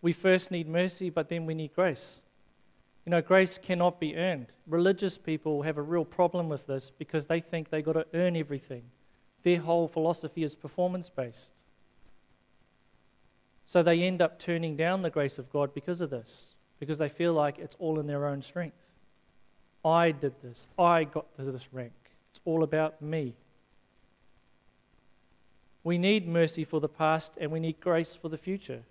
We 0.00 0.14
first 0.14 0.50
need 0.50 0.66
mercy, 0.66 1.10
but 1.10 1.28
then 1.28 1.44
we 1.44 1.52
need 1.54 1.74
grace. 1.74 2.16
You 3.04 3.10
know, 3.10 3.20
grace 3.20 3.58
cannot 3.58 4.00
be 4.00 4.16
earned. 4.16 4.46
Religious 4.66 5.18
people 5.18 5.60
have 5.62 5.76
a 5.76 5.82
real 5.82 6.06
problem 6.06 6.48
with 6.48 6.66
this 6.66 6.90
because 6.98 7.26
they 7.26 7.40
think 7.40 7.68
they've 7.68 7.84
got 7.84 7.92
to 7.92 8.06
earn 8.14 8.36
everything. 8.36 8.84
Their 9.42 9.58
whole 9.58 9.86
philosophy 9.86 10.42
is 10.42 10.56
performance 10.56 11.10
based. 11.10 11.62
So 13.66 13.82
they 13.82 14.00
end 14.00 14.22
up 14.22 14.38
turning 14.38 14.76
down 14.76 15.02
the 15.02 15.10
grace 15.10 15.38
of 15.38 15.52
God 15.52 15.74
because 15.74 16.00
of 16.00 16.08
this, 16.08 16.54
because 16.80 16.96
they 16.96 17.10
feel 17.10 17.34
like 17.34 17.58
it's 17.58 17.76
all 17.78 18.00
in 18.00 18.06
their 18.06 18.26
own 18.26 18.40
strength. 18.40 18.76
I 19.84 20.12
did 20.12 20.40
this, 20.42 20.66
I 20.78 21.04
got 21.04 21.36
to 21.36 21.42
this 21.52 21.70
rank. 21.70 21.92
It's 22.30 22.40
all 22.46 22.62
about 22.62 23.02
me. 23.02 23.36
We 25.84 25.98
need 25.98 26.28
mercy 26.28 26.64
for 26.64 26.80
the 26.80 26.88
past 26.88 27.34
and 27.40 27.50
we 27.50 27.60
need 27.60 27.80
grace 27.80 28.14
for 28.14 28.28
the 28.28 28.38
future. 28.38 28.82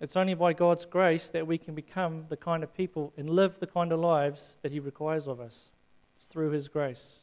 It's 0.00 0.16
only 0.16 0.34
by 0.34 0.52
God's 0.52 0.84
grace 0.84 1.28
that 1.28 1.46
we 1.46 1.58
can 1.58 1.74
become 1.74 2.24
the 2.28 2.36
kind 2.36 2.64
of 2.64 2.74
people 2.74 3.12
and 3.16 3.30
live 3.30 3.60
the 3.60 3.68
kind 3.68 3.92
of 3.92 4.00
lives 4.00 4.56
that 4.62 4.72
He 4.72 4.80
requires 4.80 5.28
of 5.28 5.40
us. 5.40 5.70
It's 6.16 6.26
through 6.26 6.50
His 6.50 6.66
grace. 6.66 7.20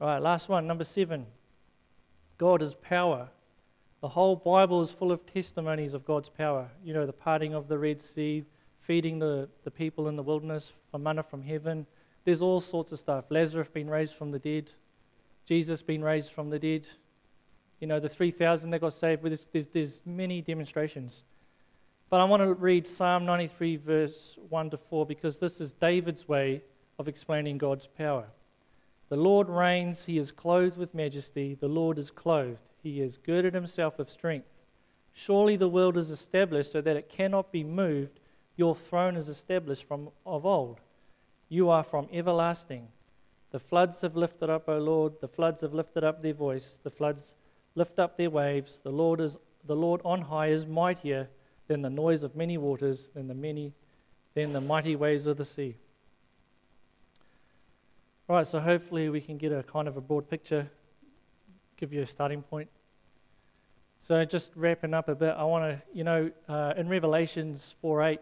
All 0.00 0.08
right, 0.08 0.20
last 0.20 0.48
one, 0.48 0.66
number 0.66 0.82
seven. 0.82 1.26
God 2.38 2.60
is 2.60 2.74
power. 2.74 3.28
The 4.00 4.08
whole 4.08 4.34
Bible 4.34 4.82
is 4.82 4.90
full 4.90 5.12
of 5.12 5.24
testimonies 5.24 5.94
of 5.94 6.04
God's 6.04 6.28
power. 6.28 6.68
You 6.84 6.92
know, 6.92 7.06
the 7.06 7.12
parting 7.12 7.54
of 7.54 7.68
the 7.68 7.78
Red 7.78 8.00
Sea, 8.00 8.44
feeding 8.80 9.20
the, 9.20 9.48
the 9.62 9.70
people 9.70 10.08
in 10.08 10.16
the 10.16 10.24
wilderness 10.24 10.72
from 10.90 11.04
manna 11.04 11.22
from 11.22 11.42
heaven. 11.42 11.86
There's 12.24 12.42
all 12.42 12.60
sorts 12.60 12.90
of 12.90 12.98
stuff. 12.98 13.26
Lazarus 13.30 13.68
being 13.72 13.88
raised 13.88 14.14
from 14.14 14.32
the 14.32 14.40
dead, 14.40 14.72
Jesus 15.46 15.82
being 15.82 16.02
raised 16.02 16.32
from 16.32 16.50
the 16.50 16.58
dead. 16.58 16.86
You 17.82 17.88
know, 17.88 17.98
the 17.98 18.08
3,000 18.08 18.70
that 18.70 18.80
got 18.80 18.92
saved. 18.92 19.24
There's, 19.24 19.44
there's, 19.50 19.66
there's 19.66 20.00
many 20.06 20.40
demonstrations. 20.40 21.24
But 22.10 22.20
I 22.20 22.24
want 22.24 22.40
to 22.40 22.54
read 22.54 22.86
Psalm 22.86 23.26
93, 23.26 23.74
verse 23.74 24.38
1 24.50 24.70
to 24.70 24.76
4, 24.76 25.04
because 25.04 25.38
this 25.38 25.60
is 25.60 25.72
David's 25.72 26.28
way 26.28 26.62
of 27.00 27.08
explaining 27.08 27.58
God's 27.58 27.88
power. 27.88 28.26
The 29.08 29.16
Lord 29.16 29.48
reigns, 29.48 30.04
he 30.04 30.16
is 30.16 30.30
clothed 30.30 30.78
with 30.78 30.94
majesty. 30.94 31.56
The 31.56 31.66
Lord 31.66 31.98
is 31.98 32.12
clothed, 32.12 32.60
he 32.84 33.00
has 33.00 33.18
girded 33.18 33.52
himself 33.52 33.98
with 33.98 34.08
strength. 34.08 34.46
Surely 35.12 35.56
the 35.56 35.68
world 35.68 35.96
is 35.96 36.08
established 36.08 36.70
so 36.70 36.80
that 36.82 36.96
it 36.96 37.08
cannot 37.08 37.50
be 37.50 37.64
moved. 37.64 38.20
Your 38.54 38.76
throne 38.76 39.16
is 39.16 39.28
established 39.28 39.88
from 39.88 40.10
of 40.24 40.46
old. 40.46 40.78
You 41.48 41.68
are 41.68 41.82
from 41.82 42.06
everlasting. 42.12 42.86
The 43.50 43.58
floods 43.58 44.02
have 44.02 44.14
lifted 44.14 44.50
up, 44.50 44.68
O 44.68 44.78
Lord. 44.78 45.14
The 45.20 45.26
floods 45.26 45.62
have 45.62 45.74
lifted 45.74 46.04
up 46.04 46.22
their 46.22 46.32
voice. 46.32 46.78
The 46.84 46.90
floods 46.90 47.34
lift 47.74 47.98
up 47.98 48.16
their 48.16 48.30
waves. 48.30 48.80
The 48.82 48.90
Lord 48.90 49.20
is 49.20 49.38
the 49.64 49.76
Lord 49.76 50.00
on 50.04 50.22
high 50.22 50.48
is 50.48 50.66
mightier 50.66 51.28
than 51.68 51.82
the 51.82 51.90
noise 51.90 52.22
of 52.22 52.34
many 52.34 52.58
waters, 52.58 53.08
than 53.14 53.28
the 53.28 53.34
many, 53.34 53.72
than 54.34 54.52
the 54.52 54.60
mighty 54.60 54.96
waves 54.96 55.26
of 55.26 55.36
the 55.36 55.44
sea. 55.44 55.76
Right, 58.28 58.46
so 58.46 58.60
hopefully 58.60 59.08
we 59.08 59.20
can 59.20 59.36
get 59.36 59.52
a 59.52 59.62
kind 59.62 59.86
of 59.86 59.96
a 59.96 60.00
broad 60.00 60.28
picture, 60.28 60.70
give 61.76 61.92
you 61.92 62.02
a 62.02 62.06
starting 62.06 62.42
point. 62.42 62.68
So 64.00 64.24
just 64.24 64.52
wrapping 64.56 64.94
up 64.94 65.08
a 65.08 65.14
bit, 65.14 65.34
I 65.36 65.44
want 65.44 65.64
to, 65.64 65.82
you 65.94 66.02
know, 66.02 66.30
uh, 66.48 66.74
in 66.76 66.88
Revelations 66.88 67.74
4 67.80 68.02
8, 68.02 68.20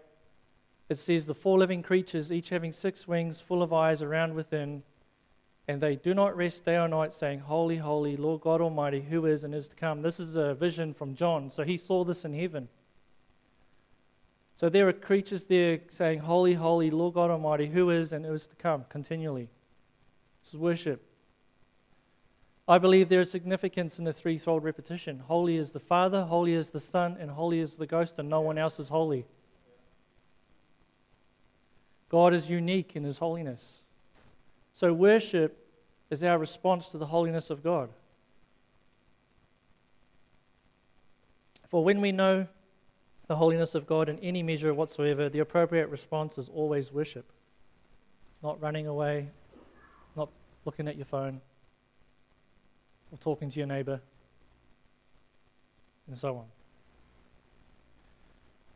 it 0.90 0.98
says, 0.98 1.24
The 1.24 1.34
four 1.34 1.58
living 1.58 1.82
creatures, 1.82 2.30
each 2.30 2.50
having 2.50 2.72
six 2.72 3.08
wings, 3.08 3.40
full 3.40 3.62
of 3.62 3.72
eyes 3.72 4.02
around 4.02 4.34
within, 4.34 4.82
and 5.70 5.80
they 5.80 5.94
do 5.94 6.14
not 6.14 6.36
rest 6.36 6.64
day 6.64 6.76
or 6.76 6.88
night, 6.88 7.12
saying, 7.12 7.38
Holy, 7.38 7.76
holy, 7.76 8.16
Lord 8.16 8.40
God 8.40 8.60
Almighty, 8.60 9.02
who 9.02 9.24
is 9.24 9.44
and 9.44 9.54
is 9.54 9.68
to 9.68 9.76
come. 9.76 10.02
This 10.02 10.18
is 10.18 10.34
a 10.34 10.52
vision 10.52 10.92
from 10.92 11.14
John, 11.14 11.48
so 11.48 11.62
he 11.62 11.76
saw 11.76 12.02
this 12.02 12.24
in 12.24 12.34
heaven. 12.34 12.68
So 14.56 14.68
there 14.68 14.88
are 14.88 14.92
creatures 14.92 15.44
there 15.46 15.78
saying, 15.88 16.18
Holy, 16.18 16.54
holy, 16.54 16.90
Lord 16.90 17.14
God 17.14 17.30
Almighty, 17.30 17.68
who 17.68 17.90
is 17.90 18.10
and 18.12 18.26
is 18.26 18.48
to 18.48 18.56
come, 18.56 18.84
continually. 18.88 19.48
This 20.42 20.54
is 20.54 20.58
worship. 20.58 21.04
I 22.66 22.78
believe 22.78 23.08
there 23.08 23.20
is 23.20 23.30
significance 23.30 23.96
in 23.96 24.04
the 24.04 24.12
threefold 24.12 24.64
repetition. 24.64 25.20
Holy 25.20 25.56
is 25.56 25.70
the 25.70 25.78
Father, 25.78 26.24
holy 26.24 26.54
is 26.54 26.70
the 26.70 26.80
Son, 26.80 27.16
and 27.20 27.30
holy 27.30 27.60
is 27.60 27.76
the 27.76 27.86
Ghost, 27.86 28.18
and 28.18 28.28
no 28.28 28.40
one 28.40 28.58
else 28.58 28.80
is 28.80 28.88
holy. 28.88 29.24
God 32.08 32.34
is 32.34 32.50
unique 32.50 32.96
in 32.96 33.04
his 33.04 33.18
holiness. 33.18 33.79
So, 34.80 34.94
worship 34.94 35.62
is 36.08 36.24
our 36.24 36.38
response 36.38 36.86
to 36.86 36.96
the 36.96 37.04
holiness 37.04 37.50
of 37.50 37.62
God. 37.62 37.90
For 41.68 41.84
when 41.84 42.00
we 42.00 42.12
know 42.12 42.46
the 43.26 43.36
holiness 43.36 43.74
of 43.74 43.86
God 43.86 44.08
in 44.08 44.18
any 44.20 44.42
measure 44.42 44.72
whatsoever, 44.72 45.28
the 45.28 45.40
appropriate 45.40 45.88
response 45.88 46.38
is 46.38 46.48
always 46.48 46.90
worship. 46.90 47.30
Not 48.42 48.58
running 48.62 48.86
away, 48.86 49.28
not 50.16 50.30
looking 50.64 50.88
at 50.88 50.96
your 50.96 51.04
phone, 51.04 51.42
or 53.12 53.18
talking 53.18 53.50
to 53.50 53.58
your 53.58 53.66
neighbor, 53.66 54.00
and 56.06 56.16
so 56.16 56.38
on. 56.38 56.46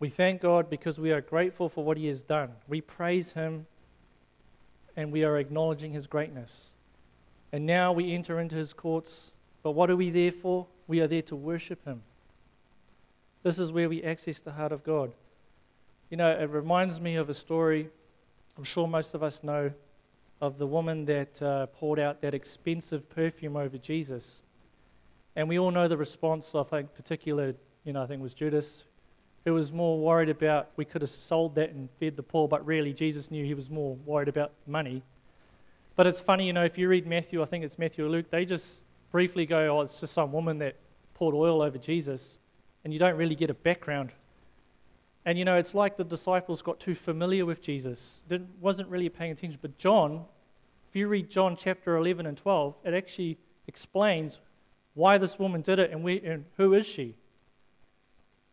We 0.01 0.11
thank 0.11 0.43
God 0.43 0.69
because 0.69 0.99
we 0.99 1.13
are 1.13 1.23
grateful 1.23 1.71
for 1.71 1.83
what 1.83 1.97
He 1.97 2.09
has 2.09 2.21
done. 2.21 2.51
We 2.69 2.83
praise 2.83 3.33
Him 3.33 3.69
and 4.97 5.13
we 5.13 5.25
are 5.25 5.39
acknowledging 5.39 5.93
His 5.93 6.07
greatness. 6.07 6.71
And 7.53 7.67
now 7.67 7.93
we 7.93 8.13
enter 8.13 8.41
into 8.41 8.57
His 8.57 8.73
courts. 8.73 9.31
But 9.63 9.73
what 9.73 9.91
are 9.91 9.97
we 9.97 10.11
there 10.11 10.33
for? 10.33 10.67
We 10.87 11.01
are 11.01 11.07
there 11.07 11.23
to 11.23 11.37
worship 11.37 11.85
Him. 11.85 12.03
This 13.43 13.59
is 13.59 13.73
where 13.73 13.89
we 13.89 14.03
access 14.03 14.41
the 14.41 14.53
heart 14.53 14.73
of 14.73 14.85
God. 14.85 15.13
You 16.11 16.17
know, 16.17 16.31
it 16.31 16.51
reminds 16.51 17.01
me 17.01 17.17
of 17.17 17.29
a 17.29 17.35
story 17.35 17.91
I'm 18.57 18.65
sure 18.65 18.87
most 18.87 19.15
of 19.15 19.23
us 19.23 19.43
know 19.43 19.73
of 20.41 20.59
the 20.59 20.67
woman 20.67 21.05
that 21.07 21.43
uh, 21.43 21.67
poured 21.67 21.99
out 21.99 22.21
that 22.21 22.35
expensive 22.35 23.09
perfume 23.09 23.57
over 23.57 23.79
Jesus. 23.79 24.43
And 25.35 25.49
we 25.49 25.59
all 25.59 25.73
know 25.73 25.89
the 25.89 25.97
response 25.97 26.55
of, 26.55 26.71
think, 26.71 26.95
particular, 26.95 27.55
you 27.85 27.93
know, 27.93 28.03
I 28.03 28.07
think 28.07 28.21
it 28.21 28.23
was 28.23 28.35
Judas, 28.35 28.85
who 29.45 29.55
was 29.55 29.73
more 29.73 29.99
worried 29.99 30.29
about 30.29 30.71
we 30.77 30.85
could 30.85 31.03
have 31.03 31.11
sold 31.11 31.55
that 31.57 31.71
and 31.71 31.89
fed 32.01 32.17
the 32.17 32.23
poor, 32.23 32.49
but 32.49 32.65
really 32.65 32.93
Jesus 32.93 33.31
knew 33.31 33.45
he 33.45 33.55
was 33.55 33.71
more 33.71 33.97
worried 34.07 34.29
about 34.29 34.53
money. 34.67 35.03
But 35.97 36.07
it's 36.07 36.21
funny, 36.21 36.47
you 36.47 36.53
know, 36.53 36.65
if 36.65 36.77
you 36.77 36.89
read 36.89 37.07
Matthew, 37.07 37.43
I 37.43 37.45
think 37.45 37.65
it's 37.65 37.79
Matthew 37.79 38.07
or 38.07 38.09
Luke, 38.09 38.31
they 38.31 38.45
just 38.45 38.81
briefly 39.11 39.47
go, 39.47 39.79
oh, 39.79 39.83
it's 39.83 40.01
just 40.01 40.13
some 40.13 40.33
woman 40.33 40.59
that 40.59 40.77
poured 41.15 41.35
oil 41.35 41.63
over 41.63 41.79
Jesus, 41.79 42.39
and 42.83 42.93
you 42.93 42.99
don't 42.99 43.17
really 43.17 43.37
get 43.37 43.51
a 43.51 43.55
background. 43.55 44.11
And 45.25 45.39
you 45.39 45.45
know, 45.45 45.57
it's 45.57 45.75
like 45.75 45.97
the 45.97 46.05
disciples 46.05 46.63
got 46.63 46.81
too 46.81 46.95
familiar 46.95 47.47
with 47.47 47.63
Jesus, 47.63 48.21
didn't, 48.29 48.51
wasn't 48.61 48.89
really 48.89 49.09
paying 49.09 49.31
attention. 49.31 49.59
But 49.63 49.79
John, 49.79 50.25
if 50.89 50.97
you 50.97 51.07
read 51.07 51.31
John 51.31 51.57
chapter 51.57 51.97
11 51.97 52.27
and 52.27 52.37
12, 52.37 52.75
it 52.85 52.95
actually 52.95 53.39
explains 53.67 54.41
why 54.95 55.19
this 55.19 55.39
woman 55.39 55.61
did 55.61 55.79
it 55.79 55.91
and, 55.91 56.03
we, 56.03 56.21
and 56.21 56.45
who 56.57 56.75
is 56.75 56.87
she. 56.87 57.17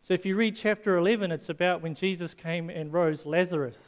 So 0.02 0.14
if 0.14 0.26
you 0.26 0.34
read 0.34 0.56
chapter 0.56 0.96
11, 0.96 1.30
it's 1.30 1.48
about 1.48 1.80
when 1.80 1.94
Jesus 1.94 2.34
came 2.34 2.68
and 2.68 2.92
rose 2.92 3.24
Lazarus. 3.24 3.78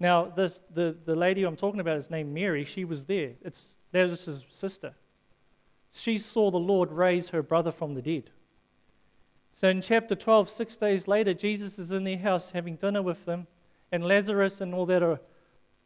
Now, 0.00 0.26
this, 0.26 0.60
the, 0.72 0.96
the 1.04 1.14
lady 1.14 1.44
I'm 1.44 1.56
talking 1.56 1.80
about 1.80 1.98
is 1.98 2.10
named 2.10 2.32
Mary. 2.32 2.64
She 2.64 2.84
was 2.84 3.04
there. 3.04 3.32
It's 3.42 3.74
Lazarus' 3.92 4.44
sister. 4.48 4.94
She 5.92 6.16
saw 6.16 6.50
the 6.50 6.58
Lord 6.58 6.92
raise 6.92 7.28
her 7.30 7.42
brother 7.42 7.70
from 7.70 7.94
the 7.94 8.02
dead. 8.02 8.30
So 9.52 9.68
in 9.68 9.82
chapter 9.82 10.14
12, 10.14 10.48
six 10.48 10.76
days 10.76 11.06
later, 11.06 11.34
Jesus 11.34 11.78
is 11.78 11.92
in 11.92 12.04
their 12.04 12.18
house 12.18 12.50
having 12.50 12.76
dinner 12.76 13.02
with 13.02 13.24
them, 13.26 13.46
and 13.92 14.04
Lazarus 14.04 14.60
and 14.60 14.74
all 14.74 14.86
that 14.86 15.02
are 15.02 15.20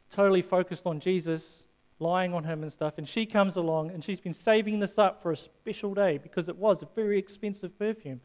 totally 0.09 0.41
focused 0.41 0.85
on 0.85 0.99
Jesus, 0.99 1.63
lying 1.99 2.33
on 2.33 2.45
him 2.45 2.63
and 2.63 2.71
stuff. 2.71 2.97
And 2.97 3.07
she 3.07 3.25
comes 3.25 3.57
along, 3.57 3.91
and 3.91 4.03
she's 4.03 4.19
been 4.21 4.33
saving 4.33 4.79
this 4.79 4.97
up 4.97 5.21
for 5.21 5.31
a 5.31 5.37
special 5.37 5.93
day 5.93 6.17
because 6.17 6.49
it 6.49 6.57
was 6.57 6.81
a 6.81 6.87
very 6.95 7.17
expensive 7.17 7.77
perfume. 7.77 8.21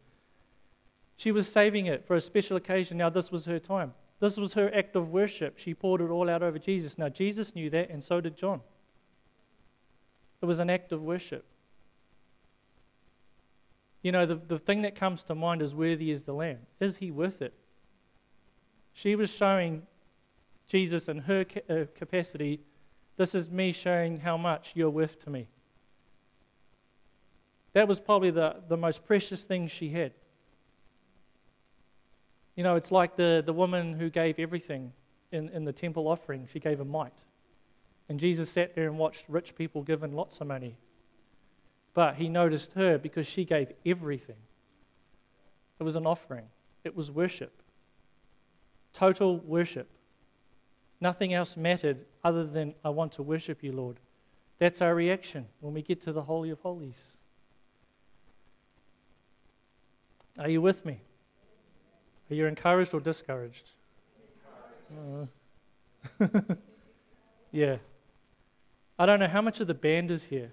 She 1.17 1.33
was 1.33 1.49
saving 1.49 1.87
it 1.87 2.07
for 2.07 2.15
a 2.15 2.21
special 2.21 2.57
occasion. 2.57 2.99
Now, 2.99 3.09
this 3.09 3.31
was 3.33 3.47
her 3.47 3.59
time. 3.59 3.95
This 4.21 4.37
was 4.37 4.55
her 4.55 4.75
act 4.75 4.97
of 4.97 5.11
worship. 5.11 5.59
She 5.59 5.75
poured 5.75 6.01
it 6.01 6.11
all 6.11 6.29
out 6.29 6.43
over 6.43 6.59
Jesus. 6.59 6.99
Now, 6.99 7.09
Jesus 7.09 7.55
knew 7.55 7.71
that, 7.71 7.91
and 7.91 8.03
so 8.03 8.21
did 8.21 8.37
John. 8.37 8.61
It 10.43 10.47
was 10.47 10.59
an 10.59 10.71
act 10.71 10.93
of 10.93 11.03
worship. 11.03 11.45
You 14.03 14.13
know, 14.13 14.27
the, 14.27 14.37
the 14.37 14.59
thing 14.59 14.83
that 14.83 14.95
comes 14.95 15.23
to 15.25 15.35
mind 15.35 15.63
is 15.63 15.75
worthy 15.75 16.11
is 16.11 16.25
the 16.25 16.33
Lamb. 16.33 16.59
Is 16.81 16.99
he 16.99 17.11
worth 17.11 17.43
it? 17.43 17.55
She 18.93 19.17
was 19.17 19.31
showing 19.31 19.83
Jesus 20.69 21.09
in 21.09 21.19
her 21.19 21.45
ca- 21.45 21.63
uh, 21.69 21.85
capacity 21.95 22.61
this 23.17 23.35
is 23.35 23.51
me 23.51 23.73
showing 23.73 24.19
how 24.19 24.37
much 24.37 24.73
you're 24.75 24.91
worth 24.91 25.23
to 25.25 25.31
me. 25.31 25.49
That 27.73 27.89
was 27.89 27.99
probably 27.99 28.31
the, 28.31 28.57
the 28.69 28.77
most 28.77 29.05
precious 29.05 29.43
thing 29.43 29.69
she 29.69 29.91
had. 29.91 30.13
You 32.57 32.65
know, 32.65 32.75
it's 32.75 32.91
like 32.91 33.17
the, 33.17 33.43
the 33.45 33.53
woman 33.53 33.93
who 33.93 34.11
gave 34.11 34.39
everything 34.39 34.93
in, 35.31 35.51
in 35.51 35.65
the 35.65 35.73
temple 35.73 36.09
offering. 36.09 36.49
She 36.51 36.59
gave 36.59 36.81
a 36.81 36.85
mite. 36.85 37.23
And 38.09 38.19
Jesus 38.19 38.51
sat 38.51 38.75
there 38.75 38.87
and 38.87 38.99
watched 38.99 39.25
rich 39.29 39.55
people 39.55 39.83
given 39.83 40.13
lots 40.13 40.41
of 40.41 40.47
money. 40.47 40.77
But 41.93 42.17
he 42.17 42.29
noticed 42.29 42.73
her 42.73 42.99
because 42.99 43.27
she 43.27 43.45
gave 43.45 43.73
everything. 43.85 44.37
It 45.79 45.83
was 45.83 45.97
an 45.97 46.07
offering, 46.07 46.47
it 46.85 46.97
was 46.97 47.11
worship. 47.11 47.63
Total 48.93 49.37
worship. 49.37 49.91
Nothing 51.01 51.35
else 51.35 51.57
mattered 51.57 52.07
other 52.25 52.47
than, 52.47 52.75
I 52.83 52.89
want 52.89 53.13
to 53.13 53.23
worship 53.23 53.63
you, 53.63 53.73
Lord. 53.73 53.99
That's 54.59 54.81
our 54.81 54.95
reaction 54.95 55.47
when 55.61 55.75
we 55.75 55.83
get 55.83 56.01
to 56.03 56.13
the 56.13 56.23
Holy 56.23 56.49
of 56.49 56.61
Holies. 56.61 57.17
Are 60.39 60.49
you 60.49 60.63
with 60.63 60.87
me? 60.87 61.01
Are 62.31 62.35
you 62.35 62.47
encouraged 62.47 62.93
or 62.93 63.01
discouraged? 63.01 63.71
Uh, 64.91 66.27
yeah. 67.53 67.77
I 68.99 69.07
don't 69.07 69.21
know 69.21 69.29
how 69.29 69.43
much 69.43 69.61
of 69.61 69.67
the 69.67 69.75
band 69.75 70.11
is 70.11 70.25
here. 70.25 70.51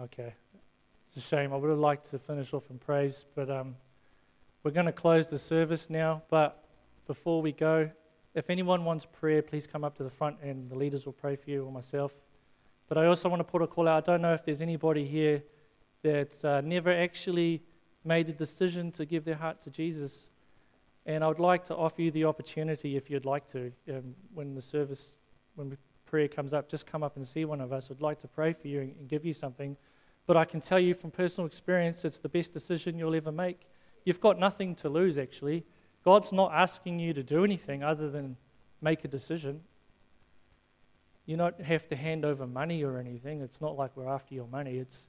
Okay. 0.00 0.34
It's 1.06 1.16
a 1.16 1.20
shame. 1.20 1.52
I 1.52 1.56
would 1.56 1.70
have 1.70 1.78
liked 1.78 2.10
to 2.10 2.18
finish 2.18 2.52
off 2.52 2.68
in 2.68 2.78
praise, 2.78 3.24
but 3.34 3.48
um, 3.50 3.76
we're 4.62 4.72
going 4.72 4.86
to 4.86 4.92
close 4.92 5.28
the 5.28 5.38
service 5.38 5.88
now. 5.88 6.22
But 6.28 6.62
before 7.06 7.40
we 7.40 7.52
go, 7.52 7.90
if 8.34 8.50
anyone 8.50 8.84
wants 8.84 9.06
prayer, 9.06 9.40
please 9.40 9.66
come 9.66 9.84
up 9.84 9.96
to 9.96 10.02
the 10.02 10.10
front 10.10 10.36
and 10.42 10.68
the 10.68 10.76
leaders 10.76 11.06
will 11.06 11.14
pray 11.14 11.34
for 11.34 11.48
you 11.48 11.64
or 11.64 11.72
myself. 11.72 12.12
But 12.88 12.98
I 12.98 13.06
also 13.06 13.28
want 13.28 13.40
to 13.40 13.44
put 13.44 13.62
a 13.62 13.66
call 13.66 13.88
out. 13.88 14.08
I 14.08 14.12
don't 14.12 14.22
know 14.22 14.34
if 14.34 14.44
there's 14.44 14.60
anybody 14.60 15.06
here 15.06 15.42
that's 16.02 16.44
uh, 16.44 16.60
never 16.60 16.92
actually 16.92 17.62
made 18.08 18.28
a 18.28 18.32
decision 18.32 18.90
to 18.92 19.04
give 19.04 19.24
their 19.24 19.36
heart 19.36 19.60
to 19.60 19.70
Jesus. 19.70 20.30
And 21.06 21.22
I 21.22 21.28
would 21.28 21.38
like 21.38 21.64
to 21.66 21.76
offer 21.76 22.02
you 22.02 22.10
the 22.10 22.24
opportunity, 22.24 22.96
if 22.96 23.08
you'd 23.10 23.24
like 23.24 23.46
to, 23.52 23.70
um, 23.90 24.14
when 24.34 24.54
the 24.54 24.62
service, 24.62 25.10
when 25.54 25.76
prayer 26.06 26.26
comes 26.26 26.52
up, 26.52 26.68
just 26.68 26.86
come 26.86 27.02
up 27.02 27.16
and 27.16 27.26
see 27.26 27.44
one 27.44 27.60
of 27.60 27.72
us. 27.72 27.88
I'd 27.90 28.00
like 28.00 28.18
to 28.20 28.28
pray 28.28 28.54
for 28.54 28.66
you 28.66 28.80
and, 28.80 28.96
and 28.98 29.08
give 29.08 29.24
you 29.24 29.34
something. 29.34 29.76
But 30.26 30.36
I 30.36 30.44
can 30.44 30.60
tell 30.60 30.80
you 30.80 30.94
from 30.94 31.10
personal 31.10 31.46
experience, 31.46 32.04
it's 32.04 32.18
the 32.18 32.28
best 32.28 32.52
decision 32.52 32.98
you'll 32.98 33.14
ever 33.14 33.32
make. 33.32 33.60
You've 34.04 34.20
got 34.20 34.38
nothing 34.38 34.74
to 34.76 34.88
lose, 34.88 35.18
actually. 35.18 35.64
God's 36.04 36.32
not 36.32 36.52
asking 36.52 36.98
you 36.98 37.12
to 37.12 37.22
do 37.22 37.44
anything 37.44 37.82
other 37.82 38.10
than 38.10 38.36
make 38.80 39.04
a 39.04 39.08
decision. 39.08 39.60
You 41.26 41.36
don't 41.36 41.60
have 41.60 41.86
to 41.88 41.96
hand 41.96 42.24
over 42.24 42.46
money 42.46 42.82
or 42.82 42.98
anything. 42.98 43.42
It's 43.42 43.60
not 43.60 43.76
like 43.76 43.96
we're 43.96 44.08
after 44.08 44.34
your 44.34 44.46
money. 44.46 44.78
It's 44.78 45.08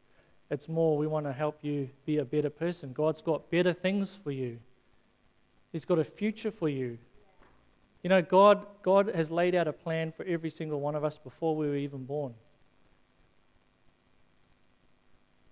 it's 0.52 0.68
more, 0.68 0.98
we 0.98 1.08
want 1.08 1.26
to 1.26 1.34
help 1.34 1.60
you 1.62 1.90
be 2.06 2.18
a 2.18 2.26
better 2.26 2.50
person. 2.50 2.92
God's 2.94 3.22
got 3.22 3.52
better 3.52 3.74
things 3.74 4.18
for 4.24 4.32
you, 4.32 4.60
He's 5.72 5.86
got 5.86 6.00
a 6.00 6.04
future 6.04 6.52
for 6.52 6.70
you. 6.70 6.98
You 8.02 8.10
know, 8.10 8.22
God, 8.22 8.66
God 8.82 9.12
has 9.14 9.30
laid 9.30 9.56
out 9.56 9.68
a 9.68 9.74
plan 9.74 10.14
for 10.14 10.26
every 10.26 10.50
single 10.50 10.80
one 10.80 10.96
of 10.96 11.04
us 11.04 11.18
before 11.18 11.56
we 11.56 11.68
were 11.68 11.76
even 11.76 12.06
born. 12.06 12.34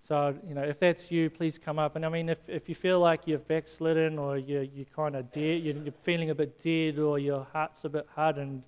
So, 0.08 0.34
you 0.48 0.54
know, 0.54 0.62
if 0.62 0.80
that's 0.80 1.10
you, 1.10 1.28
please 1.28 1.58
come 1.58 1.78
up. 1.78 1.94
And 1.94 2.06
I 2.06 2.08
mean, 2.08 2.30
if, 2.30 2.48
if 2.48 2.66
you 2.66 2.74
feel 2.74 2.98
like 2.98 3.26
you've 3.26 3.46
backslidden 3.46 4.18
or 4.18 4.38
you're, 4.38 4.62
you're 4.62 4.86
kind 4.96 5.14
of 5.14 5.30
dead, 5.30 5.62
you're, 5.62 5.76
you're 5.76 5.92
feeling 6.02 6.30
a 6.30 6.34
bit 6.34 6.58
dead 6.58 6.98
or 6.98 7.18
your 7.18 7.46
heart's 7.52 7.84
a 7.84 7.90
bit 7.90 8.06
hardened 8.14 8.62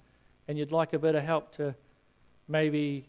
and 0.46 0.58
you'd 0.58 0.70
like 0.70 0.92
a 0.92 0.98
bit 0.98 1.14
of 1.14 1.24
help 1.24 1.50
to 1.52 1.74
maybe 2.46 3.06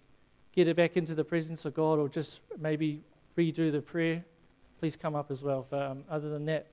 get 0.54 0.70
it 0.70 0.78
back 0.78 0.96
into 0.96 1.14
the 1.14 1.26
presence 1.26 1.66
of 1.66 1.74
God 1.74 2.00
or 2.00 2.08
just 2.08 2.40
maybe 2.58 3.02
redo 3.38 3.72
the 3.72 3.82
prayer, 3.82 4.24
please 4.80 4.96
come 4.96 5.16
up 5.16 5.32
as 5.32 5.42
well. 5.42 5.66
But 5.70 5.82
um, 5.82 6.04
other 6.10 6.30
than 6.30 6.46
that, 6.46 6.68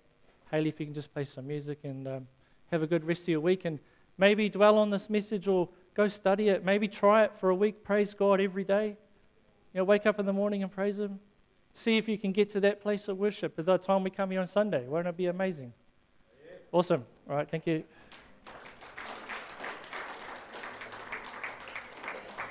Haley, 0.50 0.70
if 0.70 0.80
you 0.80 0.86
can 0.86 0.94
just 0.94 1.12
play 1.12 1.24
some 1.24 1.46
music 1.46 1.80
and 1.84 2.08
um, 2.08 2.26
have 2.70 2.82
a 2.82 2.86
good 2.86 3.04
rest 3.04 3.22
of 3.22 3.28
your 3.28 3.40
week 3.40 3.64
and 3.64 3.78
maybe 4.16 4.48
dwell 4.48 4.78
on 4.78 4.90
this 4.90 5.08
message 5.10 5.46
or 5.46 5.68
go 5.94 6.08
study 6.08 6.48
it. 6.48 6.64
Maybe 6.64 6.88
try 6.88 7.24
it 7.24 7.34
for 7.36 7.50
a 7.50 7.54
week. 7.54 7.82
Praise 7.82 8.14
God 8.14 8.40
every 8.40 8.64
day. 8.64 8.96
You 9.74 9.78
know, 9.78 9.84
wake 9.84 10.06
up 10.06 10.18
in 10.18 10.26
the 10.26 10.32
morning 10.32 10.62
and 10.62 10.72
praise 10.72 10.98
Him. 10.98 11.20
See 11.72 11.96
if 11.96 12.08
you 12.08 12.18
can 12.18 12.32
get 12.32 12.48
to 12.50 12.60
that 12.60 12.80
place 12.80 13.08
of 13.08 13.18
worship 13.18 13.56
by 13.56 13.62
the 13.62 13.78
time 13.78 14.02
we 14.02 14.10
come 14.10 14.30
here 14.30 14.40
on 14.40 14.46
Sunday. 14.46 14.86
Won't 14.86 15.06
it 15.06 15.16
be 15.16 15.26
amazing? 15.26 15.72
Awesome. 16.72 17.04
All 17.28 17.36
right, 17.36 17.48
thank 17.48 17.66
you. 17.66 17.84